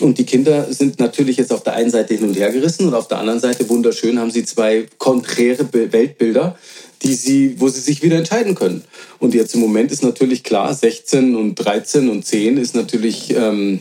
Und 0.00 0.18
die 0.18 0.24
Kinder 0.24 0.72
sind 0.72 0.98
natürlich 0.98 1.36
jetzt 1.36 1.52
auf 1.52 1.62
der 1.62 1.74
einen 1.74 1.90
Seite 1.90 2.14
hin 2.14 2.24
und 2.24 2.36
her 2.36 2.50
gerissen 2.50 2.86
und 2.88 2.94
auf 2.94 3.08
der 3.08 3.18
anderen 3.18 3.40
Seite 3.40 3.68
wunderschön 3.68 4.18
haben 4.18 4.30
sie 4.30 4.44
zwei 4.44 4.86
konträre 4.98 5.68
Weltbilder, 5.72 6.58
die 7.02 7.14
sie, 7.14 7.60
wo 7.60 7.68
sie 7.68 7.80
sich 7.80 8.02
wieder 8.02 8.16
entscheiden 8.16 8.54
können. 8.54 8.84
Und 9.18 9.34
jetzt 9.34 9.54
im 9.54 9.60
Moment 9.60 9.92
ist 9.92 10.02
natürlich 10.02 10.42
klar, 10.42 10.72
16 10.74 11.36
und 11.36 11.54
13 11.56 12.08
und 12.08 12.24
10 12.24 12.56
ist 12.56 12.74
natürlich 12.74 13.34
ähm, 13.36 13.80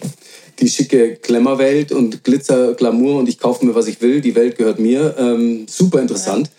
die 0.62 0.70
schicke 0.70 1.18
Glamour-Welt 1.22 1.92
und 1.92 2.24
Glitzer, 2.24 2.74
Glamour 2.76 3.20
und 3.20 3.28
ich 3.28 3.40
kaufe 3.40 3.66
mir, 3.66 3.76
was 3.76 3.88
ich 3.88 4.00
will. 4.02 4.22
Die 4.22 4.36
Welt 4.36 4.58
gehört 4.58 4.80
mir. 4.80 5.16
Ähm, 5.18 5.66
super 5.68 6.00
interessant. 6.00 6.50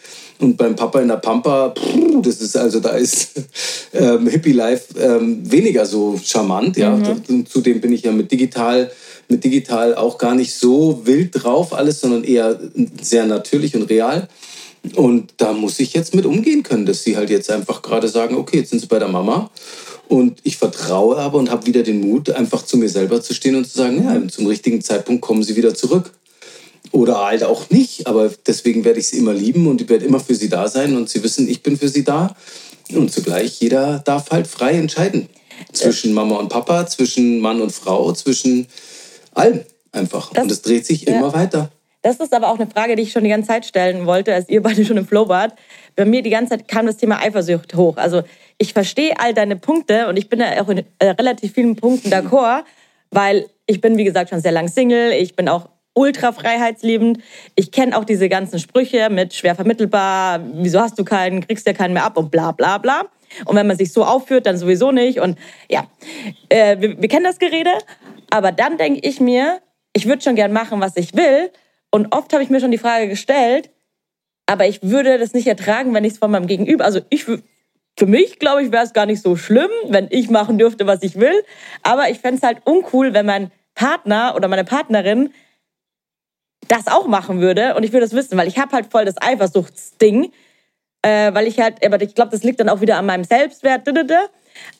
Und 0.41 0.57
beim 0.57 0.75
Papa 0.75 1.01
in 1.01 1.09
der 1.09 1.17
Pampa, 1.17 1.71
pff, 1.71 2.21
das 2.23 2.41
ist 2.41 2.57
also, 2.57 2.81
da 2.81 2.91
ist 2.91 3.31
ähm, 3.93 4.27
Hippie 4.27 4.53
Life 4.53 4.99
ähm, 4.99 5.41
weniger 5.51 5.87
so 5.87 6.21
charmant. 6.23 6.77
Ja. 6.77 6.93
Und 7.29 7.49
Zudem 7.49 7.81
bin 7.81 7.93
ich 7.93 8.03
ja 8.03 8.11
mit 8.11 8.33
digital, 8.33 8.91
mit 9.29 9.45
digital 9.45 9.95
auch 9.95 10.19
gar 10.19 10.35
nicht 10.35 10.53
so 10.55 11.03
wild 11.05 11.31
drauf 11.33 11.73
alles, 11.73 12.01
sondern 12.01 12.25
eher 12.25 12.59
sehr 13.01 13.27
natürlich 13.27 13.77
und 13.77 13.89
real. 13.89 14.29
Und 14.97 15.35
da 15.37 15.53
muss 15.53 15.79
ich 15.79 15.95
jetzt 15.95 16.13
mit 16.13 16.27
umgehen 16.27 16.65
können, 16.65 16.87
dass 16.87 17.05
sie 17.05 17.17
halt 17.17 17.31
jetzt 17.31 17.49
einfach 17.51 17.83
gerade 17.83 18.09
sagen, 18.09 18.35
okay, 18.35 18.59
jetzt 18.59 18.71
sind 18.71 18.81
sie 18.81 18.89
bei 18.89 18.99
der 18.99 19.09
Mama. 19.09 19.49
Und 20.09 20.41
ich 20.43 20.57
vertraue 20.57 21.17
aber 21.17 21.39
und 21.39 21.51
habe 21.51 21.67
wieder 21.67 21.83
den 21.83 22.01
Mut, 22.01 22.31
einfach 22.31 22.65
zu 22.65 22.77
mir 22.77 22.89
selber 22.89 23.23
zu 23.23 23.35
stehen 23.35 23.57
und 23.57 23.67
zu 23.67 23.79
sagen, 23.79 24.05
ja, 24.05 24.29
zum 24.29 24.47
richtigen 24.47 24.83
Zeitpunkt 24.83 25.23
kommen 25.23 25.43
sie 25.43 25.57
wieder 25.57 25.75
zurück. 25.75 26.13
Oder 26.91 27.25
halt 27.25 27.45
auch 27.45 27.71
nicht, 27.71 28.07
aber 28.07 28.31
deswegen 28.47 28.85
werde 28.85 29.01
ich 29.01 29.09
sie 29.09 29.19
immer 29.19 29.33
lieben 29.33 29.67
und 29.67 29.81
ich 29.81 29.89
werde 29.89 30.05
immer 30.05 30.21
für 30.21 30.35
sie 30.35 30.51
da 30.51 30.69
sein 30.69 30.97
und 30.97 31.09
sie 31.09 31.23
wissen, 31.23 31.49
ich 31.49 31.63
bin 31.63 31.79
für 31.79 31.89
sie 31.89 32.05
da. 32.05 32.37
Und 32.93 33.11
zugleich, 33.11 33.61
jeder 33.61 34.01
darf 34.01 34.31
halt 34.31 34.47
frei 34.47 34.73
entscheiden. 34.73 35.29
Zwischen 35.73 36.13
Mama 36.13 36.37
und 36.37 36.49
Papa, 36.49 36.87
zwischen 36.87 37.41
Mann 37.41 37.63
und 37.63 37.73
Frau, 37.73 38.13
zwischen 38.13 38.67
allem 39.33 39.61
einfach. 39.93 40.33
Das- 40.33 40.43
und 40.43 40.53
es 40.53 40.63
dreht 40.63 40.85
sich 40.85 41.03
ja. 41.03 41.17
immer 41.17 41.33
weiter. 41.33 41.71
Das 42.03 42.17
ist 42.17 42.35
aber 42.35 42.49
auch 42.49 42.59
eine 42.59 42.69
Frage, 42.69 42.97
die 42.97 43.03
ich 43.03 43.13
schon 43.13 43.25
die 43.25 43.31
ganze 43.31 43.49
Zeit 43.49 43.65
stellen 43.65 44.07
wollte, 44.07 44.35
als 44.35 44.49
ihr 44.49 44.63
beide 44.63 44.85
schon 44.85 44.97
im 44.97 45.07
Flow 45.07 45.29
wart. 45.29 45.55
Bei 45.95 46.05
mir 46.05 46.23
die 46.23 46.31
ganze 46.31 46.51
Zeit 46.51 46.69
kam 46.69 46.87
das 46.87 46.97
Thema 46.97 47.21
Eifersucht 47.21 47.75
hoch. 47.75 47.97
Also 47.97 48.23
ich 48.59 48.73
verstehe 48.73 49.15
all 49.19 49.35
deine 49.35 49.57
Punkte 49.57 50.09
und 50.09 50.17
ich 50.17 50.29
bin 50.29 50.41
da 50.41 50.61
auch 50.61 50.69
in 50.69 50.85
äh, 50.99 51.07
relativ 51.07 51.53
vielen 51.53 51.77
Punkten 51.77 52.11
d'accord, 52.11 52.65
weil 53.11 53.47
ich 53.67 53.81
bin, 53.81 53.97
wie 53.97 54.05
gesagt, 54.05 54.31
schon 54.31 54.41
sehr 54.41 54.53
lang 54.53 54.69
Single. 54.69 55.13
Ich 55.13 55.37
bin 55.37 55.49
auch 55.49 55.69
ultra 55.95 56.33
freiheitsliebend. 56.33 57.19
Ich 57.55 57.71
kenne 57.71 57.97
auch 57.97 58.05
diese 58.05 58.29
ganzen 58.29 58.59
Sprüche 58.59 59.09
mit 59.11 59.35
schwer 59.35 59.55
vermittelbar, 59.55 60.41
wieso 60.55 60.81
hast 60.81 60.99
du 60.99 61.05
keinen, 61.05 61.47
kriegst 61.47 61.67
ja 61.67 61.73
keinen 61.73 61.95
mehr 61.95 62.05
ab 62.05 62.17
und 62.17 62.31
bla 62.31 62.53
bla 62.53 62.79
bla. 62.79 63.03
Und 63.45 63.57
wenn 63.57 63.67
man 63.67 63.77
sich 63.77 63.93
so 63.93 64.05
aufführt, 64.05 64.47
dann 64.47 64.57
sowieso 64.57 64.93
nicht. 64.93 65.21
Und 65.21 65.39
ja, 65.71 65.87
äh, 66.49 66.81
wir, 66.81 67.01
wir 67.01 67.09
kennen 67.09 67.25
das 67.25 67.39
Gerede. 67.39 67.71
Aber 68.31 68.53
dann 68.53 68.79
denke 68.79 69.01
ich 69.07 69.21
mir, 69.21 69.61
ich 69.93 70.07
würde 70.07 70.23
schon 70.23 70.37
gern 70.37 70.53
machen, 70.53 70.81
was 70.81 70.97
ich 70.97 71.15
will. 71.15 71.51
Und 71.93 72.13
oft 72.13 72.33
habe 72.33 72.43
ich 72.43 72.51
mir 72.51 72.59
schon 72.59 72.73
die 72.73 72.79
Frage 72.79 73.07
gestellt, 73.07 73.71
Aber 74.47 74.67
ich 74.67 74.83
würde 74.83 75.19
das 75.19 75.35
nicht 75.35 75.47
ertragen, 75.47 75.95
wenn 75.95 76.05
ich 76.05 76.15
es 76.15 76.19
von 76.19 76.31
meinem 76.31 76.47
Gegenüber, 76.47 76.85
also 76.85 77.01
ich, 77.11 77.25
für 77.25 78.07
mich, 78.07 78.39
glaube 78.39 78.63
ich, 78.63 78.73
wäre 78.73 78.85
es 78.85 78.93
gar 78.93 79.07
nicht 79.07 79.23
so 79.23 79.37
schlimm, 79.37 79.71
wenn 79.89 80.09
ich 80.11 80.31
machen 80.31 80.59
dürfte, 80.59 80.87
was 80.87 81.03
ich 81.03 81.19
will. 81.19 81.45
Aber 81.83 82.11
ich 82.11 82.19
fände 82.19 82.39
es 82.39 82.43
halt 82.43 82.59
uncool, 82.67 83.15
wenn 83.15 83.27
mein 83.27 83.53
Partner 83.75 84.35
oder 84.35 84.49
meine 84.49 84.65
Partnerin 84.65 85.33
das 86.69 86.87
auch 86.87 87.07
machen 87.07 87.41
würde. 87.41 87.75
Und 87.75 87.83
ich 87.85 87.93
würde 87.93 88.07
das 88.07 88.15
wissen, 88.15 88.37
weil 88.37 88.49
ich 88.49 88.59
habe 88.59 88.73
halt 88.73 88.91
voll 88.91 89.05
das 89.05 89.21
Eifersuchtsding. 89.21 90.33
Äh, 91.03 91.35
weil 91.35 91.47
ich 91.47 91.59
halt, 91.59 91.85
aber 91.85 92.01
ich 92.01 92.15
glaube, 92.15 92.31
das 92.31 92.45
liegt 92.45 92.61
dann 92.61 92.69
auch 92.69 92.81
wieder 92.81 92.97
an 92.97 93.07
meinem 93.07 93.25
Selbstwert. 93.25 93.89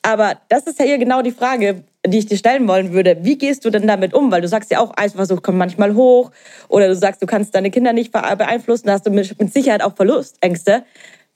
Aber 0.03 0.41
das 0.49 0.67
ist 0.67 0.79
ja 0.79 0.85
hier 0.85 0.99
genau 0.99 1.23
die 1.23 1.33
Frage, 1.33 1.85
die 2.07 2.19
ich 2.19 2.27
dir 2.27 2.37
stellen 2.37 2.67
wollen 2.67 2.93
würde. 2.93 3.19
Wie 3.23 3.39
gehst 3.39 3.65
du 3.65 3.71
denn 3.71 3.87
damit 3.87 4.13
um? 4.13 4.31
Weil 4.33 4.41
du 4.41 4.49
sagst 4.49 4.71
ja 4.71 4.81
auch, 4.81 4.93
Eifersucht 4.97 5.43
kommt 5.43 5.59
manchmal 5.59 5.95
hoch. 5.95 6.31
Oder 6.69 6.89
du 6.89 6.97
sagst, 6.97 7.23
du 7.23 7.27
kannst 7.27 7.55
deine 7.55 7.71
Kinder 7.71 7.93
nicht 7.93 8.13
beeinflussen. 8.13 8.89
Da 8.89 8.95
hast 8.95 9.07
du 9.07 9.11
mit, 9.11 9.39
mit 9.39 9.53
Sicherheit 9.53 9.83
auch 9.83 9.95
Verlustängste. 9.95 10.85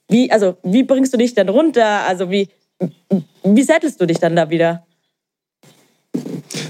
Wie, 0.09 0.31
also, 0.31 0.57
wie 0.62 0.83
bringst 0.83 1.12
du 1.12 1.18
dich 1.18 1.35
denn 1.35 1.48
runter? 1.48 2.02
Also, 2.07 2.31
wie, 2.31 2.48
wie 3.44 3.62
settelst 3.62 4.00
du 4.00 4.07
dich 4.07 4.18
dann 4.18 4.35
da 4.35 4.50
wieder? 4.50 4.85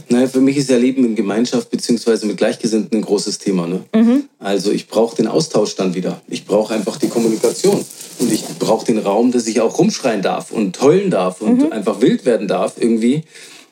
Naja, 0.09 0.27
für 0.27 0.41
mich 0.41 0.57
ist 0.57 0.71
ja 0.71 0.77
Leben 0.77 1.05
in 1.05 1.15
Gemeinschaft 1.15 1.71
beziehungsweise 1.71 2.27
mit 2.27 2.37
Gleichgesinnten 2.37 2.99
ein 2.99 3.03
großes 3.03 3.39
Thema. 3.39 3.67
Ne? 3.67 3.85
Mhm. 3.95 4.25
Also 4.39 4.73
ich 4.73 4.89
brauche 4.89 5.17
den 5.17 5.27
Austausch 5.27 5.75
dann 5.77 5.95
wieder. 5.95 6.21
Ich 6.29 6.45
brauche 6.47 6.75
einfach 6.75 6.97
die 6.97 7.09
Kommunikation. 7.09 7.85
Und 8.19 8.33
ich 8.33 8.45
brauche 8.59 8.87
den 8.87 8.99
Raum, 8.99 9.33
dass 9.33 9.47
ich 9.47 9.61
auch 9.61 9.79
rumschreien 9.79 10.23
darf 10.23 10.53
und 10.53 10.81
heulen 10.81 11.11
darf 11.11 11.41
und 11.41 11.63
mhm. 11.63 11.73
einfach 11.73 12.01
wild 12.01 12.25
werden 12.25 12.49
darf 12.49 12.75
irgendwie. 12.79 13.25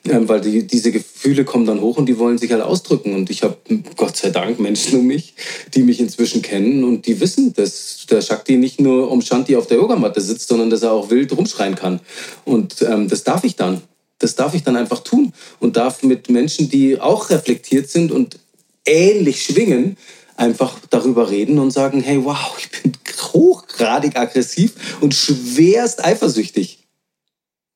Ähm, 0.07 0.29
weil 0.29 0.41
die, 0.41 0.67
diese 0.67 0.91
Gefühle 0.91 1.45
kommen 1.45 1.65
dann 1.65 1.81
hoch 1.81 1.97
und 1.97 2.05
die 2.05 2.19
wollen 2.19 2.37
sich 2.37 2.51
halt 2.51 2.61
ausdrücken. 2.61 3.15
Und 3.15 3.31
ich 3.31 3.41
habe 3.41 3.57
Gott 3.95 4.15
sei 4.15 4.29
Dank 4.29 4.59
Menschen 4.59 4.99
um 4.99 5.07
mich, 5.07 5.33
die 5.73 5.81
mich 5.81 5.99
inzwischen 5.99 6.43
kennen 6.43 6.83
und 6.83 7.07
die 7.07 7.19
wissen, 7.19 7.53
dass 7.53 8.05
der 8.09 8.21
Shakti 8.21 8.57
nicht 8.57 8.79
nur 8.79 9.09
um 9.09 9.21
Shanti 9.21 9.55
auf 9.55 9.65
der 9.65 9.77
Yogamatte 9.77 10.21
sitzt, 10.21 10.47
sondern 10.47 10.69
dass 10.69 10.83
er 10.83 10.91
auch 10.91 11.09
wild 11.09 11.35
rumschreien 11.35 11.75
kann. 11.75 12.01
Und 12.43 12.83
ähm, 12.83 13.07
das 13.07 13.23
darf 13.23 13.43
ich 13.43 13.55
dann. 13.55 13.81
Das 14.19 14.35
darf 14.35 14.53
ich 14.53 14.63
dann 14.63 14.75
einfach 14.75 14.99
tun 14.99 15.33
und 15.59 15.75
darf 15.75 16.03
mit 16.03 16.29
Menschen, 16.29 16.69
die 16.69 17.01
auch 17.01 17.29
reflektiert 17.31 17.89
sind 17.89 18.11
und 18.11 18.39
ähnlich 18.85 19.43
schwingen, 19.43 19.97
einfach 20.37 20.77
darüber 20.89 21.29
reden 21.29 21.59
und 21.59 21.71
sagen, 21.71 22.01
hey, 22.01 22.23
wow, 22.23 22.55
ich 22.57 22.69
bin 22.69 22.93
hochgradig 23.33 24.17
aggressiv 24.17 24.73
und 25.01 25.13
schwerst 25.13 26.03
eifersüchtig. 26.03 26.84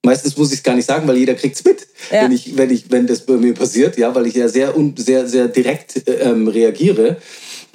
Meistens 0.09 0.37
muss 0.37 0.51
ich 0.51 0.57
es 0.57 0.63
gar 0.63 0.73
nicht 0.73 0.87
sagen, 0.87 1.07
weil 1.07 1.17
jeder 1.17 1.35
kriegt 1.35 1.55
es 1.55 1.63
mit, 1.63 1.85
ja. 2.11 2.23
wenn, 2.23 2.31
ich, 2.31 2.57
wenn, 2.57 2.71
ich, 2.71 2.89
wenn 2.89 3.05
das 3.05 3.27
bei 3.27 3.33
mir 3.33 3.53
passiert, 3.53 3.95
ja, 3.95 4.15
weil 4.15 4.25
ich 4.25 4.33
ja 4.33 4.47
sehr, 4.47 4.73
sehr, 4.95 5.27
sehr 5.27 5.47
direkt 5.47 6.01
ähm, 6.07 6.47
reagiere. 6.47 7.17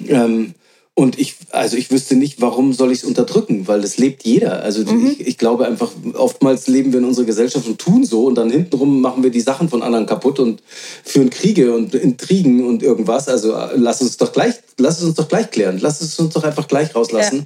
Ähm, 0.05 0.53
und 0.95 1.17
ich, 1.17 1.35
also 1.51 1.77
ich 1.77 1.91
wüsste 1.91 2.17
nicht, 2.17 2.41
warum 2.41 2.73
soll 2.73 2.91
ich 2.91 2.99
es 2.99 3.03
unterdrücken, 3.05 3.69
weil 3.69 3.79
das 3.79 3.97
lebt 3.97 4.25
jeder. 4.25 4.63
Also 4.63 4.83
mhm. 4.83 5.11
ich, 5.11 5.25
ich 5.25 5.37
glaube 5.37 5.65
einfach, 5.65 5.93
oftmals 6.13 6.67
leben 6.67 6.91
wir 6.91 6.99
in 6.99 7.05
unserer 7.05 7.25
Gesellschaft 7.25 7.67
und 7.67 7.79
tun 7.79 8.03
so 8.03 8.25
und 8.25 8.35
dann 8.35 8.49
hintenrum 8.49 8.99
machen 8.99 9.23
wir 9.23 9.29
die 9.29 9.39
Sachen 9.39 9.69
von 9.69 9.81
anderen 9.81 10.05
kaputt 10.05 10.39
und 10.39 10.61
führen 11.05 11.29
Kriege 11.29 11.73
und 11.73 11.95
Intrigen 11.95 12.65
und 12.65 12.83
irgendwas. 12.83 13.29
Also 13.29 13.53
äh, 13.53 13.77
lass 13.77 14.01
uns 14.01 14.17
doch 14.17 14.33
gleich, 14.33 14.55
lass 14.77 14.97
es 14.97 15.05
uns 15.05 15.15
doch 15.15 15.29
gleich 15.29 15.51
klären. 15.51 15.79
Lass 15.81 16.01
es 16.01 16.19
uns 16.19 16.33
doch 16.33 16.43
einfach 16.43 16.67
gleich 16.67 16.93
rauslassen, 16.93 17.45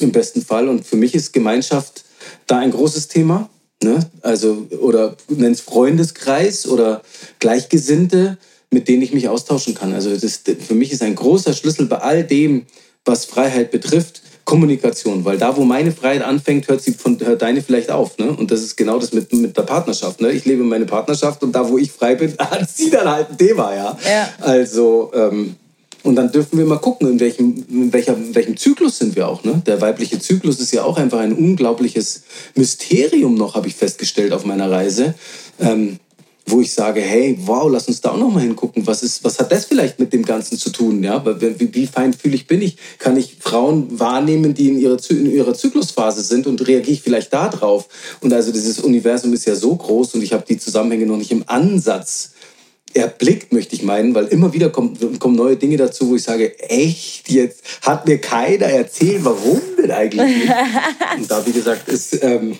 ja. 0.00 0.06
im 0.06 0.10
besten 0.10 0.42
Fall. 0.42 0.68
Und 0.68 0.84
für 0.84 0.96
mich 0.96 1.14
ist 1.14 1.32
Gemeinschaft 1.32 2.04
da 2.48 2.58
ein 2.58 2.72
großes 2.72 3.06
Thema. 3.06 3.48
Ne? 3.84 4.00
Also, 4.22 4.66
oder 4.80 5.16
nenn 5.28 5.52
es 5.52 5.60
Freundeskreis 5.60 6.66
oder 6.66 7.02
Gleichgesinnte 7.38 8.38
mit 8.74 8.88
denen 8.88 9.02
ich 9.02 9.14
mich 9.14 9.28
austauschen 9.28 9.74
kann. 9.74 9.94
Also 9.94 10.14
das, 10.14 10.40
für 10.58 10.74
mich 10.74 10.92
ist 10.92 11.02
ein 11.02 11.14
großer 11.14 11.54
Schlüssel 11.54 11.86
bei 11.86 11.98
all 11.98 12.24
dem, 12.24 12.66
was 13.06 13.24
Freiheit 13.24 13.70
betrifft, 13.70 14.20
Kommunikation, 14.44 15.24
weil 15.24 15.38
da, 15.38 15.56
wo 15.56 15.64
meine 15.64 15.90
Freiheit 15.92 16.22
anfängt, 16.22 16.68
hört, 16.68 16.82
sie 16.82 16.92
von, 16.92 17.18
hört 17.20 17.40
deine 17.40 17.62
vielleicht 17.62 17.90
auf. 17.90 18.18
Ne? 18.18 18.30
Und 18.30 18.50
das 18.50 18.60
ist 18.60 18.76
genau 18.76 18.98
das 18.98 19.14
mit, 19.14 19.32
mit 19.32 19.56
der 19.56 19.62
Partnerschaft. 19.62 20.20
Ne? 20.20 20.32
Ich 20.32 20.44
lebe 20.44 20.62
meine 20.64 20.84
Partnerschaft 20.84 21.42
und 21.42 21.52
da, 21.52 21.66
wo 21.66 21.78
ich 21.78 21.90
frei 21.90 22.14
bin, 22.14 22.36
hat 22.38 22.68
sie 22.68 22.90
dann 22.90 23.08
halt 23.08 23.30
ein 23.30 23.38
Thema. 23.38 23.74
Ja? 23.74 23.98
ja. 24.06 24.28
Also, 24.40 25.10
ähm, 25.14 25.56
und 26.04 26.16
dann 26.16 26.30
dürfen 26.30 26.58
wir 26.58 26.66
mal 26.66 26.78
gucken, 26.78 27.08
in 27.08 27.18
welchem, 27.18 27.64
in 27.68 27.92
welcher, 27.92 28.14
in 28.14 28.34
welchem 28.34 28.56
Zyklus 28.58 28.98
sind 28.98 29.16
wir 29.16 29.26
auch. 29.26 29.42
Ne? 29.42 29.62
Der 29.66 29.80
weibliche 29.80 30.20
Zyklus 30.20 30.60
ist 30.60 30.72
ja 30.72 30.84
auch 30.84 30.98
einfach 30.98 31.18
ein 31.18 31.32
unglaubliches 31.32 32.22
Mysterium 32.54 33.34
noch, 33.34 33.54
habe 33.54 33.68
ich 33.68 33.74
festgestellt 33.74 34.32
auf 34.32 34.44
meiner 34.44 34.70
Reise. 34.70 35.14
Ähm, 35.58 35.98
wo 36.46 36.60
ich 36.60 36.74
sage, 36.74 37.00
hey, 37.00 37.38
wow, 37.46 37.70
lass 37.70 37.88
uns 37.88 38.02
da 38.02 38.10
auch 38.10 38.18
noch 38.18 38.30
mal 38.30 38.42
hingucken. 38.42 38.86
Was, 38.86 39.02
ist, 39.02 39.24
was 39.24 39.38
hat 39.38 39.50
das 39.50 39.64
vielleicht 39.64 39.98
mit 39.98 40.12
dem 40.12 40.26
Ganzen 40.26 40.58
zu 40.58 40.68
tun? 40.68 41.02
Ja? 41.02 41.24
Wie, 41.40 41.74
wie 41.74 41.86
feinfühlig 41.86 42.46
bin 42.46 42.60
ich? 42.60 42.76
Kann 42.98 43.16
ich 43.16 43.36
Frauen 43.40 43.98
wahrnehmen, 43.98 44.52
die 44.52 44.68
in 44.68 44.78
ihrer, 44.78 44.98
in 45.08 45.30
ihrer 45.30 45.54
Zyklusphase 45.54 46.22
sind 46.22 46.46
und 46.46 46.66
reagiere 46.68 46.92
ich 46.92 47.00
vielleicht 47.00 47.32
da 47.32 47.48
drauf? 47.48 47.88
Und 48.20 48.34
also 48.34 48.52
dieses 48.52 48.78
Universum 48.80 49.32
ist 49.32 49.46
ja 49.46 49.54
so 49.54 49.74
groß 49.74 50.16
und 50.16 50.22
ich 50.22 50.34
habe 50.34 50.44
die 50.46 50.58
Zusammenhänge 50.58 51.06
noch 51.06 51.16
nicht 51.16 51.32
im 51.32 51.44
Ansatz 51.46 52.33
erblickt, 52.94 53.52
möchte 53.52 53.74
ich 53.74 53.82
meinen, 53.82 54.14
weil 54.14 54.26
immer 54.26 54.52
wieder 54.52 54.70
kommen, 54.70 55.18
kommen 55.18 55.36
neue 55.36 55.56
Dinge 55.56 55.76
dazu, 55.76 56.08
wo 56.08 56.16
ich 56.16 56.22
sage, 56.22 56.58
echt, 56.60 57.30
jetzt 57.30 57.62
hat 57.82 58.06
mir 58.06 58.18
keiner 58.18 58.66
erzählt, 58.66 59.24
warum 59.24 59.60
denn 59.78 59.90
eigentlich 59.90 60.24
nicht? 60.24 60.52
Und 61.18 61.30
da, 61.30 61.46
wie 61.46 61.52
gesagt, 61.52 61.88
ist... 61.88 62.22
Ähm, 62.22 62.56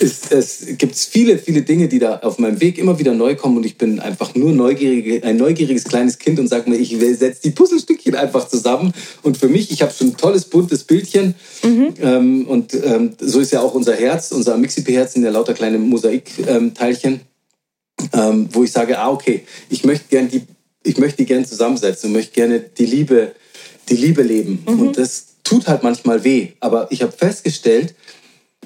es, 0.00 0.30
es 0.30 0.78
gibt 0.78 0.96
viele, 0.96 1.38
viele 1.38 1.62
Dinge, 1.62 1.88
die 1.88 1.98
da 1.98 2.18
auf 2.18 2.38
meinem 2.38 2.60
Weg 2.60 2.78
immer 2.78 2.98
wieder 2.98 3.14
neu 3.14 3.34
kommen 3.34 3.56
und 3.56 3.66
ich 3.66 3.76
bin 3.76 4.00
einfach 4.00 4.34
nur 4.34 4.52
neugierige, 4.52 5.22
ein 5.24 5.36
neugieriges 5.36 5.84
kleines 5.84 6.18
Kind 6.18 6.38
und 6.38 6.48
sage 6.48 6.70
mir, 6.70 6.76
ich 6.76 6.96
setze 6.98 7.42
die 7.42 7.50
Puzzlestückchen 7.50 8.14
einfach 8.14 8.48
zusammen 8.48 8.92
und 9.22 9.36
für 9.36 9.48
mich, 9.48 9.70
ich 9.70 9.82
habe 9.82 9.92
schon 9.92 10.08
ein 10.08 10.16
tolles, 10.16 10.44
buntes 10.44 10.84
Bildchen 10.84 11.34
mhm. 11.62 11.94
ähm, 12.00 12.46
und 12.46 12.74
ähm, 12.74 13.12
so 13.18 13.40
ist 13.40 13.52
ja 13.52 13.60
auch 13.60 13.74
unser 13.74 13.94
Herz, 13.94 14.32
unser 14.32 14.56
Mixip-Herz 14.56 15.14
sind 15.14 15.24
ja 15.24 15.30
lauter 15.30 15.54
kleine 15.54 15.78
Mosaikteilchen, 15.78 17.20
ähm, 18.12 18.48
wo 18.52 18.64
ich 18.64 18.72
sage, 18.72 18.98
ah 18.98 19.10
okay, 19.10 19.44
ich 19.68 19.84
möchte 19.84 20.08
gerne 20.08 20.28
die, 20.28 20.42
ich 20.82 20.98
möchte 20.98 21.18
die 21.18 21.26
gerne 21.26 21.46
zusammensetzen 21.46 22.08
und 22.08 22.14
möchte 22.14 22.32
gerne 22.32 22.60
die 22.60 22.86
Liebe, 22.86 23.32
die 23.88 23.96
Liebe 23.96 24.22
leben 24.22 24.64
mhm. 24.66 24.80
und 24.80 24.98
das 24.98 25.26
tut 25.44 25.68
halt 25.68 25.82
manchmal 25.82 26.24
weh, 26.24 26.48
aber 26.60 26.90
ich 26.90 27.02
habe 27.02 27.12
festgestellt, 27.12 27.94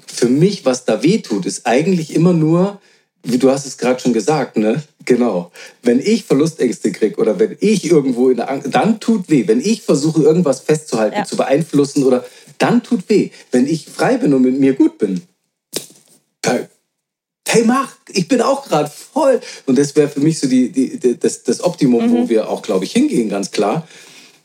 für 0.07 0.29
mich, 0.29 0.64
was 0.64 0.85
da 0.85 1.03
weh 1.03 1.18
tut, 1.18 1.46
ist 1.46 1.66
eigentlich 1.66 2.14
immer 2.14 2.33
nur, 2.33 2.81
wie 3.22 3.38
du 3.38 3.51
hast 3.51 3.66
es 3.66 3.77
gerade 3.77 4.01
schon 4.01 4.12
gesagt, 4.12 4.57
ne? 4.57 4.83
Genau. 5.05 5.53
Wenn 5.83 6.01
ich 6.01 6.25
Verlustängste 6.25 6.92
kriege 6.92 7.20
oder 7.20 7.38
wenn 7.38 7.57
ich 7.61 7.88
irgendwo 7.90 8.29
in 8.29 8.37
der 8.37 8.51
Angst, 8.51 8.68
dann 8.72 8.99
tut 8.99 9.29
weh. 9.29 9.46
Wenn 9.46 9.61
ich 9.61 9.83
versuche, 9.83 10.22
irgendwas 10.22 10.61
festzuhalten, 10.61 11.18
ja. 11.18 11.25
zu 11.25 11.37
beeinflussen 11.37 12.05
oder 12.05 12.25
dann 12.59 12.83
tut 12.83 13.09
weh. 13.09 13.31
Wenn 13.53 13.66
ich 13.66 13.87
frei 13.87 14.16
bin 14.16 14.35
und 14.35 14.42
mit 14.42 14.59
mir 14.59 14.75
gut 14.75 14.99
bin, 14.99 15.22
hey, 17.46 17.64
mach, 17.64 17.92
ich 18.09 18.28
bin 18.28 18.40
auch 18.40 18.68
gerade 18.68 18.90
voll. 18.90 19.40
Und 19.66 19.78
das 19.78 19.94
wäre 19.96 20.09
für 20.09 20.20
mich 20.20 20.38
so 20.38 20.48
die, 20.48 20.70
die, 20.70 20.98
die, 20.98 21.18
das, 21.18 21.42
das 21.44 21.62
Optimum, 21.62 22.06
mhm. 22.06 22.12
wo 22.12 22.28
wir 22.28 22.48
auch, 22.48 22.62
glaube 22.62 22.85
ich, 22.85 22.92
hingehen, 22.92 23.28
ganz 23.28 23.50
klar. 23.50 23.87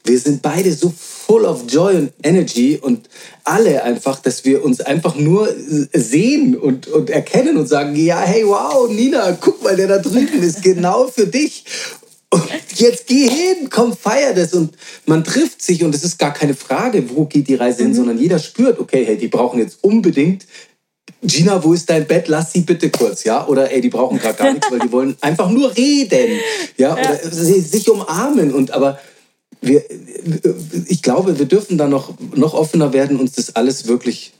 Wir 0.03 0.17
sind 0.17 0.41
beide 0.41 0.71
so 0.73 0.91
full 0.95 1.45
of 1.45 1.63
joy 1.67 1.95
und 1.95 2.13
energy 2.23 2.79
und 2.81 3.07
alle 3.43 3.83
einfach, 3.83 4.19
dass 4.19 4.45
wir 4.45 4.63
uns 4.63 4.81
einfach 4.81 5.15
nur 5.15 5.53
sehen 5.93 6.57
und, 6.57 6.87
und 6.87 7.09
erkennen 7.11 7.57
und 7.57 7.67
sagen, 7.67 7.95
ja, 7.95 8.19
hey, 8.19 8.45
wow, 8.45 8.89
Nina, 8.89 9.37
guck 9.39 9.61
mal, 9.63 9.75
der 9.75 9.87
da 9.87 9.97
drüben 9.99 10.41
ist 10.41 10.63
genau 10.63 11.07
für 11.07 11.27
dich. 11.27 11.65
Und 12.31 12.49
jetzt 12.75 13.07
geh 13.07 13.29
hin, 13.29 13.69
komm, 13.69 13.95
feier 13.95 14.33
das. 14.33 14.53
Und 14.53 14.73
man 15.05 15.23
trifft 15.23 15.61
sich 15.61 15.83
und 15.83 15.93
es 15.93 16.03
ist 16.03 16.17
gar 16.17 16.33
keine 16.33 16.55
Frage, 16.55 17.09
wo 17.13 17.25
geht 17.25 17.47
die 17.47 17.55
Reise 17.55 17.83
hin, 17.83 17.91
mhm. 17.91 17.95
sondern 17.95 18.17
jeder 18.17 18.39
spürt, 18.39 18.79
okay, 18.79 19.05
hey, 19.05 19.17
die 19.17 19.27
brauchen 19.27 19.59
jetzt 19.59 19.79
unbedingt 19.81 20.45
Gina, 21.23 21.63
wo 21.63 21.73
ist 21.73 21.89
dein 21.89 22.07
Bett? 22.07 22.27
Lass 22.27 22.51
sie 22.51 22.62
bitte 22.62 22.89
kurz, 22.89 23.23
ja? 23.23 23.45
Oder 23.47 23.71
ey, 23.71 23.81
die 23.81 23.89
brauchen 23.89 24.17
gerade 24.17 24.38
gar 24.38 24.53
nichts, 24.53 24.71
weil 24.71 24.79
die 24.79 24.91
wollen 24.91 25.15
einfach 25.21 25.49
nur 25.49 25.75
reden, 25.75 26.39
ja? 26.77 26.93
Oder 26.93 27.23
ja. 27.23 27.29
sich 27.29 27.89
umarmen 27.89 28.53
und 28.53 28.71
aber 28.71 28.99
wir, 29.62 29.84
ich 30.88 31.01
glaube, 31.03 31.38
wir 31.38 31.45
dürfen 31.45 31.77
da 31.77 31.88
noch, 31.88 32.13
noch 32.36 32.53
offener 32.53 32.93
werden, 32.93 33.19
uns 33.19 33.34
das 33.34 33.55
alles 33.55 33.88
wirklich, 33.88 34.34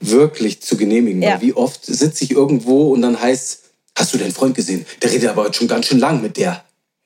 wirklich 0.00 0.60
zu 0.60 0.76
genehmigen. 0.76 1.22
Ja. 1.22 1.34
Weil 1.34 1.42
wie 1.42 1.52
oft 1.52 1.86
sitze 1.86 2.24
ich 2.24 2.32
irgendwo 2.32 2.92
und 2.92 3.02
dann 3.02 3.20
heißt, 3.20 3.62
hast 3.96 4.14
du 4.14 4.18
deinen 4.18 4.32
Freund 4.32 4.56
gesehen? 4.56 4.84
Der 5.02 5.12
redet 5.12 5.28
aber 5.28 5.52
schon 5.52 5.68
ganz 5.68 5.86
schön 5.86 6.00
lang 6.00 6.20
mit 6.20 6.36
der. 6.36 6.64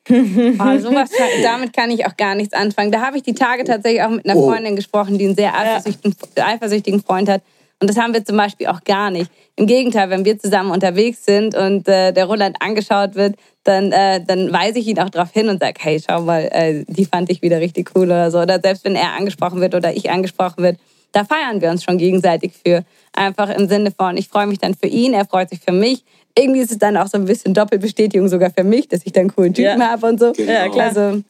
Oh, 0.08 0.14
sowas, 0.78 1.10
damit 1.42 1.74
kann 1.74 1.90
ich 1.90 2.06
auch 2.06 2.16
gar 2.16 2.34
nichts 2.34 2.54
anfangen. 2.54 2.90
Da 2.90 3.02
habe 3.02 3.18
ich 3.18 3.22
die 3.22 3.34
Tage 3.34 3.64
tatsächlich 3.64 4.02
auch 4.02 4.10
mit 4.10 4.24
einer 4.24 4.36
oh. 4.36 4.50
Freundin 4.50 4.74
gesprochen, 4.74 5.18
die 5.18 5.26
einen 5.26 5.36
sehr 5.36 5.54
eifersüchtigen, 5.54 6.16
eifersüchtigen 6.36 7.02
Freund 7.02 7.28
hat. 7.28 7.42
Und 7.80 7.88
das 7.88 7.96
haben 7.96 8.12
wir 8.12 8.24
zum 8.24 8.36
Beispiel 8.36 8.66
auch 8.66 8.84
gar 8.84 9.10
nicht. 9.10 9.30
Im 9.56 9.66
Gegenteil, 9.66 10.10
wenn 10.10 10.24
wir 10.24 10.38
zusammen 10.38 10.70
unterwegs 10.70 11.24
sind 11.24 11.54
und 11.54 11.88
äh, 11.88 12.12
der 12.12 12.26
Roland 12.26 12.56
angeschaut 12.60 13.14
wird, 13.14 13.36
dann, 13.64 13.90
äh, 13.92 14.22
dann 14.24 14.52
weise 14.52 14.78
ich 14.78 14.86
ihn 14.86 14.98
auch 14.98 15.08
darauf 15.08 15.32
hin 15.32 15.48
und 15.48 15.60
sage, 15.60 15.74
hey, 15.80 16.00
schau 16.06 16.20
mal, 16.20 16.42
äh, 16.52 16.84
die 16.86 17.06
fand 17.06 17.30
ich 17.30 17.40
wieder 17.40 17.60
richtig 17.60 17.92
cool 17.94 18.06
oder 18.06 18.30
so. 18.30 18.38
Oder 18.38 18.60
selbst 18.60 18.84
wenn 18.84 18.94
er 18.94 19.14
angesprochen 19.18 19.60
wird 19.60 19.74
oder 19.74 19.94
ich 19.94 20.10
angesprochen 20.10 20.62
wird, 20.62 20.78
da 21.12 21.24
feiern 21.24 21.60
wir 21.60 21.70
uns 21.70 21.82
schon 21.82 21.98
gegenseitig 21.98 22.52
für. 22.64 22.84
Einfach 23.12 23.50
im 23.50 23.68
Sinne 23.68 23.90
von, 23.90 24.16
ich 24.16 24.28
freue 24.28 24.46
mich 24.46 24.58
dann 24.58 24.74
für 24.74 24.86
ihn, 24.86 25.14
er 25.14 25.24
freut 25.24 25.48
sich 25.48 25.60
für 25.60 25.72
mich. 25.72 26.04
Irgendwie 26.38 26.60
ist 26.60 26.70
es 26.70 26.78
dann 26.78 26.96
auch 26.96 27.08
so 27.08 27.18
ein 27.18 27.24
bisschen 27.24 27.54
Doppelbestätigung 27.54 28.28
sogar 28.28 28.50
für 28.56 28.62
mich, 28.62 28.88
dass 28.88 29.04
ich 29.04 29.12
dann 29.12 29.34
coolen 29.34 29.52
Typen 29.52 29.80
ja. 29.80 29.88
habe 29.88 30.06
und 30.06 30.20
so. 30.20 30.32
Genau. 30.32 30.52
Ja, 30.52 30.68
klar. 30.68 30.88
Also, 30.88 31.22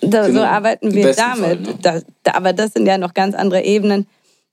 Da, 0.00 0.26
Genau. 0.26 0.40
So 0.40 0.44
arbeiten 0.44 0.94
wir 0.94 1.12
damit. 1.12 1.44
Fall, 1.44 1.56
ne? 1.56 1.74
da, 1.82 2.00
da, 2.22 2.32
aber 2.34 2.52
das 2.52 2.72
sind 2.72 2.86
ja 2.86 2.98
noch 2.98 3.14
ganz 3.14 3.34
andere 3.34 3.62
Ebenen. 3.62 4.06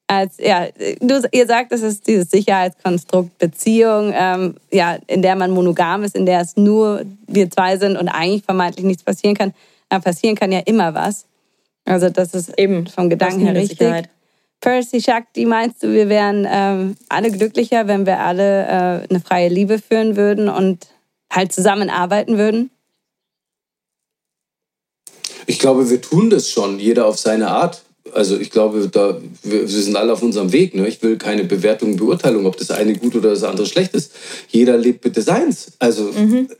Als, 0.07 0.37
ja, 0.37 0.67
du, 0.99 1.27
ihr 1.31 1.47
sagt, 1.47 1.71
es 1.71 1.81
ist 1.81 2.05
dieses 2.05 2.29
Sicherheitskonstrukt 2.29 3.37
Beziehung, 3.39 4.13
ähm, 4.15 4.55
ja, 4.71 4.99
in 5.07 5.23
der 5.23 5.35
man 5.35 5.49
monogam 5.49 6.03
ist, 6.03 6.15
in 6.15 6.27
der 6.27 6.41
es 6.41 6.55
nur 6.55 7.03
wir 7.27 7.49
zwei 7.49 7.77
sind 7.77 7.97
und 7.97 8.09
eigentlich 8.09 8.43
vermeintlich 8.43 8.85
nichts 8.85 9.03
passieren 9.03 9.35
kann. 9.35 9.53
Aber 9.89 10.03
passieren 10.03 10.35
kann 10.35 10.51
ja 10.51 10.59
immer 10.59 10.93
was. 10.93 11.25
Also 11.85 12.09
das 12.09 12.33
ist 12.33 12.57
Eben. 12.59 12.85
vom 12.87 13.09
Gedanken 13.09 13.41
her 13.41 13.55
richtig. 13.55 13.79
Sicherheit. 13.79 14.09
Percy 14.61 15.01
Shakti, 15.01 15.45
meinst 15.45 15.83
du, 15.83 15.91
wir 15.91 16.09
wären 16.09 16.47
ähm, 16.49 16.97
alle 17.09 17.31
glücklicher, 17.31 17.87
wenn 17.87 18.05
wir 18.05 18.19
alle 18.19 18.63
äh, 18.63 19.07
eine 19.09 19.19
freie 19.19 19.49
Liebe 19.49 19.79
führen 19.79 20.15
würden 20.15 20.49
und 20.49 20.87
halt 21.31 21.51
zusammenarbeiten 21.51 22.37
würden? 22.37 22.71
Ich 25.45 25.59
glaube, 25.59 25.89
wir 25.89 26.01
tun 26.01 26.29
das 26.29 26.49
schon, 26.49 26.79
jeder 26.79 27.05
auf 27.05 27.19
seine 27.19 27.49
Art. 27.49 27.83
Also 28.13 28.37
ich 28.37 28.51
glaube, 28.51 28.87
da, 28.91 29.19
wir, 29.43 29.61
wir 29.61 29.67
sind 29.67 29.95
alle 29.95 30.13
auf 30.13 30.21
unserem 30.21 30.51
Weg. 30.51 30.75
Ne? 30.75 30.87
Ich 30.87 31.01
will 31.01 31.17
keine 31.17 31.43
Bewertung, 31.43 31.97
Beurteilung, 31.97 32.45
ob 32.45 32.55
das 32.57 32.69
eine 32.71 32.93
gut 32.93 33.15
oder 33.15 33.31
das 33.31 33.43
andere 33.43 33.65
schlecht 33.65 33.95
ist. 33.95 34.11
Jeder 34.49 34.77
lebt 34.77 35.01
bitte 35.01 35.21
seins. 35.21 35.71
Also, 35.79 36.11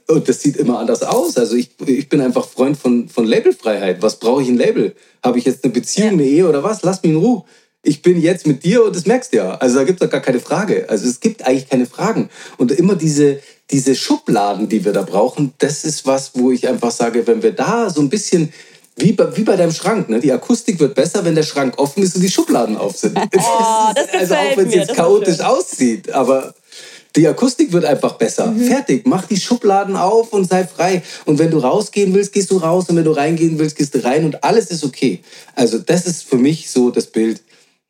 Und 0.08 0.28
das 0.28 0.42
sieht 0.42 0.56
immer 0.56 0.78
anders 0.78 1.02
aus. 1.02 1.36
Also 1.36 1.54
ich, 1.54 1.70
ich 1.86 2.08
bin 2.08 2.20
einfach 2.20 2.48
Freund 2.48 2.76
von, 2.76 3.08
von 3.08 3.26
Labelfreiheit. 3.26 4.02
Was 4.02 4.18
brauche 4.18 4.42
ich 4.42 4.48
ein 4.48 4.56
Label? 4.56 4.94
Habe 5.22 5.38
ich 5.38 5.44
jetzt 5.44 5.62
eine 5.64 5.72
Beziehung, 5.72 6.10
eine 6.10 6.24
Ehe 6.24 6.48
oder 6.48 6.64
was? 6.64 6.82
Lass 6.82 7.02
mich 7.02 7.12
in 7.12 7.18
Ruhe. 7.18 7.44
Ich 7.82 8.02
bin 8.02 8.20
jetzt 8.20 8.48
mit 8.48 8.64
dir 8.64 8.84
und 8.84 8.96
das 8.96 9.06
merkst 9.06 9.32
du 9.32 9.36
ja. 9.36 9.54
Also 9.54 9.76
da 9.76 9.84
gibt 9.84 10.02
es 10.02 10.10
gar 10.10 10.20
keine 10.20 10.40
Frage. 10.40 10.86
Also 10.88 11.08
es 11.08 11.20
gibt 11.20 11.46
eigentlich 11.46 11.68
keine 11.68 11.86
Fragen. 11.86 12.28
Und 12.58 12.72
immer 12.72 12.96
diese, 12.96 13.38
diese 13.70 13.94
Schubladen, 13.94 14.68
die 14.68 14.84
wir 14.84 14.92
da 14.92 15.02
brauchen, 15.02 15.52
das 15.58 15.84
ist 15.84 16.04
was, 16.04 16.32
wo 16.34 16.50
ich 16.50 16.66
einfach 16.66 16.90
sage, 16.90 17.28
wenn 17.28 17.44
wir 17.44 17.52
da 17.52 17.88
so 17.88 18.00
ein 18.00 18.08
bisschen 18.08 18.52
wie 18.96 19.12
bei, 19.12 19.36
wie 19.36 19.42
bei 19.42 19.56
deinem 19.56 19.72
Schrank, 19.72 20.08
ne? 20.08 20.20
Die 20.20 20.32
Akustik 20.32 20.80
wird 20.80 20.94
besser, 20.94 21.24
wenn 21.24 21.34
der 21.34 21.42
Schrank 21.42 21.74
offen 21.78 22.02
ist 22.02 22.16
und 22.16 22.22
die 22.22 22.30
Schubladen 22.30 22.76
auf 22.76 22.96
sind. 22.96 23.18
Oh, 23.36 23.92
das 23.94 24.08
also 24.12 24.34
auch 24.34 24.56
wenn 24.56 24.68
es 24.68 24.74
jetzt 24.74 24.94
chaotisch 24.94 25.40
aussieht, 25.40 26.10
aber 26.10 26.54
die 27.16 27.26
Akustik 27.26 27.72
wird 27.72 27.84
einfach 27.84 28.14
besser. 28.14 28.46
Mhm. 28.48 28.66
Fertig. 28.66 29.06
Mach 29.06 29.26
die 29.26 29.38
Schubladen 29.38 29.96
auf 29.96 30.32
und 30.32 30.48
sei 30.48 30.66
frei. 30.66 31.02
Und 31.24 31.38
wenn 31.38 31.50
du 31.50 31.58
rausgehen 31.58 32.12
willst, 32.14 32.32
gehst 32.32 32.50
du 32.50 32.58
raus. 32.58 32.86
Und 32.88 32.96
wenn 32.96 33.04
du 33.04 33.12
reingehen 33.12 33.58
willst, 33.58 33.76
gehst 33.76 33.94
du 33.94 34.04
rein. 34.04 34.24
Und 34.24 34.44
alles 34.44 34.70
ist 34.70 34.84
okay. 34.84 35.20
Also 35.54 35.78
das 35.78 36.06
ist 36.06 36.24
für 36.24 36.36
mich 36.36 36.70
so 36.70 36.90
das 36.90 37.06
Bild. 37.06 37.40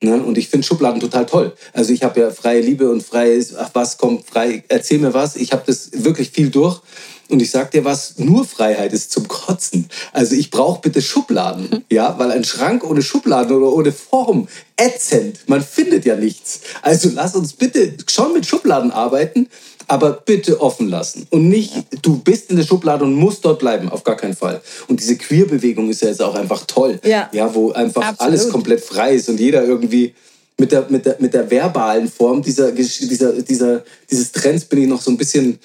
Ne? 0.02 0.22
Und 0.22 0.36
ich 0.36 0.48
finde 0.48 0.66
Schubladen 0.66 1.00
total 1.00 1.24
toll. 1.24 1.54
Also 1.72 1.92
ich 1.92 2.02
habe 2.02 2.20
ja 2.20 2.30
freie 2.30 2.60
Liebe 2.60 2.90
und 2.90 3.02
freies, 3.02 3.56
ach 3.56 3.70
was 3.72 3.96
kommt 3.96 4.26
frei, 4.26 4.62
erzähl 4.68 4.98
mir 4.98 5.14
was. 5.14 5.36
Ich 5.36 5.52
habe 5.52 5.62
das 5.66 5.90
wirklich 5.92 6.30
viel 6.30 6.50
durch. 6.50 6.80
Und 7.28 7.42
ich 7.42 7.50
sag 7.50 7.70
dir 7.72 7.84
was, 7.84 8.18
nur 8.18 8.44
Freiheit 8.44 8.92
ist 8.92 9.10
zum 9.10 9.26
Kotzen. 9.26 9.88
Also 10.12 10.36
ich 10.36 10.50
brauche 10.50 10.80
bitte 10.80 11.02
Schubladen, 11.02 11.84
ja, 11.90 12.16
weil 12.18 12.30
ein 12.30 12.44
Schrank 12.44 12.84
ohne 12.84 13.02
Schubladen 13.02 13.56
oder 13.56 13.72
ohne 13.72 13.90
Form 13.90 14.46
ätzend. 14.76 15.40
Man 15.48 15.62
findet 15.62 16.04
ja 16.04 16.14
nichts. 16.14 16.60
Also 16.82 17.10
lass 17.12 17.34
uns 17.34 17.54
bitte 17.54 17.96
schon 18.08 18.32
mit 18.32 18.46
Schubladen 18.46 18.92
arbeiten, 18.92 19.48
aber 19.88 20.12
bitte 20.24 20.60
offen 20.60 20.88
lassen 20.88 21.26
und 21.30 21.48
nicht 21.48 21.72
du 22.02 22.18
bist 22.18 22.50
in 22.50 22.56
der 22.56 22.64
Schublade 22.64 23.04
und 23.04 23.14
musst 23.14 23.44
dort 23.44 23.58
bleiben, 23.60 23.88
auf 23.88 24.02
gar 24.04 24.16
keinen 24.16 24.34
Fall. 24.36 24.60
Und 24.88 25.00
diese 25.00 25.16
Queer-Bewegung 25.16 25.88
ist 25.90 26.02
ja 26.02 26.08
jetzt 26.08 26.22
auch 26.22 26.34
einfach 26.34 26.64
toll, 26.66 26.98
Ja. 27.04 27.28
ja, 27.32 27.54
wo 27.54 27.72
einfach 27.72 28.02
Absolut. 28.02 28.20
alles 28.20 28.48
komplett 28.50 28.80
frei 28.80 29.14
ist 29.14 29.28
und 29.28 29.38
jeder 29.38 29.64
irgendwie 29.64 30.14
mit 30.58 30.72
der, 30.72 30.86
mit 30.88 31.04
der, 31.06 31.16
mit 31.20 31.34
der 31.34 31.50
verbalen 31.50 32.08
Form 32.10 32.42
dieser, 32.42 32.72
dieser, 32.72 33.32
dieser, 33.42 33.84
dieses 34.10 34.32
Trends 34.32 34.64
bin 34.64 34.82
ich 34.82 34.88
noch 34.88 35.02
so 35.02 35.10
ein 35.10 35.16
bisschen, 35.18 35.58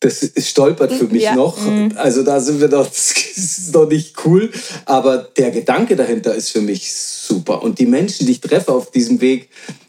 das 0.00 0.30
stolpert 0.38 0.92
für 0.92 1.06
mich 1.08 1.24
Ja. 1.24 1.34
noch. 1.34 1.58
Also 1.96 2.22
da 2.22 2.38
sind 2.40 2.60
wir 2.60 2.68
noch, 2.68 2.86
das 2.88 3.14
ist 3.36 3.74
noch 3.74 3.88
nicht 3.88 4.14
cool. 4.24 4.48
Aber 4.84 5.18
der 5.36 5.50
Gedanke 5.50 5.96
dahinter 5.96 6.34
ist 6.36 6.50
für 6.50 6.60
mich 6.60 6.92
super. 6.94 7.62
Und 7.62 7.80
die 7.80 7.86
Menschen, 7.86 8.26
die 8.26 8.32
ich 8.32 8.40
treffe 8.40 8.72
auf 8.72 8.92
diesem 8.92 9.20
Weg, 9.20 9.48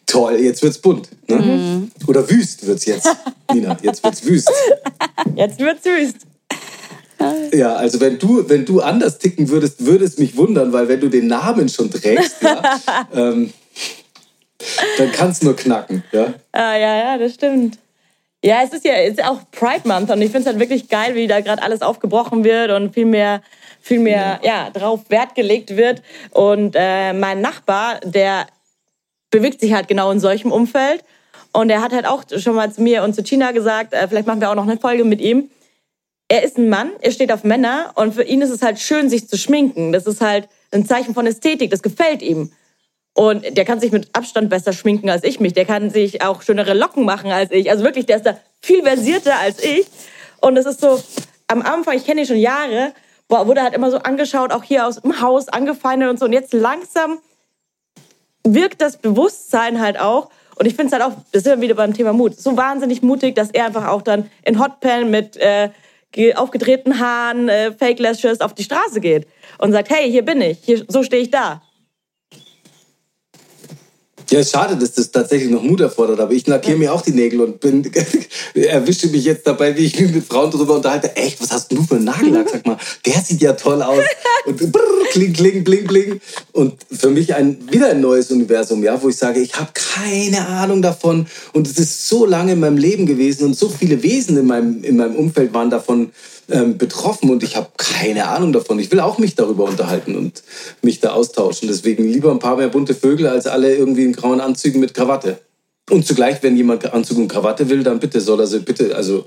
toll, 0.09 0.39
jetzt 0.39 0.61
wird's 0.63 0.79
bunt. 0.79 1.09
Ne? 1.27 1.87
Oder 2.07 2.29
wüst 2.29 2.65
wird's 2.65 2.85
jetzt, 2.85 3.07
Nina. 3.53 3.77
Jetzt 3.81 4.03
wird's 4.03 4.25
wüst. 4.25 4.51
Jetzt 5.35 5.59
wird's 5.59 5.85
wüst. 5.85 6.17
Ja, 7.53 7.75
also 7.75 7.99
wenn 7.99 8.17
du, 8.17 8.47
wenn 8.47 8.65
du 8.65 8.79
anders 8.81 9.19
ticken 9.19 9.49
würdest, 9.49 9.85
würde 9.85 10.05
es 10.05 10.17
mich 10.17 10.37
wundern, 10.37 10.71
weil 10.71 10.87
wenn 10.87 11.01
du 11.01 11.09
den 11.09 11.27
Namen 11.27 11.67
schon 11.67 11.91
trägst, 11.91 12.41
ja, 12.41 12.79
ähm, 13.13 13.53
dann 14.97 15.11
kann 15.11 15.31
es 15.31 15.41
nur 15.41 15.55
knacken. 15.55 16.03
Ja? 16.11 16.33
Ah, 16.53 16.75
ja, 16.77 16.97
ja, 16.97 17.17
das 17.17 17.33
stimmt. 17.33 17.77
Ja, 18.41 18.61
es 18.63 18.71
ist 18.71 18.85
ja 18.85 18.93
es 18.93 19.15
ist 19.17 19.23
auch 19.23 19.39
Pride 19.51 19.85
Month 19.85 20.09
und 20.11 20.21
ich 20.21 20.31
finde 20.31 20.39
es 20.39 20.45
halt 20.45 20.59
wirklich 20.59 20.87
geil, 20.87 21.13
wie 21.13 21.27
da 21.27 21.41
gerade 21.41 21.61
alles 21.61 21.81
aufgebrochen 21.81 22.45
wird 22.45 22.71
und 22.71 22.93
viel 22.93 23.05
mehr, 23.05 23.41
viel 23.81 23.99
mehr 23.99 24.39
ja, 24.43 24.69
drauf 24.69 25.01
Wert 25.09 25.35
gelegt 25.35 25.75
wird. 25.75 26.01
Und 26.31 26.73
äh, 26.77 27.11
mein 27.11 27.41
Nachbar, 27.41 27.99
der 28.05 28.47
bewegt 29.31 29.61
sich 29.61 29.73
halt 29.73 29.87
genau 29.87 30.11
in 30.11 30.19
solchem 30.19 30.51
Umfeld. 30.51 31.03
Und 31.51 31.69
er 31.69 31.81
hat 31.81 31.93
halt 31.93 32.05
auch 32.05 32.23
schon 32.37 32.55
mal 32.55 32.71
zu 32.71 32.81
mir 32.81 33.03
und 33.03 33.15
zu 33.15 33.23
China 33.23 33.51
gesagt, 33.51 33.93
äh, 33.93 34.07
vielleicht 34.07 34.27
machen 34.27 34.41
wir 34.41 34.51
auch 34.51 34.55
noch 34.55 34.67
eine 34.67 34.77
Folge 34.77 35.03
mit 35.03 35.19
ihm. 35.19 35.49
Er 36.27 36.43
ist 36.43 36.57
ein 36.59 36.69
Mann, 36.69 36.91
er 37.01 37.11
steht 37.11 37.31
auf 37.31 37.43
Männer 37.43 37.91
und 37.95 38.13
für 38.13 38.23
ihn 38.23 38.41
ist 38.41 38.51
es 38.51 38.61
halt 38.61 38.79
schön, 38.79 39.09
sich 39.09 39.27
zu 39.27 39.35
schminken. 39.35 39.91
Das 39.91 40.05
ist 40.05 40.21
halt 40.21 40.47
ein 40.71 40.85
Zeichen 40.85 41.15
von 41.15 41.25
Ästhetik, 41.25 41.71
das 41.71 41.81
gefällt 41.81 42.21
ihm. 42.21 42.51
Und 43.15 43.57
der 43.57 43.65
kann 43.65 43.79
sich 43.79 43.91
mit 43.91 44.09
Abstand 44.13 44.49
besser 44.49 44.71
schminken 44.71 45.09
als 45.09 45.23
ich 45.23 45.39
mich. 45.39 45.53
Der 45.53 45.65
kann 45.65 45.89
sich 45.89 46.21
auch 46.21 46.43
schönere 46.43 46.75
Locken 46.75 47.03
machen 47.03 47.31
als 47.31 47.51
ich. 47.51 47.71
Also 47.71 47.83
wirklich, 47.83 48.05
der 48.05 48.17
ist 48.17 48.25
da 48.25 48.37
viel 48.61 48.83
versierter 48.83 49.39
als 49.39 49.63
ich. 49.63 49.87
Und 50.39 50.55
es 50.55 50.67
ist 50.67 50.81
so, 50.81 51.01
am 51.47 51.63
Anfang, 51.63 51.97
ich 51.97 52.05
kenne 52.05 52.21
ihn 52.21 52.27
schon 52.27 52.37
Jahre, 52.37 52.93
wurde 53.27 53.63
halt 53.63 53.73
immer 53.73 53.89
so 53.89 53.97
angeschaut, 53.97 54.51
auch 54.51 54.63
hier 54.63 54.85
aus 54.85 55.01
dem 55.01 55.21
Haus 55.21 55.49
angefeindet 55.49 56.09
und 56.09 56.19
so. 56.19 56.25
Und 56.25 56.33
jetzt 56.33 56.53
langsam 56.53 57.17
wirkt 58.43 58.81
das 58.81 58.97
Bewusstsein 58.97 59.79
halt 59.79 59.99
auch. 59.99 60.29
Und 60.55 60.65
ich 60.65 60.75
finde 60.75 60.87
es 60.87 60.93
halt 60.93 61.03
auch, 61.03 61.17
das 61.31 61.43
sind 61.43 61.55
wir 61.57 61.61
wieder 61.61 61.75
beim 61.75 61.93
Thema 61.93 62.11
Mut, 62.13 62.37
so 62.39 62.57
wahnsinnig 62.57 63.01
mutig, 63.01 63.35
dass 63.35 63.49
er 63.51 63.65
einfach 63.65 63.87
auch 63.87 64.01
dann 64.01 64.29
in 64.43 64.59
Hotpan 64.59 65.09
mit 65.09 65.37
äh, 65.37 65.69
ge- 66.11 66.33
aufgedrehten 66.35 66.99
Haaren, 66.99 67.47
äh, 67.47 67.71
Fake 67.71 67.99
Lashes 67.99 68.41
auf 68.41 68.53
die 68.53 68.63
Straße 68.63 68.99
geht 68.99 69.25
und 69.57 69.71
sagt, 69.71 69.89
hey, 69.89 70.11
hier 70.11 70.25
bin 70.25 70.41
ich, 70.41 70.59
hier, 70.61 70.83
so 70.87 71.03
stehe 71.03 71.21
ich 71.21 71.31
da. 71.31 71.61
Ja, 74.29 74.43
schade, 74.43 74.77
dass 74.77 74.93
das 74.93 75.11
tatsächlich 75.11 75.49
noch 75.49 75.63
Mut 75.63 75.81
erfordert, 75.81 76.19
aber 76.19 76.33
ich 76.33 76.45
lackiere 76.45 76.77
mir 76.77 76.93
auch 76.93 77.01
die 77.01 77.11
Nägel 77.11 77.41
und 77.41 77.59
bin, 77.59 77.89
erwische 78.53 79.07
mich 79.07 79.25
jetzt 79.25 79.47
dabei, 79.47 79.75
wie 79.75 79.85
ich 79.85 79.99
mich 79.99 80.13
mit 80.13 80.25
Frauen 80.25 80.51
darüber 80.51 80.75
unterhalte. 80.75 81.15
Echt, 81.15 81.41
was 81.41 81.51
hast 81.51 81.71
du 81.71 81.81
für 81.83 81.95
einen 81.95 82.05
Nagellack? 82.05 82.49
Sag 82.49 82.65
mal, 82.65 82.77
der 83.05 83.21
sieht 83.21 83.41
ja 83.41 83.53
toll 83.53 83.81
aus. 83.81 84.03
Und 84.45 84.71
brrr, 84.71 84.81
kling, 85.11 85.33
kling, 85.33 85.63
bling, 85.63 85.87
bling. 85.87 86.21
Und 86.51 86.75
für 86.91 87.09
mich 87.09 87.33
ein, 87.33 87.57
wieder 87.71 87.89
ein 87.89 88.01
neues 88.01 88.29
Universum, 88.29 88.83
ja, 88.83 89.01
wo 89.01 89.09
ich 89.09 89.17
sage, 89.17 89.39
ich 89.39 89.55
habe 89.55 89.71
keine 89.73 90.47
Ahnung 90.47 90.81
davon. 90.81 91.25
Und 91.53 91.67
es 91.67 91.79
ist 91.79 92.07
so 92.07 92.25
lange 92.25 92.51
in 92.51 92.59
meinem 92.59 92.77
Leben 92.77 93.05
gewesen 93.07 93.45
und 93.45 93.57
so 93.57 93.69
viele 93.69 94.03
Wesen 94.03 94.37
in 94.37 94.45
meinem, 94.45 94.83
in 94.83 94.97
meinem 94.97 95.15
Umfeld 95.15 95.53
waren 95.53 95.69
davon 95.69 96.11
ähm, 96.51 96.77
betroffen 96.77 97.29
und 97.29 97.43
ich 97.43 97.55
habe 97.55 97.69
keine 97.77 98.27
Ahnung 98.27 98.53
davon. 98.53 98.79
Ich 98.79 98.91
will 98.91 98.99
auch 98.99 99.17
mich 99.17 99.35
darüber 99.35 99.65
unterhalten 99.65 100.15
und 100.15 100.43
mich 100.81 100.99
da 100.99 101.11
austauschen. 101.11 101.67
Deswegen 101.67 102.07
lieber 102.07 102.31
ein 102.31 102.39
paar 102.39 102.57
mehr 102.57 102.69
bunte 102.69 102.95
Vögel 102.95 103.27
als 103.27 103.47
alle 103.47 103.75
irgendwie 103.75 104.05
in 104.05 104.13
grauen 104.13 104.41
Anzügen 104.41 104.79
mit 104.79 104.93
Krawatte. 104.93 105.39
Und 105.89 106.05
zugleich, 106.05 106.41
wenn 106.43 106.55
jemand 106.55 106.91
Anzug 106.93 107.17
und 107.17 107.27
Krawatte 107.27 107.69
will, 107.69 107.83
dann 107.83 107.99
bitte 107.99 108.21
soll 108.21 108.39
er 108.39 108.47
sie 108.47 108.59
bitte, 108.59 108.95
also 108.95 109.25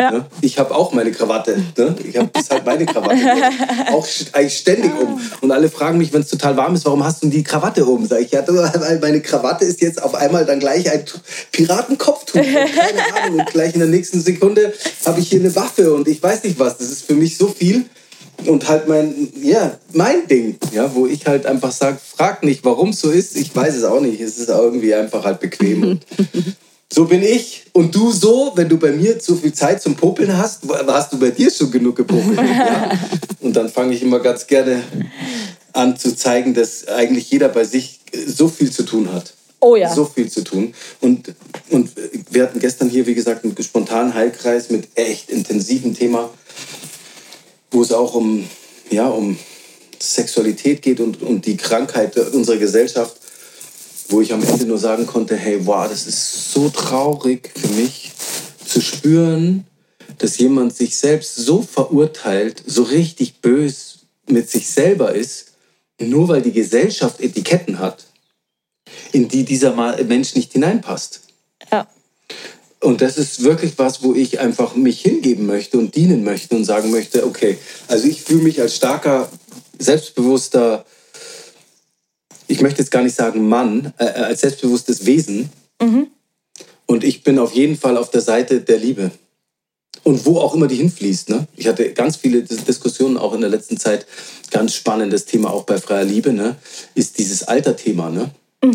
ne? 0.00 0.26
ich 0.40 0.58
habe 0.58 0.74
auch 0.74 0.92
meine 0.92 1.10
Krawatte. 1.12 1.62
Ne? 1.76 1.94
Ich 2.08 2.16
habe 2.16 2.30
das 2.32 2.50
halt 2.50 2.64
meine 2.66 2.86
Krawatte. 2.86 3.14
auch 3.92 4.06
st- 4.06 4.32
eigentlich 4.34 4.58
ständig 4.58 4.90
um. 5.00 5.20
Und 5.40 5.50
alle 5.52 5.68
fragen 5.68 5.98
mich, 5.98 6.12
wenn 6.12 6.22
es 6.22 6.28
total 6.28 6.56
warm 6.56 6.74
ist, 6.74 6.84
warum 6.84 7.04
hast 7.04 7.22
du 7.22 7.28
die 7.28 7.42
Krawatte 7.42 7.84
um? 7.84 8.06
Sag 8.06 8.20
ich, 8.20 8.30
ja, 8.32 8.42
weil 8.46 8.98
meine 9.00 9.20
Krawatte 9.20 9.64
ist 9.64 9.80
jetzt 9.80 10.02
auf 10.02 10.14
einmal 10.14 10.44
dann 10.46 10.60
gleich 10.60 10.90
ein 10.90 11.04
Tu- 11.04 11.18
Piratenkopftuch. 11.52 12.40
Und 12.40 12.44
keine 12.44 13.22
Ahnung. 13.24 13.40
Und 13.40 13.46
gleich 13.52 13.74
in 13.74 13.80
der 13.80 13.88
nächsten 13.88 14.20
Sekunde 14.20 14.72
habe 15.04 15.20
ich 15.20 15.28
hier 15.28 15.40
eine 15.40 15.54
Waffe 15.54 15.92
und 15.92 16.08
ich 16.08 16.22
weiß 16.22 16.44
nicht 16.44 16.58
was. 16.58 16.78
Das 16.78 16.88
ist 16.90 17.04
für 17.06 17.14
mich 17.14 17.36
so 17.36 17.48
viel. 17.48 17.84
Und 18.46 18.68
halt 18.68 18.88
mein, 18.88 19.28
ja, 19.42 19.76
mein 19.92 20.26
Ding, 20.26 20.56
ja, 20.72 20.94
wo 20.94 21.06
ich 21.06 21.26
halt 21.26 21.44
einfach 21.44 21.72
sage, 21.72 21.98
frag 22.16 22.42
nicht, 22.42 22.64
warum 22.64 22.90
es 22.90 23.00
so 23.00 23.10
ist. 23.10 23.36
Ich 23.36 23.54
weiß 23.54 23.74
es 23.76 23.84
auch 23.84 24.00
nicht. 24.00 24.20
Es 24.20 24.38
ist 24.38 24.48
irgendwie 24.48 24.94
einfach 24.94 25.24
halt 25.24 25.40
bequem. 25.40 26.00
So 26.92 27.04
bin 27.04 27.22
ich. 27.22 27.64
Und 27.72 27.94
du 27.94 28.10
so, 28.10 28.52
wenn 28.56 28.68
du 28.68 28.76
bei 28.76 28.90
mir 28.90 29.18
zu 29.18 29.36
viel 29.36 29.52
Zeit 29.52 29.80
zum 29.80 29.94
Popeln 29.94 30.36
hast, 30.36 30.62
hast 30.88 31.12
du 31.12 31.18
bei 31.18 31.30
dir 31.30 31.50
schon 31.50 31.70
genug 31.70 31.96
gepopelt. 31.96 32.36
ja? 32.38 32.90
Und 33.40 33.54
dann 33.54 33.68
fange 33.68 33.94
ich 33.94 34.02
immer 34.02 34.18
ganz 34.18 34.46
gerne 34.46 34.82
an 35.72 35.96
zu 35.96 36.16
zeigen, 36.16 36.52
dass 36.52 36.88
eigentlich 36.88 37.30
jeder 37.30 37.48
bei 37.48 37.64
sich 37.64 38.00
so 38.26 38.48
viel 38.48 38.72
zu 38.72 38.82
tun 38.82 39.12
hat. 39.12 39.34
Oh 39.60 39.76
ja. 39.76 39.94
So 39.94 40.04
viel 40.04 40.28
zu 40.30 40.42
tun. 40.42 40.74
Und, 41.00 41.34
und 41.68 41.90
wir 42.30 42.42
hatten 42.42 42.58
gestern 42.58 42.88
hier, 42.88 43.06
wie 43.06 43.14
gesagt, 43.14 43.44
einen 43.44 43.54
spontanen 43.62 44.14
Heilkreis 44.14 44.70
mit 44.70 44.88
echt 44.94 45.30
intensivem 45.30 45.94
Thema, 45.94 46.30
wo 47.70 47.82
es 47.82 47.92
auch 47.92 48.14
um, 48.14 48.48
ja, 48.90 49.06
um 49.06 49.38
Sexualität 50.00 50.82
geht 50.82 50.98
und 50.98 51.22
um 51.22 51.40
die 51.40 51.56
Krankheit 51.56 52.16
unserer 52.16 52.56
Gesellschaft, 52.56 53.19
wo 54.10 54.20
ich 54.20 54.32
am 54.32 54.42
Ende 54.42 54.66
nur 54.66 54.78
sagen 54.78 55.06
konnte, 55.06 55.36
hey, 55.36 55.64
wow, 55.64 55.88
das 55.88 56.06
ist 56.06 56.52
so 56.52 56.68
traurig 56.68 57.50
für 57.54 57.68
mich 57.68 58.12
zu 58.64 58.80
spüren, 58.80 59.66
dass 60.18 60.38
jemand 60.38 60.76
sich 60.76 60.96
selbst 60.96 61.36
so 61.36 61.62
verurteilt, 61.62 62.62
so 62.66 62.82
richtig 62.82 63.40
bös 63.40 64.00
mit 64.28 64.50
sich 64.50 64.68
selber 64.68 65.14
ist, 65.14 65.52
nur 65.98 66.28
weil 66.28 66.42
die 66.42 66.52
Gesellschaft 66.52 67.20
Etiketten 67.20 67.78
hat, 67.78 68.06
in 69.12 69.28
die 69.28 69.44
dieser 69.44 69.74
Mensch 70.04 70.34
nicht 70.34 70.52
hineinpasst. 70.52 71.22
Ja. 71.70 71.86
Und 72.80 73.02
das 73.02 73.18
ist 73.18 73.42
wirklich 73.42 73.74
was, 73.76 74.02
wo 74.02 74.14
ich 74.14 74.40
einfach 74.40 74.74
mich 74.74 75.02
hingeben 75.02 75.46
möchte 75.46 75.78
und 75.78 75.94
dienen 75.96 76.24
möchte 76.24 76.56
und 76.56 76.64
sagen 76.64 76.90
möchte, 76.90 77.26
okay, 77.26 77.58
also 77.88 78.08
ich 78.08 78.22
fühle 78.22 78.42
mich 78.42 78.60
als 78.60 78.76
starker, 78.76 79.30
selbstbewusster, 79.78 80.86
ich 82.50 82.60
möchte 82.60 82.80
jetzt 82.80 82.90
gar 82.90 83.02
nicht 83.02 83.14
sagen 83.14 83.48
Mann, 83.48 83.92
äh, 83.98 84.04
als 84.04 84.40
selbstbewusstes 84.40 85.06
Wesen. 85.06 85.50
Und 86.86 87.04
ich 87.04 87.22
bin 87.22 87.38
auf 87.38 87.52
jeden 87.52 87.76
Fall 87.76 87.96
auf 87.96 88.10
der 88.10 88.20
Seite 88.20 88.60
der 88.60 88.78
Liebe. 88.78 89.10
Und 90.02 90.24
wo 90.26 90.38
auch 90.38 90.54
immer 90.54 90.66
die 90.66 90.76
hinfließt. 90.76 91.28
Ne? 91.28 91.46
Ich 91.56 91.66
hatte 91.68 91.92
ganz 91.92 92.16
viele 92.16 92.42
Dis- 92.42 92.64
Diskussionen 92.64 93.16
auch 93.16 93.34
in 93.34 93.40
der 93.42 93.50
letzten 93.50 93.76
Zeit. 93.76 94.06
Ganz 94.50 94.74
spannendes 94.74 95.26
Thema 95.26 95.50
auch 95.52 95.64
bei 95.64 95.78
freier 95.78 96.04
Liebe, 96.04 96.32
ne? 96.32 96.56
ist 96.94 97.18
dieses 97.18 97.44
Alterthema. 97.44 98.10
Ne? 98.10 98.30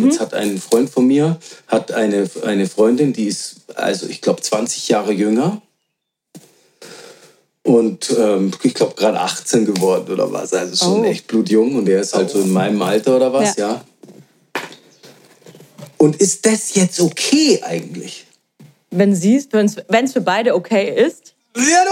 Jetzt 0.06 0.20
hat 0.20 0.34
ein 0.34 0.58
Freund 0.60 0.90
von 0.90 1.06
mir, 1.06 1.40
hat 1.68 1.92
eine, 1.92 2.30
eine 2.44 2.68
Freundin, 2.68 3.12
die 3.14 3.26
ist, 3.28 3.58
also 3.76 4.08
ich 4.08 4.22
glaube, 4.22 4.42
20 4.42 4.88
Jahre 4.90 5.12
jünger. 5.14 5.62
Und 7.66 8.16
ähm, 8.16 8.52
ich 8.62 8.76
glaube, 8.76 8.94
gerade 8.96 9.20
18 9.20 9.66
geworden 9.66 10.12
oder 10.14 10.32
was. 10.32 10.54
Also 10.54 10.76
schon 10.86 11.02
Oh. 11.02 11.04
echt 11.04 11.26
blutjung. 11.28 11.76
Und 11.76 11.86
der 11.86 12.02
ist 12.02 12.14
halt 12.14 12.30
so 12.30 12.40
in 12.40 12.52
meinem 12.52 12.80
Alter 12.82 13.16
oder 13.16 13.34
was, 13.34 13.56
Ja. 13.58 13.68
ja. 13.68 13.82
Und 15.98 16.18
ist 16.18 16.46
das 16.46 16.76
jetzt 16.76 17.00
okay 17.00 17.62
eigentlich? 17.64 18.28
Wenn 18.92 19.16
sie 19.16 19.36
es, 19.38 19.48
wenn 19.52 20.06
es 20.06 20.14
für 20.14 20.22
beide 20.22 20.54
okay 20.54 20.94
ist, 21.08 21.34
Ja, 21.58 21.84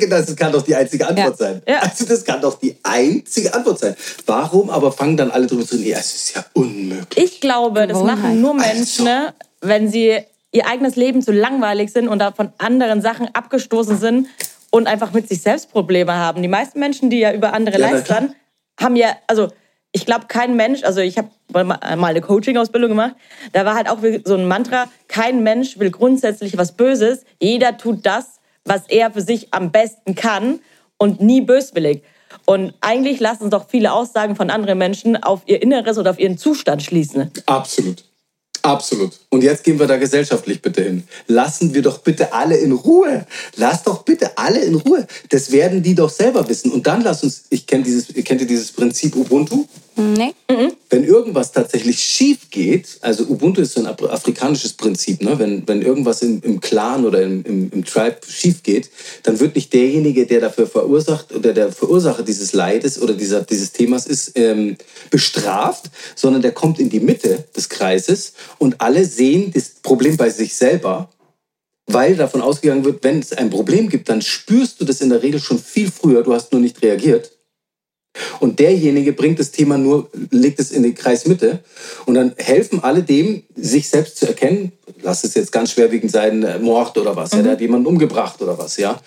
du, 0.00 0.06
das 0.08 0.34
kann 0.34 0.50
doch 0.52 0.62
die 0.62 0.74
einzige 0.74 1.06
Antwort 1.06 1.38
Ja. 1.38 1.46
sein. 1.46 1.62
Ja. 1.68 1.78
Also 1.80 2.04
das 2.06 2.24
kann 2.24 2.40
doch 2.40 2.58
die 2.58 2.76
einzige 2.82 3.52
Antwort 3.54 3.78
sein. 3.78 3.94
Warum 4.26 4.70
aber 4.70 4.90
fangen 4.90 5.16
dann 5.16 5.30
alle 5.30 5.46
drüber 5.46 5.64
zu 5.66 5.76
reden, 5.76 5.86
ja, 5.90 5.98
es 5.98 6.14
ist 6.14 6.34
ja 6.34 6.44
unmöglich. 6.54 7.22
ich 7.32 7.40
glaube, 7.40 7.86
das 7.86 8.02
machen 8.02 8.40
nur 8.40 8.54
Also. 8.58 8.66
Menschen, 8.74 9.04
ne, 9.04 9.34
wenn 9.60 9.88
sie 9.90 10.18
ihr 10.50 10.66
eigenes 10.66 10.96
Leben 10.96 11.22
zu 11.22 11.30
langweilig 11.30 11.92
sind 11.92 12.08
und 12.08 12.18
da 12.18 12.32
von 12.32 12.52
anderen 12.58 13.02
Sachen 13.02 13.28
abgestoßen 13.34 13.98
sind 13.98 14.26
und 14.72 14.86
einfach 14.88 15.12
mit 15.12 15.28
sich 15.28 15.42
selbst 15.42 15.70
Probleme 15.70 16.14
haben. 16.14 16.42
Die 16.42 16.48
meisten 16.48 16.80
Menschen, 16.80 17.10
die 17.10 17.20
ja 17.20 17.32
über 17.32 17.52
andere 17.52 17.78
Ja, 17.78 17.90
lästern, 17.90 18.34
haben 18.80 18.96
ja, 18.96 19.14
also 19.28 19.48
ich 19.92 20.06
glaube, 20.06 20.24
kein 20.26 20.56
Mensch, 20.56 20.82
also 20.82 21.00
ich 21.00 21.18
habe 21.18 21.30
mal 21.52 21.78
eine 21.80 22.22
Coaching-Ausbildung 22.22 22.90
gemacht, 22.90 23.14
da 23.52 23.66
war 23.66 23.74
halt 23.74 23.90
auch 23.90 23.98
so 24.24 24.34
ein 24.34 24.48
Mantra, 24.48 24.86
kein 25.06 25.42
Mensch 25.42 25.78
will 25.78 25.90
grundsätzlich 25.90 26.56
was 26.56 26.72
Böses, 26.72 27.24
jeder 27.40 27.76
tut 27.76 28.06
das, 28.06 28.40
was 28.64 28.88
er 28.88 29.10
für 29.10 29.20
sich 29.20 29.52
am 29.52 29.70
besten 29.70 30.14
kann 30.14 30.60
und 30.96 31.20
nie 31.20 31.42
böswillig. 31.42 32.02
Und 32.46 32.72
eigentlich 32.80 33.20
lassen 33.20 33.50
doch 33.50 33.68
viele 33.68 33.92
Aussagen 33.92 34.36
von 34.36 34.48
anderen 34.48 34.78
Menschen 34.78 35.22
auf 35.22 35.42
ihr 35.44 35.60
Inneres 35.60 35.98
oder 35.98 36.10
auf 36.10 36.18
ihren 36.18 36.38
Zustand 36.38 36.82
schließen. 36.82 37.30
Absolut. 37.44 38.04
Absolut. 38.62 39.18
Und 39.28 39.42
jetzt 39.42 39.64
gehen 39.64 39.80
wir 39.80 39.88
da 39.88 39.96
gesellschaftlich 39.96 40.62
bitte 40.62 40.82
hin. 40.82 41.02
Lassen 41.26 41.74
wir 41.74 41.82
doch 41.82 41.98
bitte 41.98 42.32
alle 42.32 42.56
in 42.56 42.70
Ruhe. 42.70 43.26
Lass 43.56 43.82
doch 43.82 44.04
bitte 44.04 44.38
alle 44.38 44.60
in 44.60 44.76
Ruhe. 44.76 45.06
Das 45.30 45.50
werden 45.50 45.82
die 45.82 45.96
doch 45.96 46.10
selber 46.10 46.48
wissen. 46.48 46.70
Und 46.70 46.86
dann 46.86 47.02
lass 47.02 47.24
uns, 47.24 47.44
ich 47.50 47.66
kenne 47.66 47.82
dieses, 47.82 48.06
kennt 48.24 48.40
ihr 48.40 48.46
dieses 48.46 48.70
Prinzip 48.70 49.16
Ubuntu? 49.16 49.66
Nee? 49.96 50.34
wenn 50.90 51.04
irgendwas 51.04 51.52
tatsächlich 51.52 51.98
schief 51.98 52.50
geht, 52.50 52.98
also 53.00 53.24
Ubuntu 53.24 53.62
ist 53.62 53.72
so 53.72 53.80
ein 53.80 53.86
af- 53.86 54.02
afrikanisches 54.02 54.74
Prinzip, 54.74 55.22
ne? 55.22 55.38
wenn, 55.38 55.66
wenn 55.66 55.80
irgendwas 55.82 56.22
im, 56.22 56.40
im 56.42 56.60
Clan 56.60 57.04
oder 57.06 57.22
im, 57.22 57.42
im, 57.44 57.70
im 57.70 57.84
Tribe 57.84 58.18
schief 58.28 58.62
geht, 58.62 58.90
dann 59.22 59.40
wird 59.40 59.54
nicht 59.54 59.72
derjenige, 59.72 60.26
der 60.26 60.40
dafür 60.40 60.66
verursacht 60.66 61.34
oder 61.34 61.52
der 61.52 61.72
Verursacher 61.72 62.22
dieses 62.22 62.52
Leides 62.52 63.00
oder 63.00 63.14
dieser, 63.14 63.42
dieses 63.42 63.72
Themas 63.72 64.06
ist, 64.06 64.32
ähm, 64.34 64.76
bestraft, 65.10 65.86
sondern 66.14 66.42
der 66.42 66.52
kommt 66.52 66.78
in 66.78 66.90
die 66.90 67.00
Mitte 67.00 67.44
des 67.56 67.68
Kreises 67.68 68.34
und 68.58 68.80
alle 68.80 69.04
sehen 69.04 69.50
das 69.54 69.70
Problem 69.82 70.16
bei 70.16 70.30
sich 70.30 70.54
selber 70.54 71.08
weil 71.86 72.14
davon 72.16 72.42
ausgegangen 72.42 72.84
wird, 72.84 73.02
wenn 73.02 73.18
es 73.18 73.32
ein 73.32 73.50
Problem 73.50 73.88
gibt, 73.88 74.08
dann 74.08 74.22
spürst 74.22 74.80
du 74.80 74.84
das 74.84 75.00
in 75.00 75.10
der 75.10 75.22
Regel 75.22 75.40
schon 75.40 75.58
viel 75.58 75.90
früher, 75.90 76.22
du 76.22 76.32
hast 76.32 76.52
nur 76.52 76.60
nicht 76.60 76.80
reagiert. 76.80 77.32
Und 78.40 78.58
derjenige 78.58 79.12
bringt 79.12 79.38
das 79.38 79.52
Thema 79.52 79.78
nur, 79.78 80.10
legt 80.30 80.60
es 80.60 80.70
in 80.70 80.82
die 80.82 80.92
Kreismitte 80.92 81.60
und 82.04 82.14
dann 82.14 82.34
helfen 82.36 82.82
alle 82.82 83.02
dem, 83.02 83.42
sich 83.56 83.88
selbst 83.88 84.18
zu 84.18 84.26
erkennen. 84.26 84.72
Lass 85.02 85.24
es 85.24 85.34
jetzt 85.34 85.50
ganz 85.50 85.72
schwerwiegend 85.72 86.10
sein, 86.10 86.42
äh, 86.42 86.58
Mord 86.58 86.98
oder 86.98 87.16
was, 87.16 87.32
ja, 87.32 87.42
der 87.42 87.52
hat 87.52 87.60
jemanden 87.60 87.86
umgebracht 87.86 88.42
oder 88.42 88.58
was, 88.58 88.76
ja. 88.76 89.00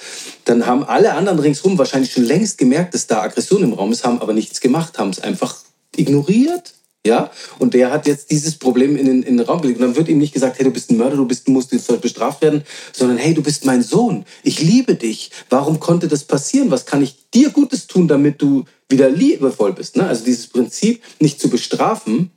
Dann 0.46 0.66
haben 0.66 0.84
alle 0.84 1.14
anderen 1.14 1.40
ringsherum 1.40 1.78
wahrscheinlich 1.78 2.12
schon 2.12 2.24
längst 2.24 2.58
gemerkt, 2.58 2.94
dass 2.96 3.08
da 3.08 3.22
Aggression 3.22 3.64
im 3.64 3.74
Raum 3.74 3.92
ist, 3.92 4.04
haben 4.04 4.22
aber 4.22 4.34
nichts 4.34 4.60
gemacht, 4.60 4.98
haben 4.98 5.12
es 5.12 5.20
einfach 5.22 5.56
ignoriert. 5.96 6.74
Ja, 7.06 7.30
und 7.60 7.76
der 7.76 7.92
hat 7.92 8.08
jetzt 8.08 8.32
dieses 8.32 8.56
Problem 8.56 8.98
in 8.98 9.06
den, 9.06 9.22
in 9.22 9.38
den 9.38 9.46
Raum 9.46 9.62
gelegt. 9.62 9.80
Und 9.80 9.86
dann 9.86 9.96
wird 9.96 10.10
ihm 10.10 10.18
nicht 10.18 10.34
gesagt, 10.34 10.58
hey, 10.58 10.66
du 10.66 10.72
bist 10.72 10.90
ein 10.90 10.98
Mörder, 10.98 11.18
du, 11.18 11.28
bist, 11.28 11.48
musst 11.48 11.72
jetzt 11.72 12.02
bestraft 12.02 12.42
werden, 12.42 12.64
sondern 12.94 13.18
hey, 13.18 13.36
du 13.36 13.44
bist 13.44 13.64
mein 13.64 13.84
Sohn, 13.84 14.26
ich 14.42 14.60
liebe 14.60 14.96
dich. 14.96 15.30
Warum 15.52 15.80
konnte 15.80 16.08
das 16.08 16.24
passieren? 16.24 16.72
Was 16.72 16.88
kann 16.88 17.04
ich 17.04 17.30
dir 17.32 17.52
Gutes 17.52 17.86
tun, 17.86 18.08
damit 18.08 18.42
du 18.42 18.66
wieder 18.90 19.08
liebevoll 19.08 19.74
bist? 19.74 19.98
Ne? 19.98 20.08
Also 20.08 20.26
dieses 20.26 20.48
Prinzip, 20.48 21.04
nicht 21.20 21.40
zu 21.40 21.50
bestrafen, 21.50 22.32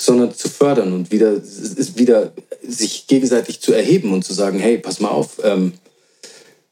sondern 0.00 0.32
zu 0.32 0.48
fördern 0.48 0.92
und 0.92 1.10
wieder, 1.10 1.42
wieder 1.42 2.32
sich 2.62 3.08
gegenseitig 3.08 3.60
zu 3.60 3.72
erheben 3.72 4.12
und 4.12 4.24
zu 4.24 4.34
sagen, 4.34 4.60
hey, 4.60 4.78
pass 4.78 5.00
mal 5.00 5.08
auf, 5.08 5.40
ähm, 5.42 5.72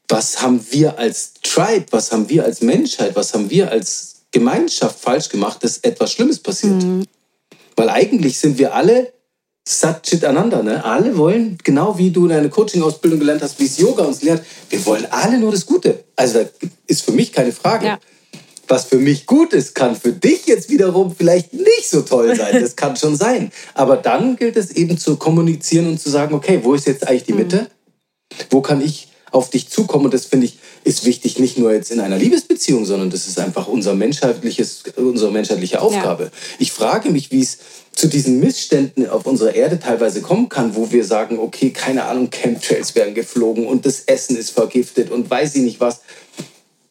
was 0.07 0.41
haben 0.41 0.65
wir 0.71 0.97
als 0.97 1.33
Tribe, 1.43 1.87
was 1.91 2.13
haben 2.13 2.29
wir 2.29 2.45
als 2.45 2.61
Menschheit, 2.61 3.17
was 3.17 3.33
haben 3.33 3.49
wir 3.49 3.71
als 3.71 4.16
Gemeinschaft 4.39 4.99
falsch 4.99 5.29
gemacht, 5.29 5.63
dass 5.63 5.79
etwas 5.79 6.11
Schlimmes 6.11 6.39
passiert. 6.39 6.83
Weil 7.75 7.89
eigentlich 7.89 8.37
sind 8.37 8.57
wir 8.57 8.75
alle 8.75 9.13
Sat 9.67 10.03
Chit 10.03 10.23
Ananda. 10.23 10.63
Ne? 10.63 10.83
Alle 10.83 11.17
wollen, 11.17 11.57
genau 11.61 11.97
wie 11.97 12.09
du 12.09 12.25
in 12.25 12.31
einer 12.31 12.47
Coaching-Ausbildung 12.47 13.19
gelernt 13.19 13.41
hast, 13.41 13.59
wie 13.59 13.65
es 13.65 13.77
Yoga 13.77 14.05
uns 14.05 14.21
lehrt, 14.21 14.41
wir 14.69 14.85
wollen 14.85 15.05
alle 15.09 15.37
nur 15.37 15.51
das 15.51 15.65
Gute. 15.65 16.05
Also 16.15 16.39
da 16.39 16.49
ist 16.87 17.03
für 17.03 17.11
mich 17.11 17.33
keine 17.33 17.51
Frage. 17.51 17.85
Ja. 17.85 17.99
Was 18.69 18.85
für 18.85 18.97
mich 18.97 19.25
gut 19.25 19.51
ist, 19.53 19.75
kann 19.75 19.95
für 19.95 20.13
dich 20.13 20.45
jetzt 20.45 20.69
wiederum 20.69 21.13
vielleicht 21.13 21.53
nicht 21.53 21.89
so 21.89 22.01
toll 22.01 22.33
sein. 22.35 22.57
Das 22.61 22.77
kann 22.77 22.95
schon 22.95 23.17
sein. 23.17 23.51
Aber 23.73 23.97
dann 23.97 24.37
gilt 24.37 24.55
es 24.55 24.71
eben 24.71 24.97
zu 24.97 25.17
kommunizieren 25.17 25.87
und 25.87 25.99
zu 25.99 26.09
sagen, 26.09 26.33
okay, 26.33 26.61
wo 26.63 26.73
ist 26.73 26.87
jetzt 26.87 27.05
eigentlich 27.05 27.25
die 27.25 27.33
Mitte? 27.33 27.67
Wo 28.49 28.61
kann 28.61 28.79
ich 28.79 29.09
auf 29.31 29.49
dich 29.49 29.69
zukommen? 29.69 30.05
Und 30.05 30.13
das 30.13 30.25
finde 30.25 30.45
ich 30.45 30.59
ist 30.87 31.05
wichtig, 31.05 31.37
nicht 31.37 31.57
nur 31.57 31.73
jetzt 31.73 31.91
in 31.91 31.99
einer 31.99 32.17
Liebesbeziehung, 32.17 32.85
sondern 32.85 33.09
das 33.09 33.27
ist 33.27 33.39
einfach 33.39 33.67
unser 33.67 33.93
menschheitliches, 33.93 34.83
unsere 34.95 35.31
menschheitliche 35.33 35.81
Aufgabe. 35.81 36.31
Ich 36.59 36.71
frage 36.71 37.11
mich, 37.11 37.29
wie 37.31 37.41
es 37.41 37.57
zu 37.91 38.07
diesen 38.07 38.39
Missständen 38.39 39.09
auf 39.09 39.25
unserer 39.25 39.53
Erde 39.53 39.79
teilweise 39.79 40.21
kommen 40.21 40.47
kann, 40.47 40.75
wo 40.75 40.91
wir 40.91 41.03
sagen, 41.03 41.39
okay, 41.39 41.71
keine 41.71 42.05
Ahnung, 42.05 42.29
Chemtrails 42.29 42.95
werden 42.95 43.13
geflogen 43.13 43.67
und 43.67 43.85
das 43.85 44.01
Essen 44.05 44.37
ist 44.37 44.51
vergiftet 44.51 45.11
und 45.11 45.29
weiß 45.29 45.55
ich 45.55 45.63
nicht 45.63 45.81
was. 45.81 45.99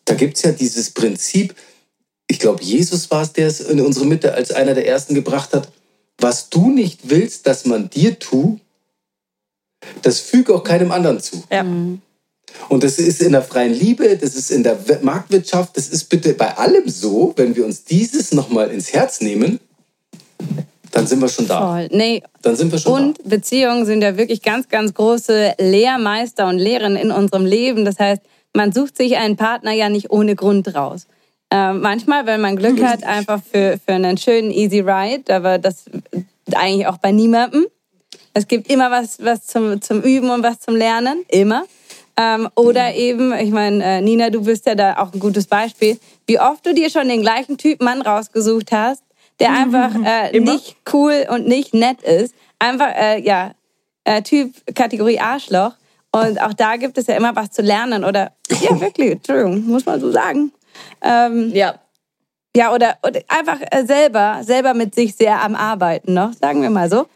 Da 0.04 0.14
gibt 0.14 0.36
es 0.36 0.42
ja 0.42 0.52
dieses 0.52 0.90
Prinzip, 0.90 1.54
ich 2.28 2.38
glaube, 2.38 2.62
Jesus 2.62 3.10
war 3.10 3.22
es, 3.22 3.32
der 3.32 3.46
es 3.46 3.60
in 3.60 3.80
unsere 3.80 4.04
Mitte 4.04 4.34
als 4.34 4.50
einer 4.50 4.74
der 4.74 4.86
Ersten 4.86 5.14
gebracht 5.14 5.54
hat, 5.54 5.72
was 6.18 6.50
du 6.50 6.70
nicht 6.70 7.08
willst, 7.08 7.46
dass 7.46 7.64
man 7.64 7.88
dir 7.88 8.18
tut, 8.18 8.60
das 10.02 10.20
füge 10.20 10.54
auch 10.54 10.64
keinem 10.64 10.92
anderen 10.92 11.20
zu. 11.20 11.42
Ja. 11.50 11.64
Und 12.68 12.84
das 12.84 12.98
ist 12.98 13.22
in 13.22 13.32
der 13.32 13.42
freien 13.42 13.74
Liebe, 13.74 14.16
das 14.16 14.34
ist 14.34 14.50
in 14.50 14.62
der 14.62 14.78
Marktwirtschaft, 15.02 15.76
das 15.76 15.88
ist 15.88 16.04
bitte 16.04 16.34
bei 16.34 16.56
allem 16.56 16.88
so, 16.88 17.32
wenn 17.36 17.54
wir 17.54 17.64
uns 17.64 17.84
dieses 17.84 18.32
nochmal 18.32 18.70
ins 18.70 18.92
Herz 18.92 19.20
nehmen, 19.20 19.60
dann 20.92 21.06
sind 21.06 21.20
wir 21.20 21.28
schon 21.28 21.46
da. 21.46 21.60
Voll. 21.60 21.88
Nee. 21.90 22.22
Dann 22.42 22.56
sind 22.56 22.72
wir 22.72 22.78
schon 22.78 22.92
Und 22.92 23.28
Beziehungen 23.28 23.84
sind 23.84 24.02
ja 24.02 24.16
wirklich 24.16 24.42
ganz, 24.42 24.68
ganz 24.68 24.94
große 24.94 25.54
Lehrmeister 25.58 26.48
und 26.48 26.58
Lehrerinnen 26.58 26.96
in 26.96 27.10
unserem 27.10 27.44
Leben. 27.44 27.84
Das 27.84 27.98
heißt, 27.98 28.22
man 28.54 28.72
sucht 28.72 28.96
sich 28.96 29.16
einen 29.16 29.36
Partner 29.36 29.72
ja 29.72 29.88
nicht 29.88 30.10
ohne 30.10 30.34
Grund 30.34 30.74
raus. 30.74 31.06
Äh, 31.50 31.74
manchmal, 31.74 32.26
wenn 32.26 32.40
man 32.40 32.56
Glück 32.56 32.82
hat, 32.82 33.04
einfach 33.04 33.40
für, 33.42 33.78
für 33.84 33.92
einen 33.92 34.16
schönen 34.16 34.50
Easy 34.50 34.80
Ride, 34.80 35.34
aber 35.34 35.58
das 35.58 35.84
eigentlich 36.54 36.86
auch 36.86 36.98
bei 36.98 37.12
niemandem. 37.12 37.66
Es 38.32 38.48
gibt 38.48 38.70
immer 38.70 38.90
was, 38.90 39.22
was 39.22 39.46
zum, 39.46 39.80
zum 39.80 40.02
Üben 40.02 40.30
und 40.30 40.42
was 40.42 40.60
zum 40.60 40.76
Lernen, 40.76 41.24
immer. 41.28 41.64
Ähm, 42.18 42.48
oder 42.54 42.94
eben, 42.94 43.34
ich 43.34 43.50
meine, 43.50 43.84
äh, 43.84 44.00
Nina, 44.00 44.30
du 44.30 44.42
bist 44.42 44.66
ja 44.66 44.74
da 44.74 44.96
auch 44.98 45.12
ein 45.12 45.20
gutes 45.20 45.46
Beispiel, 45.46 45.98
wie 46.26 46.40
oft 46.40 46.64
du 46.64 46.72
dir 46.72 46.88
schon 46.88 47.08
den 47.08 47.20
gleichen 47.20 47.58
Typ 47.58 47.82
Mann 47.82 48.00
rausgesucht 48.00 48.72
hast, 48.72 49.02
der 49.38 49.52
einfach 49.52 49.90
äh, 50.04 50.38
nicht 50.40 50.76
cool 50.92 51.26
und 51.28 51.46
nicht 51.46 51.74
nett 51.74 52.00
ist. 52.02 52.34
Einfach, 52.58 52.88
äh, 52.96 53.20
ja, 53.20 53.52
äh, 54.04 54.22
Typ 54.22 54.54
Kategorie 54.74 55.20
Arschloch. 55.20 55.72
Und 56.10 56.40
auch 56.40 56.54
da 56.54 56.76
gibt 56.76 56.96
es 56.96 57.06
ja 57.06 57.16
immer 57.16 57.36
was 57.36 57.50
zu 57.50 57.60
lernen. 57.60 58.02
Oder, 58.02 58.32
ja, 58.60 58.80
wirklich, 58.80 59.12
Entschuldigung, 59.12 59.66
muss 59.66 59.84
man 59.84 60.00
so 60.00 60.10
sagen. 60.10 60.52
Ähm, 61.02 61.50
Ja. 61.54 61.74
ja, 62.56 62.72
oder, 62.72 62.96
oder 63.06 63.20
einfach 63.28 63.60
äh, 63.70 63.84
selber, 63.84 64.38
selber 64.42 64.72
mit 64.72 64.94
sich 64.94 65.14
sehr 65.14 65.42
am 65.42 65.54
Arbeiten 65.54 66.14
noch, 66.14 66.32
sagen 66.32 66.62
wir 66.62 66.70
mal 66.70 66.88
so. 66.88 67.06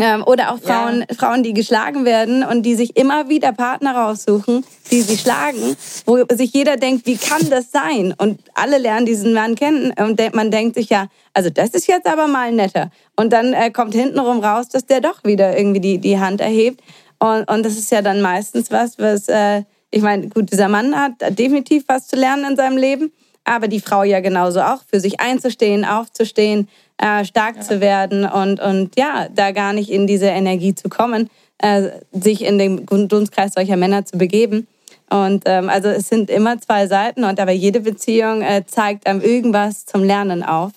Ähm, 0.00 0.22
oder 0.24 0.52
auch 0.52 0.58
Frauen, 0.58 1.04
ja. 1.08 1.16
Frauen, 1.16 1.42
die 1.42 1.54
geschlagen 1.54 2.04
werden 2.04 2.44
und 2.44 2.62
die 2.62 2.74
sich 2.74 2.96
immer 2.96 3.28
wieder 3.28 3.52
Partner 3.52 3.96
raussuchen, 3.96 4.64
die 4.90 5.02
sie 5.02 5.16
schlagen, 5.16 5.76
wo 6.06 6.24
sich 6.30 6.52
jeder 6.52 6.76
denkt, 6.76 7.06
wie 7.06 7.16
kann 7.16 7.48
das 7.50 7.72
sein? 7.72 8.14
Und 8.16 8.40
alle 8.54 8.78
lernen 8.78 9.06
diesen 9.06 9.32
Mann 9.32 9.54
kennen 9.54 9.92
und 9.98 10.20
man 10.34 10.50
denkt 10.50 10.76
sich 10.76 10.88
ja, 10.88 11.08
also 11.34 11.50
das 11.50 11.70
ist 11.70 11.88
jetzt 11.88 12.06
aber 12.06 12.28
mal 12.28 12.52
netter. 12.52 12.90
Und 13.16 13.32
dann 13.32 13.52
äh, 13.52 13.70
kommt 13.70 13.94
hintenrum 13.94 14.40
raus, 14.40 14.68
dass 14.68 14.86
der 14.86 15.00
doch 15.00 15.24
wieder 15.24 15.56
irgendwie 15.58 15.80
die, 15.80 15.98
die 15.98 16.18
Hand 16.18 16.40
erhebt. 16.40 16.80
Und, 17.18 17.50
und 17.50 17.64
das 17.64 17.76
ist 17.76 17.90
ja 17.90 18.02
dann 18.02 18.20
meistens 18.20 18.70
was, 18.70 18.98
was, 18.98 19.28
äh, 19.28 19.62
ich 19.90 20.02
meine, 20.02 20.28
gut, 20.28 20.52
dieser 20.52 20.68
Mann 20.68 20.94
hat 20.94 21.12
definitiv 21.30 21.84
was 21.88 22.06
zu 22.06 22.16
lernen 22.16 22.52
in 22.52 22.56
seinem 22.56 22.76
Leben, 22.76 23.12
aber 23.44 23.66
die 23.66 23.80
Frau 23.80 24.02
ja 24.02 24.20
genauso 24.20 24.60
auch, 24.60 24.82
für 24.88 25.00
sich 25.00 25.20
einzustehen, 25.20 25.84
aufzustehen, 25.84 26.68
äh, 26.98 27.24
stark 27.24 27.56
ja. 27.56 27.62
zu 27.62 27.80
werden 27.80 28.24
und, 28.24 28.60
und 28.60 28.98
ja, 28.98 29.28
da 29.34 29.52
gar 29.52 29.72
nicht 29.72 29.90
in 29.90 30.06
diese 30.06 30.26
Energie 30.26 30.74
zu 30.74 30.88
kommen, 30.88 31.30
äh, 31.58 31.90
sich 32.12 32.44
in 32.44 32.58
den 32.58 32.86
Dunstkreis 32.86 33.52
solcher 33.54 33.76
Männer 33.76 34.04
zu 34.04 34.18
begeben. 34.18 34.66
Und 35.10 35.44
ähm, 35.46 35.70
also 35.70 35.88
es 35.88 36.08
sind 36.08 36.28
immer 36.28 36.60
zwei 36.60 36.86
Seiten 36.86 37.24
und 37.24 37.40
aber 37.40 37.52
jede 37.52 37.80
Beziehung 37.80 38.42
äh, 38.42 38.64
zeigt 38.66 39.06
einem 39.06 39.22
irgendwas 39.22 39.86
zum 39.86 40.04
Lernen 40.04 40.42
auf, 40.42 40.72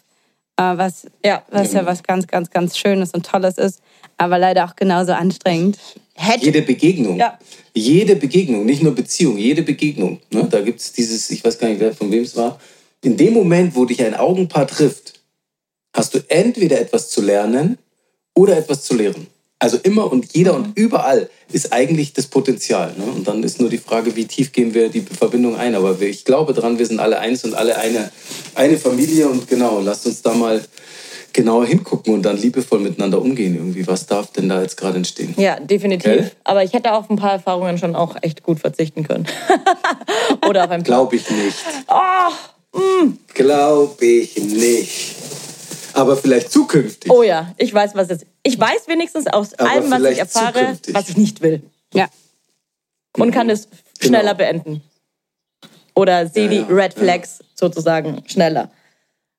äh, 0.55 0.63
was, 0.63 1.05
ja. 1.25 1.43
was 1.51 1.73
ja 1.73 1.85
was 1.85 2.01
ganz, 2.01 2.27
ganz, 2.27 2.49
ganz 2.49 2.77
Schönes 2.77 3.11
und 3.11 3.25
Tolles 3.25 3.57
ist, 3.57 3.81
aber 4.17 4.37
leider 4.37 4.65
auch 4.65 4.75
genauso 4.75 5.11
anstrengend. 5.11 5.77
Hätte. 6.13 6.45
Jede 6.45 6.61
Begegnung. 6.61 7.17
Ja. 7.17 7.37
Jede 7.73 8.15
Begegnung, 8.15 8.65
nicht 8.65 8.83
nur 8.83 8.93
Beziehung, 8.95 9.37
jede 9.37 9.63
Begegnung. 9.63 10.19
Ne? 10.29 10.47
Da 10.49 10.61
gibt 10.61 10.79
es 10.79 10.93
dieses, 10.93 11.29
ich 11.31 11.43
weiß 11.43 11.57
gar 11.57 11.67
nicht, 11.67 11.79
wer 11.79 11.93
von 11.93 12.11
wem 12.11 12.23
es 12.23 12.35
war. 12.35 12.59
In 13.01 13.17
dem 13.17 13.33
Moment, 13.33 13.75
wo 13.75 13.85
dich 13.85 14.03
ein 14.03 14.13
Augenpaar 14.13 14.67
trifft, 14.67 15.10
hast 15.93 16.13
du 16.13 16.19
entweder 16.27 16.79
etwas 16.79 17.09
zu 17.09 17.21
lernen 17.21 17.77
oder 18.33 18.57
etwas 18.57 18.83
zu 18.83 18.95
lehren. 18.95 19.27
Also 19.59 19.77
immer 19.83 20.11
und 20.11 20.33
jeder 20.33 20.55
und 20.55 20.75
überall 20.75 21.29
ist 21.51 21.71
eigentlich 21.71 22.13
das 22.13 22.25
Potenzial. 22.25 22.95
Ne? 22.97 23.03
Und 23.03 23.27
dann 23.27 23.43
ist 23.43 23.61
nur 23.61 23.69
die 23.69 23.77
Frage, 23.77 24.15
wie 24.15 24.25
tief 24.25 24.51
gehen 24.51 24.73
wir 24.73 24.89
die 24.89 25.01
Verbindung 25.01 25.55
ein. 25.55 25.75
Aber 25.75 26.01
ich 26.01 26.25
glaube 26.25 26.53
dran, 26.53 26.79
wir 26.79 26.85
sind 26.87 26.99
alle 26.99 27.19
eins 27.19 27.43
und 27.43 27.53
alle 27.53 27.77
eine, 27.77 28.11
eine 28.55 28.77
Familie. 28.77 29.27
Und 29.27 29.47
genau, 29.47 29.79
lasst 29.79 30.07
uns 30.07 30.23
da 30.23 30.33
mal 30.33 30.63
genauer 31.31 31.67
hingucken 31.67 32.11
und 32.15 32.23
dann 32.23 32.37
liebevoll 32.37 32.79
miteinander 32.79 33.21
umgehen 33.21 33.53
irgendwie. 33.53 33.85
Was 33.85 34.07
darf 34.07 34.31
denn 34.31 34.49
da 34.49 34.63
jetzt 34.63 34.77
gerade 34.77 34.97
entstehen? 34.97 35.35
Ja, 35.37 35.59
definitiv. 35.59 36.11
Gell? 36.11 36.31
Aber 36.43 36.63
ich 36.63 36.73
hätte 36.73 36.93
auf 36.93 37.11
ein 37.11 37.17
paar 37.17 37.33
Erfahrungen 37.33 37.77
schon 37.77 37.95
auch 37.95 38.15
echt 38.23 38.41
gut 38.41 38.59
verzichten 38.59 39.07
können. 39.07 39.27
Oder 40.49 40.63
auf 40.63 40.71
ein 40.71 40.81
Glaube 40.81 41.17
ich 41.17 41.29
nicht. 41.29 41.57
Oh, 41.87 42.79
mm. 42.79 43.19
Glaube 43.35 44.05
ich 44.05 44.37
nicht 44.37 45.15
aber 45.93 46.17
vielleicht 46.17 46.51
zukünftig. 46.51 47.11
Oh 47.11 47.23
ja, 47.23 47.53
ich 47.57 47.73
weiß, 47.73 47.95
was 47.95 48.09
es 48.09 48.21
ist. 48.21 48.27
Ich 48.43 48.59
weiß 48.59 48.87
wenigstens 48.87 49.27
aus 49.27 49.53
aber 49.53 49.69
allem, 49.69 49.91
was 49.91 50.03
ich 50.03 50.19
erfahre, 50.19 50.59
zukünftig. 50.59 50.95
was 50.95 51.09
ich 51.09 51.17
nicht 51.17 51.41
will. 51.41 51.61
Ja. 51.93 52.09
Und 53.17 53.31
kann 53.31 53.49
es 53.49 53.67
schneller 53.99 54.35
genau. 54.35 54.37
beenden. 54.37 54.81
Oder 55.95 56.27
sehe 56.27 56.45
ja, 56.45 56.49
die 56.49 56.57
ja, 56.57 56.67
Red 56.67 56.93
Flags 56.93 57.39
ja. 57.39 57.45
sozusagen 57.55 58.23
schneller. 58.27 58.71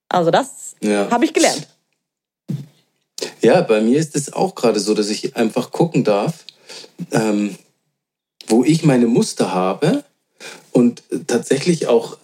Also 0.08 0.30
das 0.30 0.76
habe 0.82 1.24
ich 1.24 1.32
gelernt. 1.32 1.68
Ja, 3.40 3.60
bei 3.62 3.80
mir 3.80 3.98
ist 3.98 4.14
es 4.14 4.32
auch 4.32 4.54
gerade 4.54 4.80
so, 4.80 4.94
dass 4.94 5.08
ich 5.08 5.36
einfach 5.36 5.70
gucken 5.70 6.04
darf, 6.04 6.44
ähm, 7.12 7.56
wo 8.46 8.64
ich 8.64 8.84
meine 8.84 9.06
Muster 9.06 9.54
habe 9.54 10.04
und 10.72 11.02
tatsächlich 11.26 11.86
auch 11.86 12.18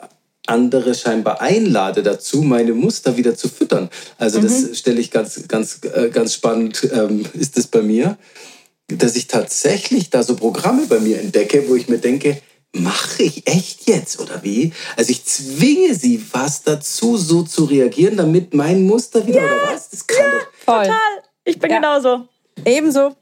andere 0.49 0.95
scheinbar 0.95 1.41
einlade 1.41 2.03
dazu, 2.03 2.43
meine 2.43 2.73
Muster 2.73 3.17
wieder 3.17 3.35
zu 3.35 3.49
füttern. 3.49 3.91
Also 4.19 4.41
mhm. 4.41 4.45
das 4.45 4.79
stelle 4.79 5.01
ich 5.01 5.11
ganz, 5.11 5.47
ganz, 5.49 5.81
äh, 5.95 6.11
ganz 6.11 6.35
spannend, 6.35 6.89
ähm, 6.93 7.25
ist 7.35 7.57
das 7.57 7.67
bei 7.67 7.83
mir, 7.83 8.17
dass 8.89 9.17
ich 9.17 9.27
tatsächlich 9.27 10.11
da 10.11 10.23
so 10.23 10.35
Programme 10.37 10.87
bei 10.87 11.01
mir 11.01 11.21
entdecke, 11.21 11.69
wo 11.69 11.75
ich 11.75 11.89
mir 11.89 11.99
denke, 11.99 12.41
mache 12.73 13.23
ich 13.23 13.47
echt 13.47 13.87
jetzt 13.87 14.21
oder 14.21 14.43
wie? 14.43 14.73
Also 14.97 15.11
ich 15.11 15.25
zwinge 15.25 15.95
sie 15.95 16.19
fast 16.19 16.69
dazu, 16.69 17.17
so 17.17 17.43
zu 17.43 17.65
reagieren, 17.65 18.17
damit 18.17 18.55
mein 18.55 18.83
Muster 18.87 19.27
wieder 19.27 19.41
ja, 19.41 19.47
oder 19.47 19.75
was? 19.75 19.91
Das 19.91 20.07
kann 20.07 20.27
ja, 20.27 20.39
doch. 20.39 20.61
Total. 20.61 20.93
Ich 21.45 21.59
bin 21.59 21.71
ja. 21.71 21.77
genauso. 21.77 22.29
Ebenso. 22.65 23.17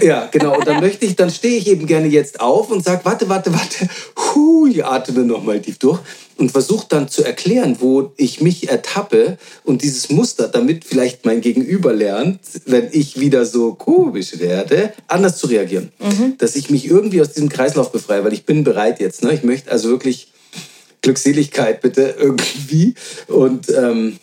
Ja, 0.00 0.28
genau. 0.30 0.56
Und 0.56 0.66
dann 0.66 0.80
möchte 0.80 1.04
ich, 1.04 1.16
dann 1.16 1.30
stehe 1.30 1.58
ich 1.58 1.66
eben 1.68 1.86
gerne 1.86 2.08
jetzt 2.08 2.40
auf 2.40 2.70
und 2.70 2.84
sage, 2.84 3.04
warte, 3.04 3.28
warte, 3.28 3.52
warte, 3.52 3.88
hu, 4.16 4.66
ich 4.66 4.84
atme 4.84 5.24
nochmal 5.24 5.60
tief 5.60 5.78
durch 5.78 6.00
und 6.38 6.50
versuche 6.50 6.86
dann 6.88 7.08
zu 7.08 7.24
erklären, 7.24 7.76
wo 7.80 8.12
ich 8.16 8.40
mich 8.40 8.70
ertappe 8.70 9.38
und 9.64 9.82
dieses 9.82 10.10
Muster, 10.10 10.48
damit 10.48 10.84
vielleicht 10.84 11.24
mein 11.26 11.40
Gegenüber 11.40 11.92
lernt, 11.92 12.40
wenn 12.64 12.88
ich 12.90 13.20
wieder 13.20 13.44
so 13.44 13.74
komisch 13.74 14.38
werde, 14.38 14.92
anders 15.08 15.36
zu 15.36 15.46
reagieren. 15.46 15.92
Mhm. 16.00 16.38
Dass 16.38 16.56
ich 16.56 16.70
mich 16.70 16.86
irgendwie 16.86 17.20
aus 17.20 17.32
diesem 17.32 17.48
Kreislauf 17.48 17.92
befreie, 17.92 18.24
weil 18.24 18.32
ich 18.32 18.46
bin 18.46 18.64
bereit 18.64 18.98
jetzt. 19.00 19.22
Ne? 19.22 19.34
Ich 19.34 19.42
möchte 19.42 19.70
also 19.70 19.90
wirklich 19.90 20.32
Glückseligkeit 21.02 21.80
bitte 21.82 22.14
irgendwie 22.18 22.94
und 23.26 23.68
ähm, 23.70 24.18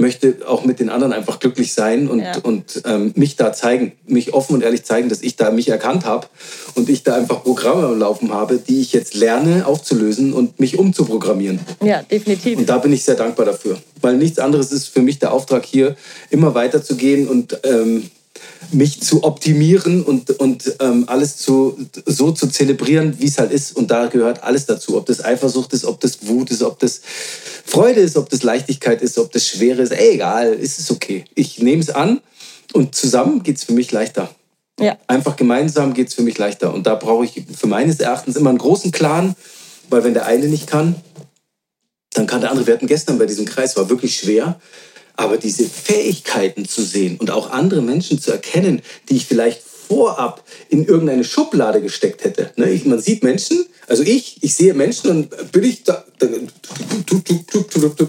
möchte 0.00 0.38
auch 0.46 0.64
mit 0.64 0.80
den 0.80 0.88
anderen 0.88 1.12
einfach 1.12 1.38
glücklich 1.38 1.74
sein 1.74 2.08
und, 2.08 2.20
ja. 2.20 2.38
und 2.42 2.82
ähm, 2.84 3.12
mich 3.14 3.36
da 3.36 3.52
zeigen, 3.52 3.92
mich 4.06 4.34
offen 4.34 4.54
und 4.54 4.62
ehrlich 4.62 4.84
zeigen, 4.84 5.08
dass 5.08 5.22
ich 5.22 5.36
da 5.36 5.50
mich 5.50 5.68
erkannt 5.68 6.04
habe 6.04 6.26
und 6.74 6.88
ich 6.88 7.02
da 7.02 7.14
einfach 7.14 7.42
Programme 7.42 7.86
am 7.86 7.98
Laufen 7.98 8.32
habe, 8.32 8.58
die 8.58 8.80
ich 8.80 8.92
jetzt 8.92 9.14
lerne 9.14 9.66
aufzulösen 9.66 10.32
und 10.32 10.58
mich 10.58 10.78
umzuprogrammieren. 10.78 11.60
Ja, 11.82 12.02
definitiv. 12.02 12.58
Und 12.58 12.68
da 12.68 12.78
bin 12.78 12.92
ich 12.92 13.04
sehr 13.04 13.14
dankbar 13.14 13.46
dafür, 13.46 13.78
weil 14.00 14.16
nichts 14.16 14.38
anderes 14.38 14.72
ist 14.72 14.88
für 14.88 15.02
mich 15.02 15.18
der 15.18 15.32
Auftrag 15.32 15.64
hier, 15.64 15.94
immer 16.30 16.54
weiterzugehen 16.54 17.28
und 17.28 17.60
ähm, 17.64 18.10
mich 18.70 19.02
zu 19.02 19.24
optimieren 19.24 20.02
und, 20.02 20.30
und 20.30 20.76
ähm, 20.80 21.04
alles 21.06 21.36
zu, 21.36 21.78
so 22.06 22.32
zu 22.32 22.46
zelebrieren, 22.48 23.16
wie 23.18 23.26
es 23.26 23.38
halt 23.38 23.52
ist. 23.52 23.76
Und 23.76 23.90
da 23.90 24.06
gehört 24.06 24.42
alles 24.42 24.66
dazu. 24.66 24.96
Ob 24.96 25.06
das 25.06 25.24
Eifersucht 25.24 25.72
ist, 25.72 25.84
ob 25.84 26.00
das 26.00 26.26
Wut 26.26 26.50
ist, 26.50 26.62
ob 26.62 26.78
das 26.78 27.00
Freude 27.64 28.00
ist, 28.00 28.16
ob 28.16 28.30
das 28.30 28.42
Leichtigkeit 28.42 29.02
ist, 29.02 29.18
ob 29.18 29.32
das 29.32 29.46
Schwere 29.46 29.82
ist. 29.82 29.92
Ey, 29.92 30.14
egal, 30.14 30.52
ist 30.54 30.78
es 30.78 30.90
okay. 30.90 31.24
Ich 31.34 31.58
nehme 31.58 31.82
es 31.82 31.90
an 31.90 32.20
und 32.72 32.94
zusammen 32.94 33.42
geht 33.42 33.56
es 33.56 33.64
für 33.64 33.72
mich 33.72 33.92
leichter. 33.92 34.30
Ja. 34.80 34.96
Einfach 35.06 35.36
gemeinsam 35.36 35.94
geht 35.94 36.08
es 36.08 36.14
für 36.14 36.22
mich 36.22 36.38
leichter. 36.38 36.72
Und 36.72 36.86
da 36.86 36.94
brauche 36.94 37.24
ich 37.24 37.44
für 37.56 37.66
meines 37.66 38.00
Erachtens 38.00 38.36
immer 38.36 38.50
einen 38.50 38.58
großen 38.58 38.90
Clan, 38.90 39.36
weil 39.90 40.04
wenn 40.04 40.14
der 40.14 40.26
eine 40.26 40.48
nicht 40.48 40.66
kann, 40.66 40.96
dann 42.14 42.26
kann 42.26 42.40
der 42.40 42.50
andere. 42.50 42.66
Wir 42.66 42.74
hatten 42.74 42.86
gestern 42.86 43.18
bei 43.18 43.26
diesem 43.26 43.44
Kreis, 43.44 43.76
war 43.76 43.88
wirklich 43.88 44.16
schwer. 44.16 44.60
Aber 45.16 45.36
diese 45.36 45.64
Fähigkeiten 45.64 46.66
zu 46.66 46.82
sehen 46.82 47.16
und 47.18 47.30
auch 47.30 47.50
andere 47.50 47.82
Menschen 47.82 48.20
zu 48.20 48.32
erkennen, 48.32 48.82
die 49.08 49.16
ich 49.16 49.26
vielleicht 49.26 49.62
vorab 49.62 50.42
in 50.68 50.86
irgendeine 50.86 51.24
Schublade 51.24 51.82
gesteckt 51.82 52.24
hätte. 52.24 52.50
Ne? 52.56 52.70
Ich, 52.70 52.84
man 52.86 53.00
sieht 53.00 53.22
Menschen, 53.22 53.66
also 53.86 54.02
ich, 54.02 54.38
ich 54.40 54.54
sehe 54.54 54.74
Menschen 54.74 55.10
und 55.10 55.52
bin 55.52 55.64
ich 55.64 55.82
da, 55.84 56.04
da 56.18 56.28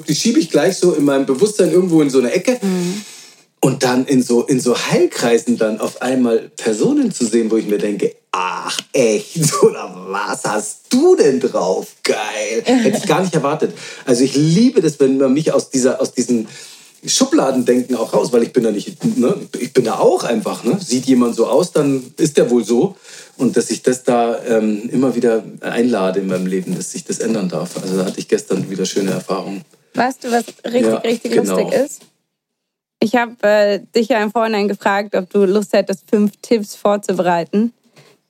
die 0.07 0.15
schiebe 0.15 0.39
ich 0.39 0.49
gleich 0.49 0.77
so 0.77 0.93
in 0.93 1.03
meinem 1.03 1.25
Bewusstsein 1.25 1.71
irgendwo 1.71 2.01
in 2.01 2.09
so 2.09 2.19
eine 2.19 2.31
Ecke. 2.31 2.57
Mhm. 2.61 3.01
Und 3.59 3.83
dann 3.83 4.05
in 4.05 4.21
so, 4.21 4.43
in 4.43 4.59
so 4.59 4.77
Heilkreisen 4.77 5.57
dann 5.57 5.79
auf 5.79 6.01
einmal 6.01 6.51
Personen 6.57 7.13
zu 7.13 7.25
sehen, 7.25 7.49
wo 7.49 7.55
ich 7.55 7.65
mir 7.65 7.77
denke, 7.77 8.13
ach 8.31 8.77
echt, 8.91 9.37
oder 9.63 9.93
was 10.09 10.43
hast 10.43 10.79
du 10.89 11.15
denn 11.15 11.39
drauf? 11.39 11.87
Geil. 12.03 12.63
Hätte 12.65 12.97
ich 12.97 13.07
gar 13.07 13.21
nicht 13.21 13.33
erwartet. 13.33 13.73
Also 14.05 14.23
ich 14.25 14.35
liebe 14.35 14.81
das, 14.81 14.99
wenn 14.99 15.17
man 15.17 15.33
mich 15.33 15.53
aus, 15.53 15.69
dieser, 15.69 16.01
aus 16.01 16.13
diesen 16.13 16.49
Schubladendenken 17.05 17.95
auch 17.95 18.13
raus, 18.13 18.31
weil 18.31 18.43
ich 18.43 18.53
bin 18.53 18.63
da 18.63 18.71
nicht, 18.71 19.03
ne, 19.17 19.35
ich 19.59 19.73
bin 19.73 19.83
da 19.83 19.99
auch 19.99 20.23
einfach. 20.23 20.63
Ne? 20.63 20.77
Sieht 20.79 21.05
jemand 21.05 21.35
so 21.35 21.47
aus, 21.47 21.71
dann 21.71 22.13
ist 22.17 22.37
der 22.37 22.49
wohl 22.49 22.63
so. 22.63 22.95
Und 23.37 23.57
dass 23.57 23.69
ich 23.71 23.81
das 23.81 24.03
da 24.03 24.41
ähm, 24.45 24.89
immer 24.89 25.15
wieder 25.15 25.43
einlade 25.61 26.21
in 26.21 26.27
meinem 26.27 26.45
Leben, 26.45 26.75
dass 26.75 26.91
sich 26.91 27.03
das 27.03 27.19
ändern 27.19 27.49
darf. 27.49 27.81
Also 27.81 27.97
da 27.97 28.05
hatte 28.05 28.19
ich 28.19 28.27
gestern 28.27 28.69
wieder 28.69 28.85
schöne 28.85 29.11
Erfahrungen. 29.11 29.63
Weißt 29.95 30.23
du, 30.23 30.31
was 30.31 30.45
richtig, 30.65 30.81
ja, 30.83 30.95
richtig 30.97 31.31
genau. 31.33 31.57
lustig 31.57 31.79
ist? 31.79 32.01
Ich 32.99 33.15
habe 33.15 33.35
äh, 33.41 33.79
dich 33.93 34.07
ja 34.07 34.23
im 34.23 34.31
Vorhinein 34.31 34.67
gefragt, 34.67 35.13
ob 35.15 35.29
du 35.29 35.45
Lust 35.45 35.73
hättest, 35.73 36.09
fünf 36.09 36.31
Tipps 36.41 36.75
vorzubereiten, 36.75 37.73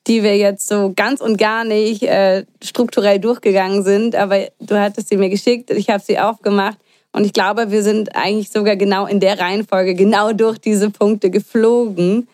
die 0.07 0.23
wir 0.23 0.35
jetzt 0.37 0.67
so 0.67 0.93
ganz 0.95 1.21
und 1.21 1.37
gar 1.37 1.63
nicht 1.63 2.03
äh, 2.03 2.45
strukturell 2.63 3.19
durchgegangen 3.19 3.83
sind. 3.83 4.15
Aber 4.15 4.47
du 4.59 4.79
hattest 4.79 5.09
sie 5.09 5.17
mir 5.17 5.29
geschickt, 5.29 5.69
ich 5.69 5.89
habe 5.89 6.03
sie 6.03 6.17
aufgemacht 6.17 6.77
und 7.13 7.25
ich 7.25 7.33
glaube, 7.33 7.69
wir 7.69 7.83
sind 7.83 8.15
eigentlich 8.15 8.49
sogar 8.49 8.75
genau 8.75 9.05
in 9.05 9.19
der 9.19 9.39
Reihenfolge, 9.39 9.93
genau 9.93 10.33
durch 10.33 10.57
diese 10.57 10.89
Punkte 10.89 11.29
geflogen, 11.29 12.27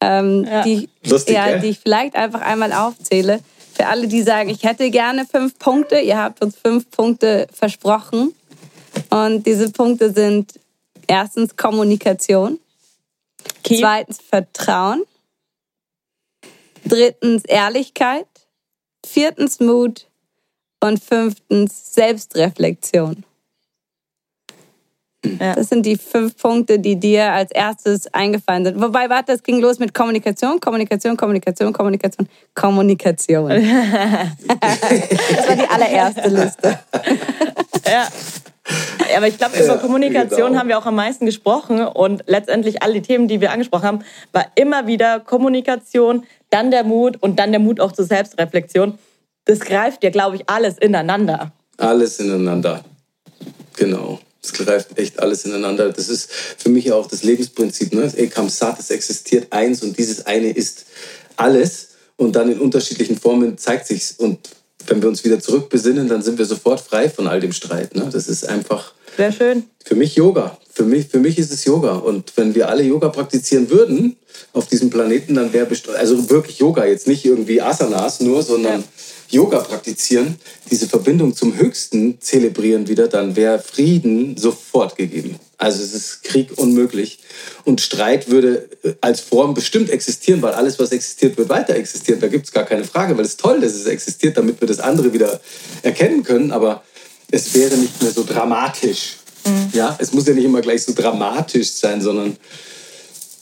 ähm, 0.00 0.44
ja. 0.44 0.62
die, 0.62 0.88
Lustig, 1.06 1.36
ja, 1.36 1.58
die 1.58 1.68
ich 1.68 1.78
vielleicht 1.78 2.16
einfach 2.16 2.40
einmal 2.40 2.72
aufzähle. 2.72 3.40
Für 3.72 3.86
alle, 3.86 4.08
die 4.08 4.22
sagen, 4.22 4.50
ich 4.50 4.64
hätte 4.64 4.90
gerne 4.90 5.24
fünf 5.24 5.58
Punkte, 5.58 6.00
ihr 6.00 6.18
habt 6.18 6.42
uns 6.42 6.56
fünf 6.56 6.90
Punkte 6.90 7.46
versprochen. 7.52 8.34
Und 9.10 9.46
diese 9.46 9.70
Punkte 9.70 10.12
sind 10.12 10.54
erstens 11.06 11.56
Kommunikation, 11.56 12.58
okay. 13.60 13.78
zweitens 13.80 14.18
Vertrauen, 14.18 15.04
drittens 16.84 17.44
Ehrlichkeit, 17.44 18.26
viertens 19.06 19.60
Mut 19.60 20.06
und 20.80 21.02
fünftens 21.02 21.94
Selbstreflexion. 21.94 23.24
Das 25.38 25.68
sind 25.68 25.86
die 25.86 25.96
fünf 25.96 26.36
Punkte, 26.36 26.78
die 26.78 26.96
dir 26.96 27.32
als 27.32 27.50
erstes 27.50 28.12
eingefallen 28.12 28.64
sind. 28.64 28.80
Wobei, 28.80 29.08
warte, 29.08 29.32
das 29.32 29.42
ging 29.42 29.60
los 29.60 29.78
mit 29.78 29.94
Kommunikation, 29.94 30.60
Kommunikation, 30.60 31.16
Kommunikation, 31.16 31.72
Kommunikation, 31.72 32.28
Kommunikation. 32.54 33.48
das 34.60 35.48
war 35.48 35.56
die 35.56 35.68
allererste 35.68 36.28
Liste. 36.28 36.78
Ja. 37.86 38.08
Ja, 39.10 39.18
aber 39.18 39.28
ich 39.28 39.36
glaube, 39.36 39.56
über 39.56 39.66
Ja, 39.66 39.76
Kommunikation 39.76 40.48
genau. 40.48 40.58
haben 40.58 40.68
wir 40.68 40.78
auch 40.78 40.86
am 40.86 40.94
meisten 40.94 41.26
gesprochen 41.26 41.86
und 41.86 42.22
letztendlich 42.26 42.82
alle 42.82 42.94
die 42.94 43.02
Themen, 43.02 43.28
die 43.28 43.40
wir 43.40 43.52
angesprochen 43.52 43.84
haben, 43.84 43.98
war 44.32 44.46
immer 44.54 44.86
wieder 44.86 45.20
Kommunikation, 45.20 46.24
dann 46.48 46.70
der 46.70 46.84
Mut 46.84 47.18
und 47.20 47.38
dann 47.38 47.50
der 47.50 47.60
Mut 47.60 47.80
auch 47.80 47.92
zur 47.92 48.06
Selbstreflexion. 48.06 48.98
Das 49.44 49.60
greift 49.60 50.02
ja, 50.02 50.10
glaube 50.10 50.36
ich, 50.36 50.48
alles 50.48 50.78
ineinander. 50.78 51.52
Alles 51.76 52.20
ineinander. 52.20 52.82
Genau. 53.76 54.18
Es 54.44 54.52
greift 54.52 54.98
echt 54.98 55.18
alles 55.20 55.44
ineinander. 55.44 55.90
Das 55.90 56.08
ist 56.08 56.28
für 56.30 56.68
mich 56.68 56.92
auch 56.92 57.06
das 57.06 57.22
Lebensprinzip. 57.22 57.94
Ne? 57.94 58.12
Ekam 58.16 58.48
Sat, 58.48 58.78
es 58.78 58.90
existiert 58.90 59.46
eins 59.52 59.82
und 59.82 59.96
dieses 59.98 60.26
eine 60.26 60.50
ist 60.50 60.84
alles. 61.36 61.88
Und 62.16 62.36
dann 62.36 62.50
in 62.52 62.60
unterschiedlichen 62.60 63.18
Formen 63.18 63.58
zeigt 63.58 63.86
sich's. 63.88 64.12
Und 64.16 64.50
wenn 64.86 65.00
wir 65.02 65.08
uns 65.08 65.24
wieder 65.24 65.40
zurückbesinnen, 65.40 66.06
dann 66.08 66.22
sind 66.22 66.38
wir 66.38 66.44
sofort 66.46 66.80
frei 66.80 67.08
von 67.08 67.26
all 67.26 67.40
dem 67.40 67.52
Streit. 67.52 67.94
Ne? 67.96 68.08
Das 68.12 68.28
ist 68.28 68.46
einfach 68.48 68.92
Sehr 69.16 69.32
schön. 69.32 69.64
für 69.84 69.94
mich 69.96 70.14
Yoga. 70.14 70.58
Für 70.72 70.84
mich, 70.84 71.06
für 71.08 71.18
mich 71.20 71.38
ist 71.38 71.52
es 71.52 71.64
Yoga. 71.64 71.94
Und 71.94 72.32
wenn 72.36 72.54
wir 72.54 72.68
alle 72.68 72.82
Yoga 72.82 73.08
praktizieren 73.08 73.70
würden 73.70 74.16
auf 74.52 74.66
diesem 74.68 74.90
Planeten, 74.90 75.34
dann 75.34 75.52
wäre 75.52 75.66
best- 75.66 75.88
also 75.88 76.28
wirklich 76.30 76.58
Yoga, 76.58 76.84
jetzt 76.84 77.06
nicht 77.08 77.24
irgendwie 77.24 77.60
Asanas 77.62 78.20
nur, 78.20 78.42
sondern 78.42 78.84
Yoga 79.34 79.58
praktizieren, 79.58 80.36
diese 80.70 80.88
Verbindung 80.88 81.34
zum 81.34 81.56
Höchsten 81.56 82.20
zelebrieren 82.20 82.88
wieder, 82.88 83.08
dann 83.08 83.36
wäre 83.36 83.58
Frieden 83.58 84.36
sofort 84.36 84.96
gegeben. 84.96 85.38
Also 85.58 85.82
es 85.82 85.92
ist 85.92 86.22
Krieg 86.22 86.56
unmöglich. 86.56 87.18
Und 87.64 87.80
Streit 87.80 88.30
würde 88.30 88.68
äh, 88.82 88.94
als 89.00 89.20
Form 89.20 89.54
bestimmt 89.54 89.90
existieren, 89.90 90.42
weil 90.42 90.52
alles, 90.54 90.78
was 90.78 90.92
existiert, 90.92 91.36
wird 91.36 91.48
weiter 91.48 91.74
existieren. 91.74 92.20
Da 92.20 92.28
gibt 92.28 92.46
es 92.46 92.52
gar 92.52 92.64
keine 92.64 92.84
Frage, 92.84 93.16
weil 93.16 93.24
es 93.24 93.36
toll, 93.36 93.60
dass 93.60 93.74
es 93.74 93.86
existiert, 93.86 94.36
damit 94.36 94.60
wir 94.60 94.68
das 94.68 94.80
andere 94.80 95.12
wieder 95.12 95.40
erkennen 95.82 96.22
können. 96.22 96.50
Aber 96.50 96.82
es 97.30 97.54
wäre 97.54 97.76
nicht 97.76 98.02
mehr 98.02 98.12
so 98.12 98.24
dramatisch. 98.24 99.16
Ja, 99.72 99.96
es 99.98 100.12
muss 100.12 100.26
ja 100.26 100.34
nicht 100.34 100.44
immer 100.44 100.60
gleich 100.60 100.84
so 100.84 100.94
dramatisch 100.94 101.70
sein, 101.72 102.00
sondern 102.00 102.36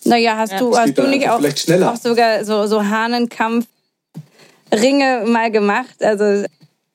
Naja, 0.05 0.37
hast 0.37 0.61
du, 0.61 0.73
Es 0.73 0.79
hast 0.79 0.99
du 0.99 1.03
nicht 1.09 1.29
auch, 1.29 1.41
auch 1.41 1.97
sogar 1.97 2.45
so, 2.45 2.67
so 2.67 2.83
Hahnenkampf 2.83 3.67
Ringe 4.73 5.25
mal 5.27 5.51
gemacht? 5.51 6.03
Also 6.03 6.47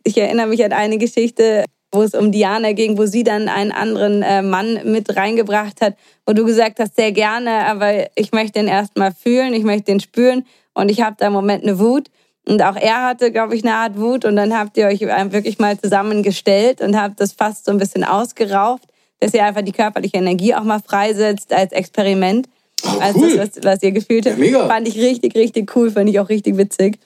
ich 0.04 0.18
erinnere 0.18 0.48
mich 0.48 0.64
an 0.64 0.74
eine 0.74 0.98
Geschichte, 0.98 1.66
wo 1.92 2.02
es 2.02 2.14
um 2.14 2.32
Diana 2.32 2.74
ging, 2.74 2.98
wo 2.98 3.06
sie 3.06 3.24
dann 3.24 3.48
einen 3.48 3.72
anderen 3.72 4.22
äh, 4.22 4.42
Mann 4.42 4.80
mit 4.84 5.16
reingebracht 5.16 5.82
hat, 5.82 5.96
wo 6.26 6.34
du 6.34 6.46
gesagt 6.46 6.80
hast, 6.80 6.96
sehr 6.96 7.12
gerne, 7.12 7.66
aber 7.68 8.08
ich 8.16 8.32
möchte 8.32 8.60
den 8.60 8.68
erst 8.68 8.98
mal 8.98 9.14
fühlen, 9.14 9.54
ich 9.54 9.64
möchte 9.64 9.86
den 9.86 10.00
spüren 10.00 10.46
und 10.74 10.90
ich 10.90 11.02
habe 11.02 11.16
da 11.20 11.28
im 11.28 11.34
Moment 11.34 11.64
eine 11.64 11.80
Wut. 11.80 12.10
Und 12.48 12.62
auch 12.62 12.78
er 12.78 13.04
hatte, 13.04 13.32
glaube 13.32 13.56
ich, 13.56 13.64
eine 13.64 13.74
Art 13.74 13.98
Wut. 14.00 14.24
Und 14.24 14.38
dann 14.38 14.58
habt 14.58 14.78
ihr 14.78 14.88
euch 14.88 15.02
wirklich 15.02 15.60
mal 15.60 15.78
zusammengestellt 15.78 16.80
und 16.80 16.96
habt 16.96 17.20
das 17.20 17.34
fast 17.34 17.66
so 17.66 17.72
ein 17.72 17.78
bisschen 17.78 18.06
ausgerauft, 18.06 18.86
dass 19.20 19.34
ihr 19.34 19.44
einfach 19.44 19.64
die 19.64 19.74
körperliche 19.74 20.18
Energie 20.18 20.56
auch 20.56 20.64
mal 20.64 20.80
freisetzt 20.80 21.52
als 21.52 21.74
Experiment. 21.74 22.48
Oh, 22.86 23.00
als 23.00 23.16
cool. 23.16 23.36
das, 23.36 23.58
was, 23.58 23.64
was 23.64 23.84
ihr 23.84 23.92
gefühlt 23.92 24.28
habt. 24.28 24.38
Ja, 24.38 24.46
mega. 24.46 24.68
Fand 24.68 24.88
ich 24.88 24.98
richtig, 24.98 25.36
richtig 25.36 25.76
cool, 25.76 25.92
fand 25.92 26.10
ich 26.10 26.20
auch 26.20 26.30
richtig 26.30 26.58
witzig. 26.58 27.00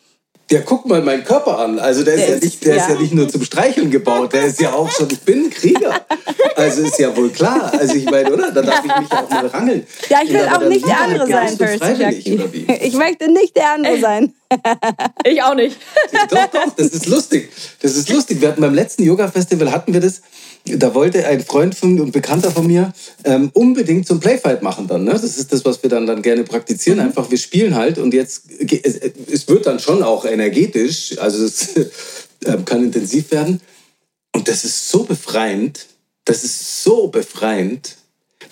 Ja, 0.51 0.59
guck 0.65 0.85
mal 0.85 1.01
meinen 1.01 1.23
Körper 1.23 1.59
an. 1.59 1.79
Also 1.79 2.03
der, 2.03 2.15
ist, 2.15 2.19
Der 2.21 2.29
ja 2.29 2.35
ist- 2.35 2.43
nicht, 2.43 2.65
der 2.65 2.75
ist 2.75 2.87
ja. 2.89 2.93
ja 2.95 2.99
nicht 3.01 3.13
nur 3.13 3.29
zum 3.29 3.41
Streicheln 3.43 3.89
gebaut, 3.89 4.33
der 4.33 4.45
ist 4.47 4.59
ja 4.59 4.73
auch 4.73 4.91
schon, 4.91 5.07
ich 5.09 5.21
bin 5.21 5.45
ein 5.45 5.49
Krieger. 5.49 5.93
Also 6.57 6.81
ist 6.81 6.99
ja 6.99 7.15
wohl 7.15 7.29
klar. 7.29 7.71
Also 7.79 7.93
ich 7.95 8.03
meine, 8.05 8.31
oder? 8.33 8.51
Da 8.51 8.61
darf 8.61 8.83
ich 8.83 8.99
mich 8.99 9.11
auch 9.11 9.29
mal 9.29 9.47
rangeln. 9.47 9.87
Ja, 10.09 10.19
ich 10.23 10.29
will 10.33 10.41
aber 10.41 10.65
auch 10.65 10.69
nicht 10.69 10.85
der 10.85 10.99
andere 11.01 11.27
sein, 11.27 11.57
Percy? 11.57 12.65
Ich 12.81 12.93
möchte 12.95 13.31
nicht 13.31 13.55
der 13.55 13.71
andere 13.71 13.99
sein. 13.99 14.33
Ich 15.23 15.41
auch 15.41 15.55
nicht. 15.55 15.77
Doch, 16.29 16.47
doch, 16.47 16.73
das 16.75 16.87
ist 16.87 17.05
lustig. 17.07 17.49
Das 17.81 17.95
ist 17.95 18.09
lustig. 18.09 18.41
Wir 18.41 18.49
hatten 18.49 18.59
beim 18.61 18.73
letzten 18.73 19.03
Yoga-Festival 19.03 19.71
hatten 19.71 19.93
wir 19.93 20.01
das. 20.01 20.21
Da 20.65 20.93
wollte 20.93 21.25
ein 21.25 21.41
Freund 21.43 21.73
von, 21.75 21.99
und 21.99 22.11
Bekannter 22.11 22.51
von 22.51 22.67
mir 22.67 22.93
ähm, 23.23 23.49
unbedingt 23.53 24.07
zum 24.07 24.19
Playfight 24.19 24.61
machen 24.61 24.87
dann. 24.87 25.03
Ne? 25.03 25.11
Das 25.11 25.23
ist 25.23 25.51
das, 25.51 25.65
was 25.65 25.81
wir 25.81 25.89
dann, 25.89 26.05
dann 26.05 26.21
gerne 26.21 26.43
praktizieren. 26.43 26.99
Einfach, 26.99 27.31
wir 27.31 27.37
spielen 27.37 27.75
halt 27.75 27.97
und 27.97 28.13
jetzt, 28.13 28.43
es, 28.59 28.95
es 28.95 29.47
wird 29.47 29.65
dann 29.65 29.79
schon 29.79 30.03
auch 30.03 30.23
energetisch, 30.25 31.17
also 31.17 31.45
es 31.45 31.69
ähm, 32.45 32.63
kann 32.65 32.83
intensiv 32.83 33.31
werden. 33.31 33.59
Und 34.33 34.47
das 34.47 34.63
ist 34.63 34.89
so 34.89 35.03
befreiend. 35.03 35.87
Das 36.25 36.43
ist 36.43 36.83
so 36.83 37.07
befreiend. 37.07 37.97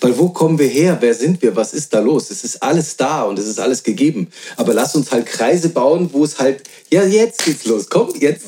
Weil 0.00 0.18
wo 0.18 0.30
kommen 0.30 0.58
wir 0.58 0.66
her? 0.66 0.96
Wer 1.00 1.14
sind 1.14 1.42
wir? 1.42 1.54
Was 1.56 1.74
ist 1.74 1.92
da 1.92 2.00
los? 2.00 2.30
Es 2.30 2.42
ist 2.42 2.62
alles 2.62 2.96
da 2.96 3.22
und 3.24 3.38
es 3.38 3.46
ist 3.46 3.60
alles 3.60 3.82
gegeben. 3.82 4.28
Aber 4.56 4.72
lass 4.72 4.94
uns 4.94 5.12
halt 5.12 5.26
Kreise 5.26 5.68
bauen, 5.68 6.10
wo 6.12 6.24
es 6.24 6.38
halt, 6.38 6.62
ja, 6.90 7.04
jetzt 7.04 7.44
geht's 7.44 7.66
los. 7.66 7.88
Komm, 7.88 8.14
jetzt 8.18 8.46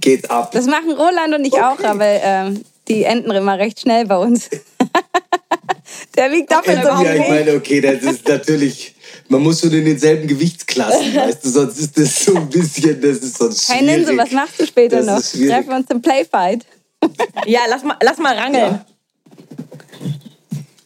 geht's 0.00 0.28
ab. 0.28 0.52
Das 0.52 0.66
machen 0.66 0.92
Roland 0.92 1.34
und 1.34 1.44
ich 1.44 1.52
Okay. 1.52 1.62
auch, 1.62 1.82
aber 1.82 2.04
ähm, 2.04 2.60
die 2.90 3.04
enden 3.04 3.30
immer 3.30 3.56
recht 3.58 3.80
schnell 3.80 4.04
bei 4.04 4.18
uns. 4.18 4.50
der 6.16 6.32
wiegt 6.32 6.50
doppelt 6.50 6.82
so 6.82 6.88
ja, 6.88 6.98
viel. 6.98 7.20
ich 7.20 7.28
meine, 7.28 7.54
okay, 7.54 7.80
das 7.80 8.02
ist 8.02 8.28
natürlich, 8.28 8.94
man 9.28 9.42
muss 9.42 9.60
schon 9.60 9.72
in 9.72 9.84
denselben 9.84 10.26
Gewichtsklassen, 10.26 11.14
weißt 11.14 11.44
du, 11.44 11.48
sonst 11.48 11.78
ist 11.78 11.96
das 11.96 12.24
so 12.24 12.34
ein 12.34 12.50
bisschen, 12.50 13.00
das 13.00 13.18
ist 13.18 13.38
sonst 13.38 13.68
Hey 13.68 13.78
schwierig. 13.78 14.06
Ninse, 14.06 14.16
was 14.16 14.30
machst 14.32 14.60
du 14.60 14.66
später 14.66 15.02
Das 15.02 15.34
noch? 15.34 15.48
Treffen 15.48 15.68
wir 15.68 15.76
uns 15.76 15.90
im 15.90 16.02
Playfight. 16.02 16.66
Ja, 17.46 17.60
lass 17.70 17.82
mal, 17.82 17.96
lass 18.02 18.18
mal 18.18 18.36
rangeln. 18.36 18.72
Ja. 18.72 18.86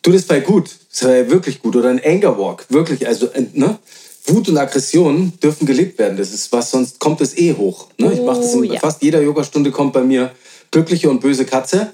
Du, 0.01 0.13
das 0.13 0.29
war 0.29 0.39
gut. 0.39 0.71
Das 0.93 1.03
war 1.03 1.29
wirklich 1.29 1.61
gut. 1.61 1.75
Oder 1.75 1.89
ein 1.89 2.01
Anger 2.05 2.39
Walk. 2.39 2.67
Wirklich. 2.69 3.05
Also, 3.05 3.27
äh, 3.33 3.47
ne? 3.53 3.79
Wut 4.27 4.49
und 4.49 4.57
Aggression 4.57 5.33
dürfen 5.43 5.67
gelebt 5.67 5.99
werden. 5.99 6.17
Das 6.17 6.33
ist 6.33 6.53
was, 6.53 6.71
sonst 6.71 7.01
kommt 7.01 7.21
es 7.21 7.37
eh 7.37 7.53
hoch. 7.53 7.89
Ne? 7.99 8.13
Ich 8.13 8.23
mache 8.23 8.41
das 8.41 8.55
in 8.55 8.61
Oh, 8.61 8.63
ja. 8.63 8.79
fast 8.79 9.03
jeder 9.03 9.21
Yogastunde 9.21 9.73
kommt 9.73 9.93
bei 9.93 10.03
mir 10.03 10.31
glückliche 10.71 11.11
und 11.11 11.21
böse 11.21 11.45
Katze. 11.45 11.93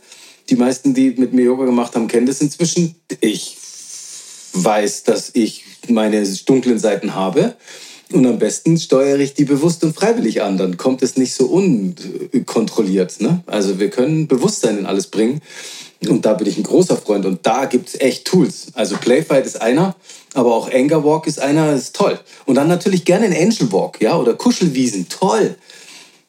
Die 0.48 0.56
meisten, 0.56 0.94
die 0.94 1.10
mit 1.10 1.32
mir 1.32 1.44
Yoga 1.44 1.64
gemacht 1.64 1.94
haben, 1.94 2.08
kennen 2.08 2.26
das 2.26 2.40
inzwischen. 2.40 2.96
Ich 3.20 3.56
weiß, 4.52 5.04
dass 5.04 5.30
ich 5.34 5.64
meine 5.88 6.26
dunklen 6.44 6.78
Seiten 6.78 7.14
habe. 7.14 7.54
Und 8.12 8.26
am 8.26 8.40
besten 8.40 8.76
steuere 8.76 9.20
ich 9.20 9.34
die 9.34 9.44
bewusst 9.44 9.84
und 9.84 9.94
freiwillig 9.94 10.42
an. 10.42 10.56
Dann 10.56 10.76
kommt 10.76 11.02
es 11.02 11.16
nicht 11.16 11.32
so 11.32 11.46
unkontrolliert. 11.46 13.20
Ne? 13.20 13.42
Also 13.46 13.78
wir 13.78 13.90
können 13.90 14.26
Bewusstsein 14.26 14.78
in 14.78 14.86
alles 14.86 15.06
bringen. 15.06 15.40
Und 16.08 16.24
da 16.24 16.34
bin 16.34 16.48
ich 16.48 16.56
ein 16.56 16.64
großer 16.64 16.96
Freund. 16.96 17.24
Und 17.24 17.46
da 17.46 17.66
gibt 17.66 17.88
es 17.88 18.00
echt 18.00 18.24
Tools. 18.24 18.68
Also 18.74 18.96
Playfight 18.96 19.46
ist 19.46 19.60
einer, 19.60 19.94
aber 20.34 20.54
auch 20.54 20.72
Anger 20.72 21.04
Walk 21.04 21.26
ist 21.26 21.38
einer, 21.38 21.72
ist 21.72 21.94
toll. 21.94 22.18
Und 22.46 22.56
dann 22.56 22.68
natürlich 22.68 23.04
gerne 23.04 23.26
ein 23.26 23.32
Angel 23.32 23.70
Walk, 23.70 24.00
ja, 24.00 24.16
oder 24.16 24.34
Kuschelwiesen, 24.34 25.08
toll. 25.08 25.56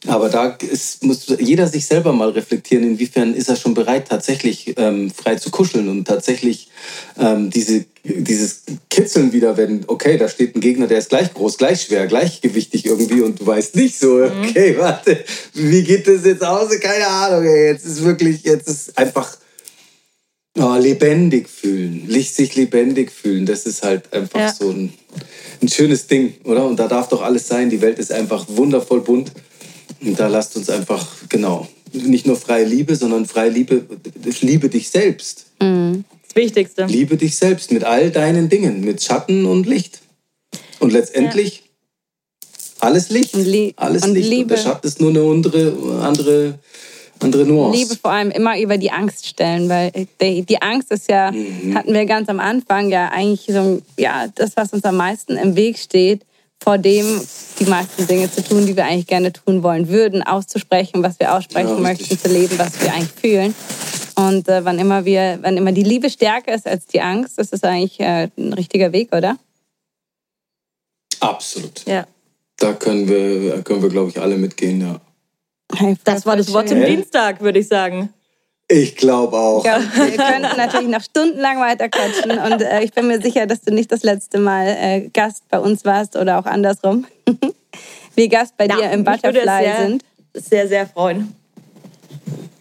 Aber 0.07 0.29
da 0.29 0.57
ist, 0.59 1.03
muss 1.03 1.27
jeder 1.39 1.67
sich 1.67 1.85
selber 1.85 2.11
mal 2.11 2.29
reflektieren, 2.29 2.83
inwiefern 2.83 3.35
ist 3.35 3.49
er 3.49 3.55
schon 3.55 3.75
bereit, 3.75 4.07
tatsächlich 4.09 4.73
ähm, 4.77 5.11
frei 5.11 5.35
zu 5.35 5.51
kuscheln 5.51 5.89
und 5.89 6.05
tatsächlich 6.05 6.69
ähm, 7.19 7.51
diese, 7.51 7.85
dieses 8.03 8.63
Kitzeln 8.89 9.31
wieder, 9.31 9.57
wenn, 9.57 9.83
okay, 9.85 10.17
da 10.17 10.27
steht 10.27 10.55
ein 10.55 10.61
Gegner, 10.61 10.87
der 10.87 10.97
ist 10.97 11.09
gleich 11.09 11.31
groß, 11.35 11.57
gleich 11.57 11.83
schwer, 11.83 12.07
gleichgewichtig 12.07 12.87
irgendwie 12.87 13.21
und 13.21 13.41
du 13.41 13.45
weißt 13.45 13.75
nicht 13.75 13.99
so, 13.99 14.23
okay, 14.23 14.75
warte, 14.79 15.23
wie 15.53 15.83
geht 15.83 16.07
das 16.07 16.25
jetzt 16.25 16.43
aus? 16.43 16.71
Keine 16.79 17.05
Ahnung, 17.05 17.45
ey, 17.45 17.67
jetzt 17.67 17.85
ist 17.85 18.03
wirklich, 18.03 18.43
jetzt 18.43 18.67
ist 18.67 18.97
einfach 18.97 19.37
oh, 20.57 20.75
lebendig 20.79 21.47
fühlen, 21.47 22.07
sich 22.09 22.55
lebendig 22.55 23.11
fühlen, 23.11 23.45
das 23.45 23.67
ist 23.67 23.83
halt 23.83 24.11
einfach 24.13 24.39
Ja. 24.39 24.51
so 24.53 24.71
ein, 24.71 24.93
ein 25.61 25.69
schönes 25.69 26.07
Ding, 26.07 26.33
oder? 26.43 26.65
Und 26.65 26.79
da 26.79 26.87
darf 26.87 27.09
doch 27.09 27.21
alles 27.21 27.47
sein, 27.47 27.69
die 27.69 27.81
Welt 27.81 27.99
ist 27.99 28.11
einfach 28.11 28.45
wundervoll 28.49 29.01
bunt. 29.01 29.31
Und 30.03 30.19
da 30.19 30.27
lasst 30.27 30.55
uns 30.57 30.69
einfach, 30.69 31.05
genau, 31.29 31.67
nicht 31.93 32.25
nur 32.25 32.35
freie 32.35 32.65
Liebe, 32.65 32.95
sondern 32.95 33.25
freie 33.25 33.49
Liebe, 33.49 33.85
liebe 34.41 34.69
dich 34.69 34.89
selbst. 34.89 35.45
Das 35.59 36.35
Wichtigste. 36.35 36.85
Liebe 36.85 37.17
dich 37.17 37.35
selbst 37.35 37.71
mit 37.71 37.83
all 37.83 38.09
deinen 38.09 38.49
Dingen, 38.49 38.81
mit 38.81 39.03
Schatten 39.03 39.45
und 39.45 39.67
Licht. 39.67 39.99
Und 40.79 40.91
letztendlich 40.91 41.63
alles 42.79 43.09
Licht. 43.09 43.35
Und 43.35 43.73
alles 43.75 44.03
und 44.03 44.13
Licht. 44.15 44.29
Und 44.29 44.35
Liebe. 44.35 44.55
der 44.55 44.57
Schatten 44.57 44.87
ist 44.87 44.99
nur 44.99 45.11
eine 45.11 45.21
andere, 45.21 45.99
andere, 46.01 46.59
andere 47.19 47.45
Nuance. 47.45 47.77
Liebe 47.77 47.95
vor 47.95 48.11
allem 48.11 48.31
immer 48.31 48.59
über 48.59 48.77
die 48.77 48.89
Angst 48.91 49.27
stellen, 49.27 49.69
weil 49.69 49.91
die, 50.19 50.41
die 50.43 50.61
Angst 50.61 50.91
ist 50.91 51.09
ja, 51.09 51.31
Mhm. 51.31 51.75
hatten 51.75 51.93
wir 51.93 52.05
ganz 52.05 52.27
am 52.29 52.39
Anfang 52.39 52.89
ja 52.89 53.09
eigentlich 53.09 53.45
so, 53.47 53.81
ja, 53.97 54.27
das, 54.33 54.57
was 54.57 54.73
uns 54.73 54.83
am 54.83 54.97
meisten 54.97 55.37
im 55.37 55.55
Weg 55.55 55.77
steht, 55.77 56.23
vor 56.63 56.77
dem 56.77 57.21
die 57.59 57.65
meisten 57.65 58.07
Dinge 58.07 58.31
zu 58.31 58.43
tun, 58.43 58.65
die 58.65 58.75
wir 58.75 58.85
eigentlich 58.85 59.07
gerne 59.07 59.33
tun 59.33 59.63
wollen 59.63 59.87
würden, 59.87 60.23
auszusprechen, 60.23 61.03
was 61.03 61.19
wir 61.19 61.33
aussprechen 61.33 61.69
Ja, 61.69 61.79
möchten, 61.79 62.17
zu 62.17 62.29
leben, 62.29 62.57
was 62.57 62.79
wir 62.81 62.93
eigentlich 62.93 63.11
fühlen. 63.11 63.55
Und 64.15 64.47
äh, 64.47 64.63
wann 64.63 64.77
immer 64.79 65.05
wir, 65.05 65.39
wann 65.41 65.57
immer 65.57 65.71
die 65.71 65.83
Liebe 65.83 66.09
stärker 66.09 66.53
ist 66.53 66.67
als 66.67 66.85
die 66.85 67.01
Angst, 67.01 67.37
das 67.37 67.51
ist 67.51 67.63
eigentlich 67.63 67.99
äh, 67.99 68.29
ein 68.37 68.53
richtiger 68.53 68.91
Weg, 68.91 69.13
oder? 69.13 69.37
Absolut. 71.19 71.85
Ja. 71.85 72.05
Da 72.57 72.73
können 72.73 73.07
wir, 73.07 73.61
können 73.63 73.81
wir 73.81 73.89
glaube 73.89 74.09
ich, 74.09 74.19
alle 74.19 74.37
mitgehen, 74.37 74.81
ja. 74.81 75.01
Das 76.03 76.25
war 76.25 76.35
das 76.35 76.51
Wort 76.53 76.69
zum? 76.69 76.83
Dienstag, 76.83 77.41
würde 77.41 77.59
ich 77.59 77.67
sagen. 77.67 78.09
Ich 78.71 78.95
glaube 78.95 79.37
auch. 79.37 79.65
Ja, 79.65 79.81
wir 79.81 80.17
könnten 80.17 80.55
natürlich 80.55 80.87
noch 80.87 81.03
stundenlang 81.03 81.59
weiterquatschen 81.59 82.31
und 82.31 82.61
äh, 82.61 82.81
ich 82.83 82.93
bin 82.93 83.07
mir 83.07 83.21
sicher, 83.21 83.45
dass 83.45 83.61
du 83.61 83.73
nicht 83.73 83.91
das 83.91 84.03
letzte 84.03 84.39
Mal 84.39 84.67
äh, 84.67 85.09
Gast 85.09 85.43
bei 85.49 85.59
uns 85.59 85.83
warst 85.83 86.15
oder 86.15 86.39
auch 86.39 86.45
andersrum. 86.45 87.05
Wie 88.15 88.29
Gast 88.29 88.55
bei 88.55 88.67
Ja, 88.67 88.77
dir 88.77 88.91
im 88.91 89.03
Butterfly 89.03 89.43
sehr, 89.43 89.77
sind. 89.77 90.03
Sehr, 90.33 90.67
sehr 90.69 90.87
freuen. 90.87 91.35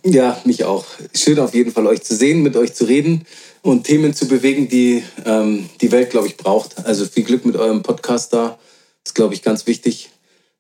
Ja, 0.05 0.41
mich 0.45 0.65
auch. 0.65 0.85
Schön 1.15 1.39
auf 1.39 1.55
jeden 1.55 1.71
Fall 1.71 1.87
euch 1.87 2.03
zu 2.03 2.17
sehen, 2.17 2.43
mit 2.43 2.57
euch 2.57 2.75
zu 2.75 2.87
reden 2.87 3.25
und 3.63 3.85
Themen 3.85 4.13
zu 4.13 4.27
bewegen, 4.27 4.69
die 4.69 5.05
ähm, 5.25 5.69
die 5.81 5.93
Welt, 5.93 6.11
glaube 6.11 6.27
ich, 6.27 6.37
braucht. 6.37 6.85
Also 6.87 7.05
viel 7.05 7.23
Glück 7.23 7.45
mit 7.45 7.55
eurem 7.55 7.83
Podcast 7.83 8.33
da. 8.33 8.59
Ist, 9.05 9.15
glaube 9.15 9.35
ich, 9.35 9.43
ganz 9.43 9.69
wichtig, 9.69 10.11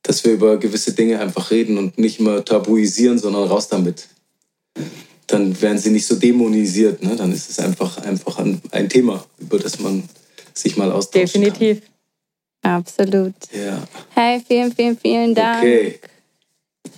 dass 0.03 0.25
wir 0.25 0.33
über 0.33 0.59
gewisse 0.59 0.93
Dinge 0.93 1.19
einfach 1.19 1.51
reden 1.51 1.77
und 1.77 1.99
nicht 1.99 2.21
immer 2.21 2.45
tabuisieren, 2.45 3.19
sondern 3.19 3.49
raus 3.49 3.67
damit. 3.67 4.07
Dann 5.31 5.61
werden 5.63 5.79
sie 5.79 5.91
nicht 5.91 6.07
so 6.07 6.17
dämonisiert. 6.17 7.03
Ne? 7.03 7.15
Dann 7.17 7.33
ist 7.33 7.51
es 7.51 7.59
einfach, 7.59 7.99
einfach 8.05 8.39
ein, 8.39 8.61
ein 8.73 8.89
Thema, 8.89 9.25
über 9.39 9.59
das 9.59 9.79
man 9.79 10.09
sich 10.55 10.77
mal 10.77 10.91
austauschen 10.91 11.43
Definitiv. 11.43 11.83
Absolut. 12.63 13.35
kann. 13.51 13.61
Ja. 13.65 13.83
Hey, 14.15 14.43
vielen, 14.47 14.73
vielen, 14.75 14.99
vielen 14.99 15.35
Dank. 15.35 15.63
Okay. 15.63 16.01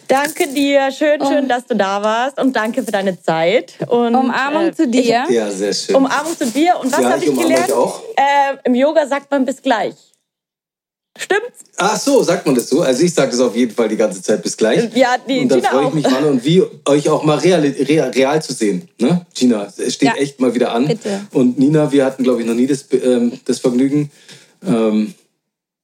Danke 0.09 0.49
dir. 0.49 0.91
Schön, 0.93 1.21
Oh. 1.23 1.29
schön, 1.31 1.49
dass 1.49 1.67
du 1.67 1.75
da 1.77 2.03
warst. 2.03 2.39
Und 2.41 2.55
danke 2.55 2.83
für 2.83 2.91
deine 2.91 3.21
Zeit. 3.21 3.75
Und, 3.89 4.15
Umarmung 4.15 4.69
äh, 4.69 4.73
zu 4.75 4.87
dir. 4.89 5.25
Ja, 5.31 5.51
sehr 5.51 5.73
schön. 5.73 5.97
Umarmung 5.97 6.37
zu 6.37 6.47
dir. 6.51 6.77
Und 6.81 6.93
was 6.93 7.01
Ja, 7.01 7.11
habe 7.13 7.25
ich 7.25 7.31
ich 7.31 7.39
gelernt? 7.39 7.73
auch. 7.73 8.03
Äh, 8.17 8.57
Im 8.65 8.75
Yoga 8.75 9.07
sagt 9.07 9.31
man 9.31 9.45
bis 9.45 9.63
gleich. 9.63 9.95
Stimmt's? 11.17 11.61
Ach 11.77 11.99
so, 11.99 12.23
sagt 12.23 12.47
man 12.47 12.55
das 12.55 12.69
so? 12.69 12.81
Also 12.81 13.03
ich 13.03 13.13
sage 13.13 13.31
das 13.33 13.41
auf 13.41 13.55
jeden 13.55 13.75
Fall 13.75 13.89
die 13.89 13.97
ganze 13.97 14.23
Zeit 14.23 14.43
bis 14.43 14.57
gleich. 14.57 14.95
Ja, 14.95 15.17
die 15.19 15.41
Und 15.41 15.49
dann 15.51 15.59
Gina 15.61 15.71
freue 15.71 15.89
ich 15.89 15.95
mich 15.95 16.11
mal 16.11 16.25
und 16.25 16.45
wie 16.45 16.63
euch 16.87 17.09
auch 17.11 17.23
mal 17.25 17.39
real, 17.39 17.61
real, 17.61 18.11
real 18.11 18.43
zu 18.43 18.53
sehen. 18.55 18.89
Ne? 18.99 19.27
Gina, 19.35 19.71
es 19.77 19.95
steht 19.95 20.09
Ja. 20.09 20.15
echt 20.15 20.41
mal 20.41 20.55
wieder 20.55 20.73
an. 20.73 20.87
Bitte. 20.89 21.21
Und 21.33 21.59
Nina, 21.59 21.93
wir 21.93 22.05
hatten, 22.07 22.23
glaube 22.23 22.41
ich, 22.41 22.47
noch 22.47 22.55
nie 22.55 22.67
das, 22.67 22.87
ähm, 22.93 23.33
das 23.45 23.59
Vergnügen, 23.59 24.11
ähm, 24.67 25.13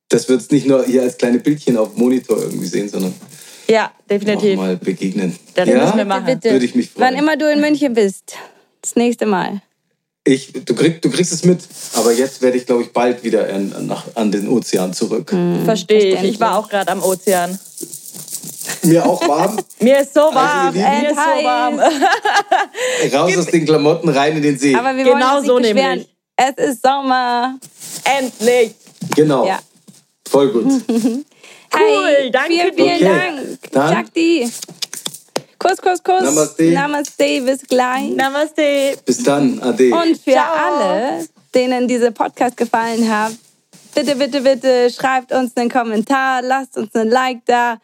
dass 0.08 0.28
wir 0.28 0.36
uns 0.36 0.50
nicht 0.50 0.66
nur 0.66 0.84
hier 0.86 1.02
als 1.02 1.18
kleine 1.18 1.38
Bildchen 1.40 1.76
auf 1.76 1.92
dem 1.94 2.00
Monitor 2.04 2.38
irgendwie 2.38 2.66
sehen, 2.66 2.88
sondern 2.88 3.12
Ja, 3.68 3.92
definitiv. 4.08 4.56
mal 4.56 4.76
begegnen. 4.78 5.36
Das 5.54 5.68
ja? 5.68 5.84
müssen 5.84 5.98
wir 5.98 6.04
machen. 6.06 6.24
Bitte. 6.24 6.52
Würde 6.52 6.64
ich 6.64 6.74
mich 6.74 6.88
freuen. 6.90 7.06
Wann 7.06 7.14
immer 7.16 7.36
du 7.36 7.52
in 7.52 7.60
München 7.60 7.92
bist. 7.92 8.34
Das 8.80 8.96
nächste 8.96 9.26
Mal. 9.26 9.60
Ich, 10.28 10.52
du, 10.52 10.74
krieg, 10.74 11.00
du 11.00 11.10
kriegst 11.10 11.32
es 11.32 11.42
mit, 11.44 11.60
aber 11.94 12.12
jetzt 12.12 12.42
werde 12.42 12.58
ich, 12.58 12.66
glaube 12.66 12.82
ich, 12.82 12.92
bald 12.92 13.24
wieder 13.24 13.48
in, 13.48 13.72
nach, 13.86 14.04
an 14.14 14.30
den 14.30 14.46
Ozean 14.48 14.92
zurück. 14.92 15.32
Hm. 15.32 15.64
Verstehe 15.64 16.16
ich. 16.16 16.22
Ich 16.34 16.40
war 16.40 16.58
auch 16.58 16.68
gerade 16.68 16.92
am 16.92 17.02
Ozean. 17.02 17.58
Mir 18.82 19.06
auch 19.06 19.26
warm, 19.26 19.56
Mir 19.80 20.00
ist 20.00 20.12
so 20.12 20.20
warm. 20.20 20.74
ihr 20.76 20.82
Lieben. 20.82 21.00
Mir 21.00 21.08
ist 21.10 21.16
so 21.16 21.44
warm. 21.44 21.80
raus 23.14 23.36
aus 23.38 23.46
den 23.46 23.64
Klamotten, 23.64 24.08
rein 24.10 24.36
in 24.36 24.42
den 24.42 24.58
See. 24.58 24.74
Aber 24.74 24.94
wir 24.94 25.04
Genau 25.04 25.34
wollen 25.36 25.46
so 25.46 25.58
nicht 25.58 25.72
beschweren. 25.72 25.98
nämlich. 25.98 26.14
Es 26.36 26.70
ist 26.72 26.82
Sommer. 26.82 27.58
Endlich. 28.04 28.74
genau, 29.16 29.46
Ja. 29.46 29.60
voll 30.28 30.52
gut. 30.52 30.66
Cool, 31.70 32.30
danke 32.32 32.50
Vielen, 32.54 32.76
dir. 32.76 32.84
vielen 32.84 32.96
Okay, 32.96 33.04
Dank. 33.04 33.72
dann- 33.72 33.94
Shakti. 33.94 34.50
Kuss, 35.58 35.82
Kuss, 35.82 36.02
Kuss. 36.02 36.22
Namaste. 36.22 36.70
Namaste, 36.70 37.40
bis 37.40 37.62
gleich. 37.66 38.10
Namaste. 38.14 38.96
Bis 39.04 39.22
dann, 39.24 39.60
Ade. 39.60 39.92
Und 39.92 40.16
für 40.16 40.32
Ciao. 40.32 40.54
alle, 40.54 41.26
denen 41.52 41.88
dieser 41.88 42.12
Podcast 42.12 42.56
gefallen 42.56 43.10
hat, 43.10 43.32
bitte, 43.92 44.14
bitte, 44.14 44.40
bitte 44.42 44.88
schreibt 44.90 45.32
uns 45.32 45.56
einen 45.56 45.68
Kommentar, 45.68 46.42
lasst 46.42 46.76
uns 46.76 46.94
ein 46.94 47.08
Like 47.08 47.44
da, 47.46 47.78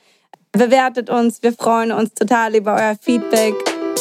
bewertet 0.53 1.11
uns. 1.11 1.43
Wir 1.43 1.53
freuen 1.53 1.91
uns 1.91 2.15
total 2.15 2.55
über 2.55 2.77
euer 2.77 2.97
Feedback. 3.01 3.55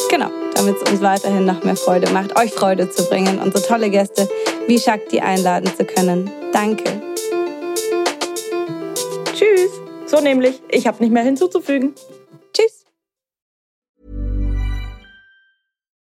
Genau, 0.08 0.30
damit 0.54 0.76
es 0.76 0.92
uns 0.92 1.02
weiterhin 1.02 1.44
noch 1.44 1.64
mehr 1.64 1.76
Freude 1.76 2.08
macht, 2.12 2.38
euch 2.38 2.52
Freude 2.52 2.88
zu 2.90 3.04
bringen, 3.08 3.40
unsere 3.40 3.66
tolle 3.66 3.90
Gäste 3.90 4.28
wie 4.68 4.78
Shakti 4.78 5.18
einladen 5.18 5.68
zu 5.76 5.84
können. 5.84 6.30
Danke. 6.52 7.02
Tschüss. 9.34 9.70
So 10.06 10.20
nämlich. 10.20 10.62
Ich 10.70 10.86
habe 10.86 11.02
nicht 11.02 11.12
mehr 11.12 11.24
hinzuzufügen. 11.24 11.94